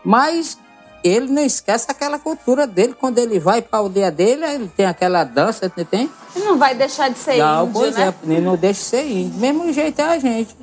mas 0.03 0.57
ele 1.03 1.27
não 1.27 1.43
esquece 1.43 1.87
aquela 1.89 2.19
cultura 2.19 2.65
dele. 2.65 2.93
Quando 2.93 3.17
ele 3.17 3.39
vai 3.39 3.61
para 3.61 3.79
a 3.79 3.81
aldeia 3.81 4.11
dele, 4.11 4.45
ele 4.45 4.67
tem 4.75 4.85
aquela 4.85 5.23
dança, 5.23 5.69
tem? 5.69 6.09
Ele 6.35 6.45
não 6.45 6.57
vai 6.57 6.75
deixar 6.75 7.09
de 7.09 7.17
ser 7.17 7.37
não, 7.37 7.63
índio, 7.63 7.73
pois 7.73 7.95
né? 7.95 8.07
É, 8.07 8.31
ele 8.31 8.41
não 8.41 8.55
deixa 8.55 8.79
de 8.79 8.85
ser 8.85 9.05
índio. 9.05 9.39
Mesmo 9.39 9.71
jeito 9.71 9.99
é 9.99 10.05
a 10.05 10.19
gente. 10.19 10.55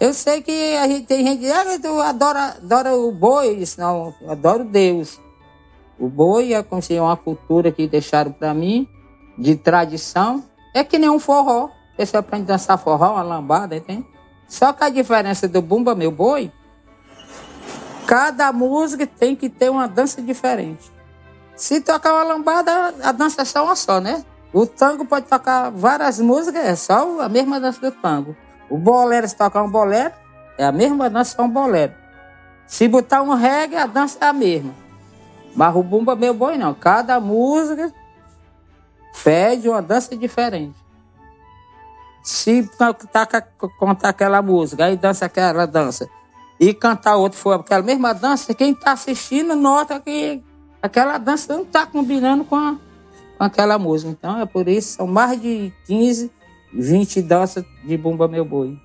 Eu 0.00 0.12
sei 0.12 0.42
que 0.42 0.76
a 0.76 0.88
gente 0.88 1.06
tem 1.06 1.24
gente 1.24 1.40
que 1.40 1.50
ah, 1.50 1.64
tu 1.80 2.00
adora, 2.00 2.56
adora 2.62 2.96
o 2.96 3.12
boi, 3.12 3.62
não, 3.78 4.12
eu 4.20 4.30
adoro 4.30 4.64
Deus. 4.64 5.20
O 5.98 6.08
boi 6.08 6.54
é 6.54 6.62
como 6.62 6.82
se 6.82 6.96
é 6.96 7.00
uma 7.00 7.16
cultura 7.16 7.70
que 7.70 7.86
deixaram 7.86 8.32
para 8.32 8.52
mim, 8.52 8.88
de 9.38 9.54
tradição. 9.54 10.42
É 10.74 10.82
que 10.82 10.98
nem 10.98 11.08
um 11.08 11.20
forró. 11.20 11.68
Você 11.96 12.16
aprende 12.16 12.44
a 12.44 12.54
dançar 12.54 12.78
forró, 12.78 13.12
uma 13.12 13.22
lambada, 13.22 13.80
tem? 13.80 14.04
Só 14.52 14.70
que 14.70 14.84
a 14.84 14.90
diferença 14.90 15.48
do 15.48 15.62
Bumba 15.62 15.94
Meu 15.94 16.10
Boi 16.10 16.52
Cada 18.06 18.52
música 18.52 19.06
tem 19.06 19.34
que 19.34 19.48
ter 19.48 19.70
uma 19.70 19.88
dança 19.88 20.20
diferente. 20.20 20.92
Se 21.56 21.80
tocar 21.80 22.12
uma 22.12 22.22
lambada, 22.22 22.94
a 23.02 23.12
dança 23.12 23.40
é 23.40 23.44
só 23.46 23.64
uma 23.64 23.74
só, 23.74 23.98
né? 23.98 24.22
O 24.52 24.66
tango 24.66 25.06
pode 25.06 25.24
tocar 25.24 25.70
várias 25.70 26.20
músicas, 26.20 26.62
é 26.66 26.76
só 26.76 27.22
a 27.22 27.30
mesma 27.30 27.58
dança 27.58 27.80
do 27.80 27.90
tango. 27.90 28.36
O 28.68 28.76
bolero, 28.76 29.26
se 29.26 29.34
tocar 29.34 29.62
um 29.62 29.70
bolero, 29.70 30.12
é 30.58 30.66
a 30.66 30.72
mesma 30.72 31.08
dança, 31.08 31.34
só 31.34 31.44
um 31.44 31.48
bolero. 31.48 31.94
Se 32.66 32.86
botar 32.86 33.22
um 33.22 33.32
reggae, 33.32 33.76
a 33.76 33.86
dança 33.86 34.18
é 34.20 34.26
a 34.26 34.34
mesma. 34.34 34.74
Mas 35.56 35.74
o 35.74 35.82
bumba 35.82 36.14
meu 36.14 36.34
boi 36.34 36.58
não. 36.58 36.74
Cada 36.74 37.18
música 37.18 37.90
pede 39.24 39.70
uma 39.70 39.80
dança 39.80 40.14
diferente. 40.14 40.81
Se 42.22 42.68
tocar 42.78 43.42
contar 43.78 44.10
aquela 44.10 44.40
música, 44.40 44.84
aí 44.84 44.96
dança 44.96 45.26
aquela 45.26 45.66
dança 45.66 46.08
e 46.60 46.72
cantar 46.72 47.16
outro 47.16 47.36
for 47.36 47.58
aquela 47.58 47.82
mesma 47.82 48.12
dança, 48.12 48.54
quem 48.54 48.70
está 48.70 48.92
assistindo 48.92 49.56
nota 49.56 49.98
que 49.98 50.40
aquela 50.80 51.18
dança 51.18 51.52
não 51.52 51.62
está 51.62 51.84
combinando 51.84 52.44
com, 52.44 52.54
a, 52.54 52.76
com 53.36 53.44
aquela 53.44 53.78
música. 53.80 54.10
Então 54.12 54.40
é 54.40 54.46
por 54.46 54.68
isso, 54.68 54.96
são 54.96 55.08
mais 55.08 55.42
de 55.42 55.72
15, 55.86 56.30
20 56.72 57.22
danças 57.22 57.64
de 57.84 57.96
Bumba 57.96 58.28
Meu 58.28 58.44
Boi. 58.44 58.78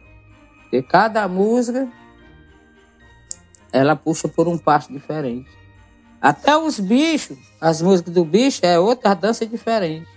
Porque 0.64 0.82
cada 0.82 1.28
música 1.28 1.88
ela 3.72 3.96
puxa 3.96 4.28
por 4.28 4.48
um 4.48 4.58
passo 4.58 4.92
diferente. 4.92 5.48
Até 6.20 6.58
os 6.58 6.80
bichos, 6.80 7.38
as 7.62 7.80
músicas 7.80 8.12
do 8.12 8.26
bicho 8.26 8.66
é 8.66 8.80
outra 8.80 9.14
dança 9.14 9.46
diferente. 9.46 10.08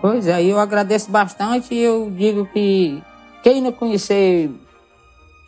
Pois 0.00 0.26
é, 0.28 0.42
eu 0.44 0.58
agradeço 0.58 1.10
bastante 1.10 1.74
e 1.74 1.82
eu 1.82 2.10
digo 2.10 2.46
que 2.46 3.02
quem 3.42 3.60
não 3.60 3.72
conhecer 3.72 4.50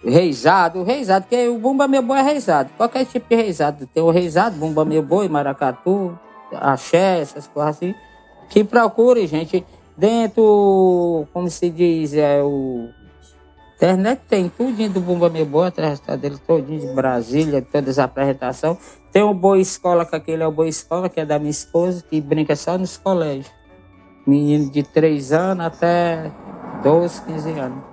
reizado, 0.05 0.83
reizado, 0.83 1.27
porque 1.27 1.49
o 1.49 1.59
bumba 1.59 1.87
meu 1.87 2.03
boi 2.03 2.19
é 2.19 2.23
reizado. 2.23 2.71
Qualquer 2.77 3.05
tipo 3.05 3.29
de 3.29 3.37
reizado. 3.37 3.87
Tem 3.87 4.03
o 4.03 4.11
reizado, 4.11 4.57
bumba 4.57 4.85
meu 4.85 5.03
boi, 5.03 5.29
maracatu, 5.29 6.19
axé, 6.53 7.21
essas 7.21 7.47
coisas 7.47 7.77
assim. 7.77 7.95
Que 8.49 8.65
procure, 8.65 9.27
gente. 9.27 9.65
Dentro, 9.97 11.27
como 11.33 11.49
se 11.49 11.71
diz, 11.71 12.15
é 12.15 12.43
o. 12.43 12.89
Internet 13.77 14.21
tem 14.29 14.49
tudinho 14.49 14.91
do 14.91 15.01
Bumba 15.01 15.31
Meu 15.31 15.47
Boi, 15.47 15.69
atrás 15.69 16.01
dele 16.01 16.37
todinho 16.47 16.81
de 16.81 16.95
Brasília, 16.95 17.63
todas 17.63 17.99
as 17.99 18.05
apresentações. 18.05 18.77
Tem 19.11 19.23
o 19.23 19.33
Boa 19.33 19.59
Escola, 19.59 20.05
que 20.05 20.15
aquele 20.15 20.43
é 20.43 20.47
o 20.47 20.53
Boa 20.53 20.69
Escola, 20.69 21.09
que 21.09 21.19
é 21.19 21.25
da 21.25 21.39
minha 21.39 21.51
esposa, 21.51 22.05
que 22.09 22.21
brinca 22.21 22.55
só 22.55 22.77
nos 22.77 22.99
colégios. 22.99 23.60
Menino 24.31 24.71
de 24.71 24.85
3 24.85 25.33
anos 25.33 25.67
até 25.67 26.31
12, 26.85 27.23
15 27.23 27.51
anos. 27.59 27.85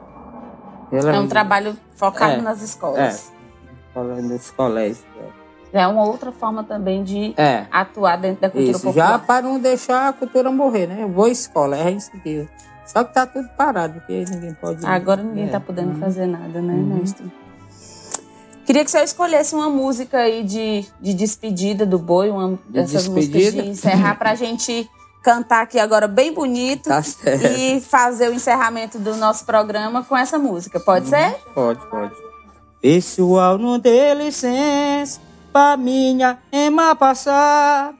Ela 0.91 1.15
é 1.15 1.19
um 1.19 1.27
trabalho 1.27 1.75
focado 1.95 2.33
é, 2.33 2.41
nas 2.41 2.61
escolas. 2.61 3.31
É, 3.95 4.21
nos 4.21 4.51
colégios. 4.51 5.03
É 5.73 5.85
uma 5.85 6.05
outra 6.05 6.31
forma 6.31 6.63
também 6.63 7.03
de 7.03 7.33
é. 7.37 7.65
atuar 7.71 8.17
dentro 8.17 8.41
da 8.41 8.49
cultura 8.49 8.71
isso, 8.71 8.85
popular. 8.85 9.11
Já 9.11 9.19
para 9.19 9.41
não 9.41 9.59
deixar 9.59 10.09
a 10.09 10.13
cultura 10.13 10.51
morrer, 10.51 10.87
né? 10.87 11.05
Boa 11.05 11.29
escola, 11.29 11.75
é 11.75 11.91
isso 11.91 12.11
que 12.11 12.47
Só 12.85 13.03
que 13.03 13.13
tá 13.13 13.25
tudo 13.25 13.49
parado, 13.57 13.95
porque 13.95 14.23
ninguém 14.29 14.53
pode. 14.53 14.85
Agora 14.85 15.21
ninguém 15.21 15.45
está 15.45 15.57
é. 15.57 15.59
podendo 15.59 15.93
uhum. 15.93 15.99
fazer 15.99 16.25
nada, 16.27 16.61
né, 16.61 16.73
uhum. 16.73 16.99
mestre? 16.99 17.31
Queria 18.65 18.83
que 18.83 18.91
você 18.91 19.01
escolhesse 19.01 19.55
uma 19.55 19.69
música 19.69 20.17
aí 20.19 20.43
de, 20.43 20.85
de 20.99 21.13
despedida 21.13 21.85
do 21.85 21.97
boi, 21.97 22.29
uma 22.29 22.59
dessas 22.67 23.05
despedida? 23.05 23.37
músicas 23.37 23.63
de 23.63 23.69
encerrar 23.69 24.15
para 24.15 24.31
a 24.31 24.35
gente 24.35 24.89
cantar 25.23 25.63
aqui 25.63 25.77
agora 25.79 26.07
bem 26.07 26.33
bonito 26.33 26.89
tá 26.89 27.01
e 27.57 27.81
fazer 27.81 28.29
o 28.29 28.33
encerramento 28.33 28.97
do 28.97 29.15
nosso 29.15 29.45
programa 29.45 30.03
com 30.03 30.15
essa 30.15 30.39
música. 30.39 30.79
Pode 30.79 31.05
uhum. 31.05 31.11
ser? 31.11 31.35
Pode, 31.53 31.85
pode. 31.89 32.15
Pessoal, 32.81 33.57
não 33.57 33.79
dê 33.79 34.13
licença 34.13 35.19
pra 35.51 35.75
minha 35.75 36.37
Emma 36.51 36.95
passar. 36.95 37.93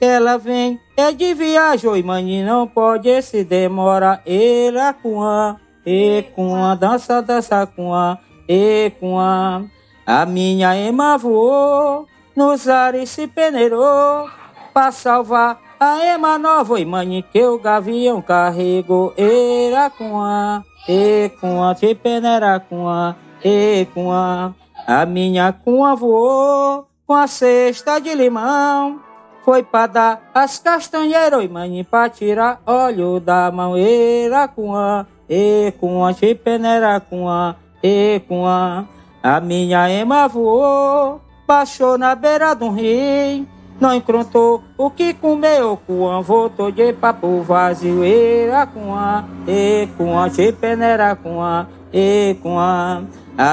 Ela 0.00 0.38
vem 0.38 0.80
é 0.96 1.12
de 1.12 1.34
viagem, 1.34 1.94
e 1.96 2.02
mãe 2.02 2.42
não 2.42 2.66
pode 2.66 3.20
se 3.20 3.44
demorar. 3.44 4.22
Ela 4.24 4.94
com 4.94 5.22
a, 5.22 5.56
e 5.84 6.24
com 6.34 6.56
a, 6.56 6.74
dança, 6.74 7.20
dança 7.20 7.66
com 7.66 7.92
a, 7.92 8.18
e 8.48 8.90
com 8.98 9.18
a. 9.18 9.62
A 10.06 10.24
minha 10.24 10.74
Emma 10.74 11.18
voou, 11.18 12.06
nos 12.34 12.66
ares 12.68 13.10
se 13.10 13.26
peneirou, 13.26 14.30
pra 14.72 14.90
salvar 14.90 15.69
a 15.80 16.04
ema 16.04 16.38
nova 16.38 16.78
e 16.78 16.84
mãe 16.84 17.24
que 17.32 17.42
o 17.42 17.58
gavião 17.58 18.20
carregou 18.20 19.14
era 19.16 19.88
com 19.88 20.20
a, 20.20 20.62
e 20.86 21.30
com 21.40 21.64
a, 21.64 21.74
te 21.74 21.94
peneira 21.94 22.60
com 22.60 22.86
a, 22.86 23.16
e 23.42 23.86
com 23.94 24.12
a. 24.12 24.52
A 24.86 25.06
minha 25.06 25.52
com 25.52 25.82
a 25.84 25.94
voou 25.94 26.86
com 27.06 27.14
a 27.14 27.26
cesta 27.26 27.98
de 27.98 28.14
limão. 28.14 29.00
Foi 29.42 29.62
para 29.62 29.86
dar 29.86 30.30
as 30.34 30.58
castanheiras 30.58 31.42
e 31.42 31.48
mãe 31.48 31.82
para 31.82 32.10
tirar 32.10 32.60
óleo 32.66 33.18
da 33.18 33.50
mão. 33.50 33.74
Era 33.74 34.48
com 34.48 34.76
a, 34.76 35.06
e 35.26 35.72
com 35.80 36.04
a, 36.04 36.12
te 36.12 36.34
peneira 36.34 37.00
com 37.00 37.26
a, 37.26 37.56
e 37.82 38.20
com 38.28 38.46
a. 38.46 38.84
A 39.22 39.40
minha 39.40 39.88
ema 39.88 40.28
voou, 40.28 41.22
baixou 41.46 41.96
na 41.96 42.14
beira 42.14 42.54
do 42.54 42.68
rio 42.68 43.59
não 43.80 43.94
encontrou 43.94 44.62
o 44.76 44.90
que 44.90 45.14
comeu, 45.14 45.78
com 45.86 46.10
voltou 46.20 46.70
de 46.70 46.92
papo 46.92 47.40
vazio, 47.40 48.04
era 48.04 48.66
a, 48.94 49.24
e 49.48 49.88
a, 50.18 50.28
te 50.28 50.52
peneira 50.52 51.16
a, 51.42 51.66
e 51.92 52.36
com 52.42 52.58
a. 52.58 53.02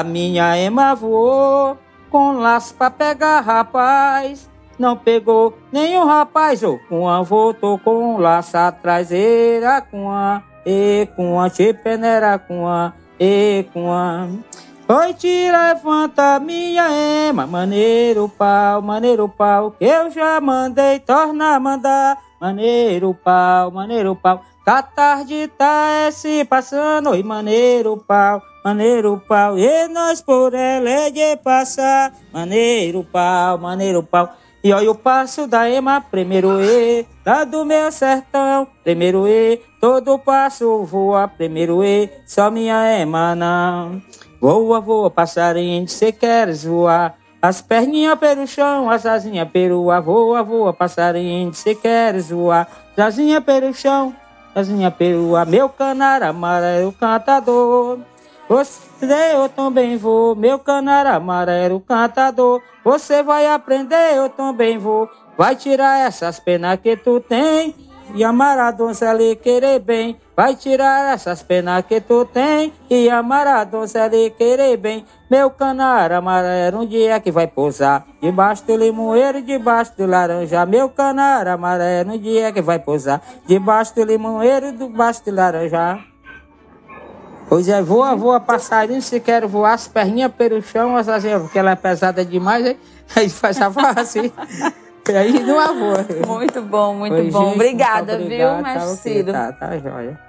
Minha 0.05 0.57
ema 0.57 0.93
voou 0.93 1.77
com 2.09 2.33
laço 2.33 2.75
pra 2.75 2.91
pegar 2.91 3.39
rapaz. 3.39 4.49
Não 4.77 4.97
pegou 4.97 5.57
nenhum 5.71 6.05
rapaz, 6.05 6.61
com 6.89 7.09
a 7.09 7.21
voltou 7.21 7.79
com 7.79 8.17
laço 8.17 8.57
atrás, 8.57 9.11
era 9.11 9.81
a, 10.11 10.43
e 10.65 11.07
a, 11.39 11.49
te 11.49 11.73
peneira 11.73 12.37
a, 12.67 12.93
e 13.17 13.65
a. 13.93 14.27
Oi, 14.89 15.13
te 15.15 15.51
levanta 15.51 16.39
minha 16.39 16.87
ema, 17.27 17.45
maneiro 17.45 18.29
pau, 18.29 18.81
maneiro 18.81 19.27
pau, 19.27 19.75
eu 19.81 20.09
já 20.09 20.39
mandei, 20.39 20.97
torna 21.01 21.55
a 21.55 21.59
mandar. 21.59 22.17
maneiro 22.39 23.13
pau, 23.13 23.69
maneiro 23.69 24.15
pau. 24.15 24.41
Que 24.63 24.69
a 24.69 24.81
tarde 24.81 25.51
tá 25.57 25.89
é 25.89 26.11
se 26.11 26.45
passando, 26.45 27.09
oi, 27.09 27.21
maneiro 27.21 27.97
pau, 27.97 28.41
maneiro 28.63 29.21
pau. 29.27 29.57
E 29.57 29.89
nós 29.89 30.21
por 30.21 30.53
ela 30.53 30.89
é 30.89 31.11
de 31.11 31.35
passar, 31.35 32.13
maneiro 32.31 33.03
pau, 33.03 33.57
maneiro 33.57 34.01
pau. 34.03 34.37
E 34.63 34.71
olha 34.71 34.91
o 34.91 34.95
passo 34.95 35.47
da 35.47 35.69
ema, 35.69 35.99
primeiro 35.99 36.61
E, 36.61 37.05
lá 37.25 37.43
do 37.43 37.65
meu 37.65 37.91
sertão, 37.91 38.65
primeiro 38.85 39.27
E, 39.27 39.61
todo 39.81 40.17
passo 40.17 40.85
voa, 40.85 41.27
primeiro 41.27 41.83
E, 41.83 42.09
só 42.25 42.49
minha 42.49 42.85
ema 43.01 43.35
não. 43.35 44.01
Voa, 44.47 44.79
voa, 44.79 45.11
passarinho, 45.11 45.85
se 45.89 46.09
queres 46.09 46.63
voar, 46.63 47.17
as 47.41 47.61
perninhas 47.61 48.17
pelo 48.17 48.47
chão, 48.47 48.89
as 48.89 49.05
asinhas 49.05 49.49
pelo 49.49 49.91
ar, 49.91 50.01
voa, 50.01 50.41
voa, 50.41 50.71
passarinho, 50.71 51.53
se 51.53 51.75
queres 51.75 52.29
voar, 52.29 52.65
as 52.95 53.07
asinhas 53.07 53.43
pelo 53.43 53.73
chão, 53.73 54.15
asinhas 54.55 54.93
pelo 54.93 55.35
ar, 55.35 55.45
meu 55.45 55.67
canar 55.67 56.23
amarelo 56.23 56.93
cantador. 56.93 57.99
Você 58.47 59.33
eu 59.33 59.49
também 59.49 59.97
vou, 59.97 60.33
meu 60.33 60.57
canar 60.57 61.05
amarelo 61.07 61.81
cantador. 61.81 62.61
Você 62.85 63.21
vai 63.21 63.47
aprender, 63.47 64.15
eu 64.15 64.29
também 64.29 64.77
vou. 64.77 65.09
Vai 65.37 65.57
tirar 65.57 66.07
essas 66.07 66.39
penas 66.39 66.79
que 66.79 66.95
tu 66.95 67.19
tem 67.19 67.75
e 68.13 68.23
amar 68.23 68.57
a 68.57 68.71
donzela 68.71 69.21
e 69.21 69.35
querer 69.35 69.79
bem. 69.79 70.17
Vai 70.35 70.55
tirar 70.55 71.13
essas 71.13 71.41
penas 71.41 71.85
que 71.85 71.99
tu 71.99 72.25
tem 72.25 72.73
e 72.89 73.09
amar 73.09 73.47
a 73.47 73.63
donzela 73.63 74.15
e 74.15 74.29
querer 74.29 74.77
bem. 74.77 75.05
Meu 75.29 75.49
canar 75.49 76.11
amarelo 76.11 76.81
um 76.81 76.85
dia 76.85 77.19
que 77.19 77.31
vai 77.31 77.47
pousar 77.47 78.05
debaixo 78.21 78.65
do 78.65 78.75
limoeiro, 78.75 79.41
debaixo 79.41 79.95
do 79.97 80.05
laranja. 80.05 80.65
Meu 80.65 80.89
canar 80.89 81.47
amarelo 81.47 82.13
um 82.13 82.17
dia 82.17 82.51
que 82.51 82.61
vai 82.61 82.79
pousar 82.79 83.21
debaixo 83.45 83.95
do 83.95 84.03
limoeiro, 84.03 84.71
debaixo 84.71 85.25
do 85.25 85.31
laranja. 85.31 85.99
Pois 87.49 87.69
é, 87.69 87.81
voa, 87.81 88.13
voa, 88.13 88.41
passarinho, 88.41 89.01
se 89.01 89.21
quer 89.21 89.47
voar, 89.47 89.73
as 89.73 89.87
perninhas 89.87 90.33
pelo 90.33 90.61
chão, 90.61 90.95
porque 91.41 91.57
ela 91.57 91.71
é 91.71 91.75
pesada 91.75 92.25
demais, 92.25 92.75
aí 93.15 93.29
faz 93.29 93.61
a 93.61 93.69
voz 93.69 93.97
assim. 93.97 94.31
E 95.09 95.15
aí 95.15 95.43
não 95.43 95.79
voa. 95.79 96.05
Muito 96.25 96.61
bom, 96.61 96.95
muito 96.95 97.31
bom. 97.31 97.53
Obrigada, 97.53 98.17
muito 98.17 98.29
viu, 98.29 98.61
mestre 98.61 98.97
Ciro? 98.97 99.31
Tá, 99.31 99.51
tá, 99.51 99.77
joia. 99.77 100.19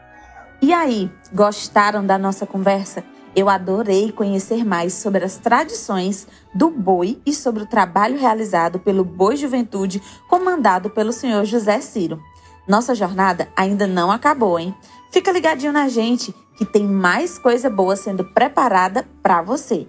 E 0.61 0.73
aí, 0.73 1.11
gostaram 1.33 2.05
da 2.05 2.19
nossa 2.19 2.47
conversa? 2.47 3.05
Eu 3.37 3.49
adorei 3.49 4.11
conhecer 4.11 4.65
mais 4.65 4.95
sobre 4.95 5.25
as 5.25 5.37
tradições 5.37 6.27
do 6.55 6.71
boi 6.71 7.21
e 7.25 7.33
sobre 7.33 7.63
o 7.63 7.67
trabalho 7.67 8.19
realizado 8.19 8.79
pelo 8.81 9.05
Boi 9.05 9.37
Juventude, 9.37 10.03
comandado 10.29 10.91
pelo 10.91 11.13
senhor 11.13 11.45
José 11.45 11.81
Ciro. 11.81 12.21
Nossa 12.67 12.95
jornada 12.95 13.49
ainda 13.57 13.87
não 13.87 14.11
acabou, 14.11 14.59
hein? 14.59 14.75
Fica 15.13 15.31
ligadinho 15.31 15.73
na 15.73 15.89
gente 15.89 16.35
que 16.57 16.67
tem 16.67 16.85
mais 16.85 17.39
coisa 17.39 17.71
boa 17.71 17.95
sendo 17.95 18.25
preparada 18.25 19.07
para 19.23 19.41
você. 19.41 19.87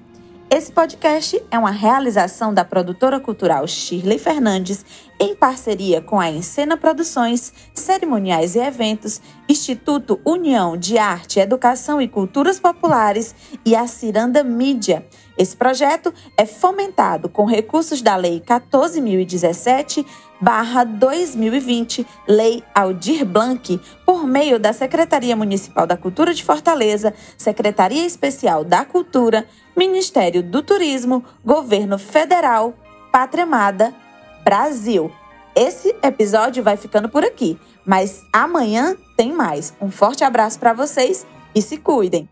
Esse 0.52 0.72
podcast 0.72 1.40
é 1.52 1.60
uma 1.60 1.70
realização 1.70 2.52
da 2.52 2.66
produtora 2.66 3.20
cultural 3.20 3.68
Shirley 3.68 4.18
Fernandes 4.18 4.84
em 5.20 5.36
parceria 5.36 6.02
com 6.02 6.20
a 6.20 6.28
Encena 6.28 6.76
Produções, 6.76 7.54
Cerimoniais 7.72 8.56
e 8.56 8.60
Eventos, 8.60 9.22
Instituto 9.48 10.20
União 10.26 10.76
de 10.76 10.98
Arte, 10.98 11.40
Educação 11.40 12.02
e 12.02 12.08
Culturas 12.08 12.60
Populares 12.60 13.36
e 13.64 13.76
a 13.76 13.86
Ciranda 13.86 14.44
Mídia. 14.44 15.06
Esse 15.38 15.56
projeto 15.56 16.12
é 16.36 16.48
fomentado 16.48 17.30
com 17.30 17.46
recursos 17.46 18.02
da 18.02 18.16
Lei 18.16 18.42
14.017 18.42 20.04
2020, 20.98 22.08
Lei 22.28 22.64
Aldir 22.74 23.26
Blanc, 23.26 23.80
por 24.06 24.26
meio 24.26 24.58
da 24.58 24.72
Secretaria 24.72 25.36
Municipal 25.36 25.86
da 25.86 25.98
Cultura 25.98 26.34
de 26.34 26.44
Fortaleza, 26.44 27.14
Secretaria 27.38 28.06
Especial 28.06 28.64
da 28.64 28.86
Cultura, 28.86 29.46
Ministério 29.80 30.44
do 30.44 30.62
Turismo, 30.62 31.24
Governo 31.42 31.98
Federal, 31.98 32.74
Pátria 33.14 33.46
Amada, 33.46 33.96
Brasil. 34.44 35.10
Esse 35.56 35.96
episódio 36.04 36.62
vai 36.62 36.76
ficando 36.76 37.08
por 37.08 37.24
aqui, 37.24 37.58
mas 37.86 38.22
amanhã 38.34 38.98
tem 39.16 39.32
mais. 39.32 39.74
Um 39.80 39.90
forte 39.90 40.22
abraço 40.22 40.60
para 40.60 40.74
vocês 40.74 41.26
e 41.56 41.62
se 41.62 41.78
cuidem! 41.78 42.28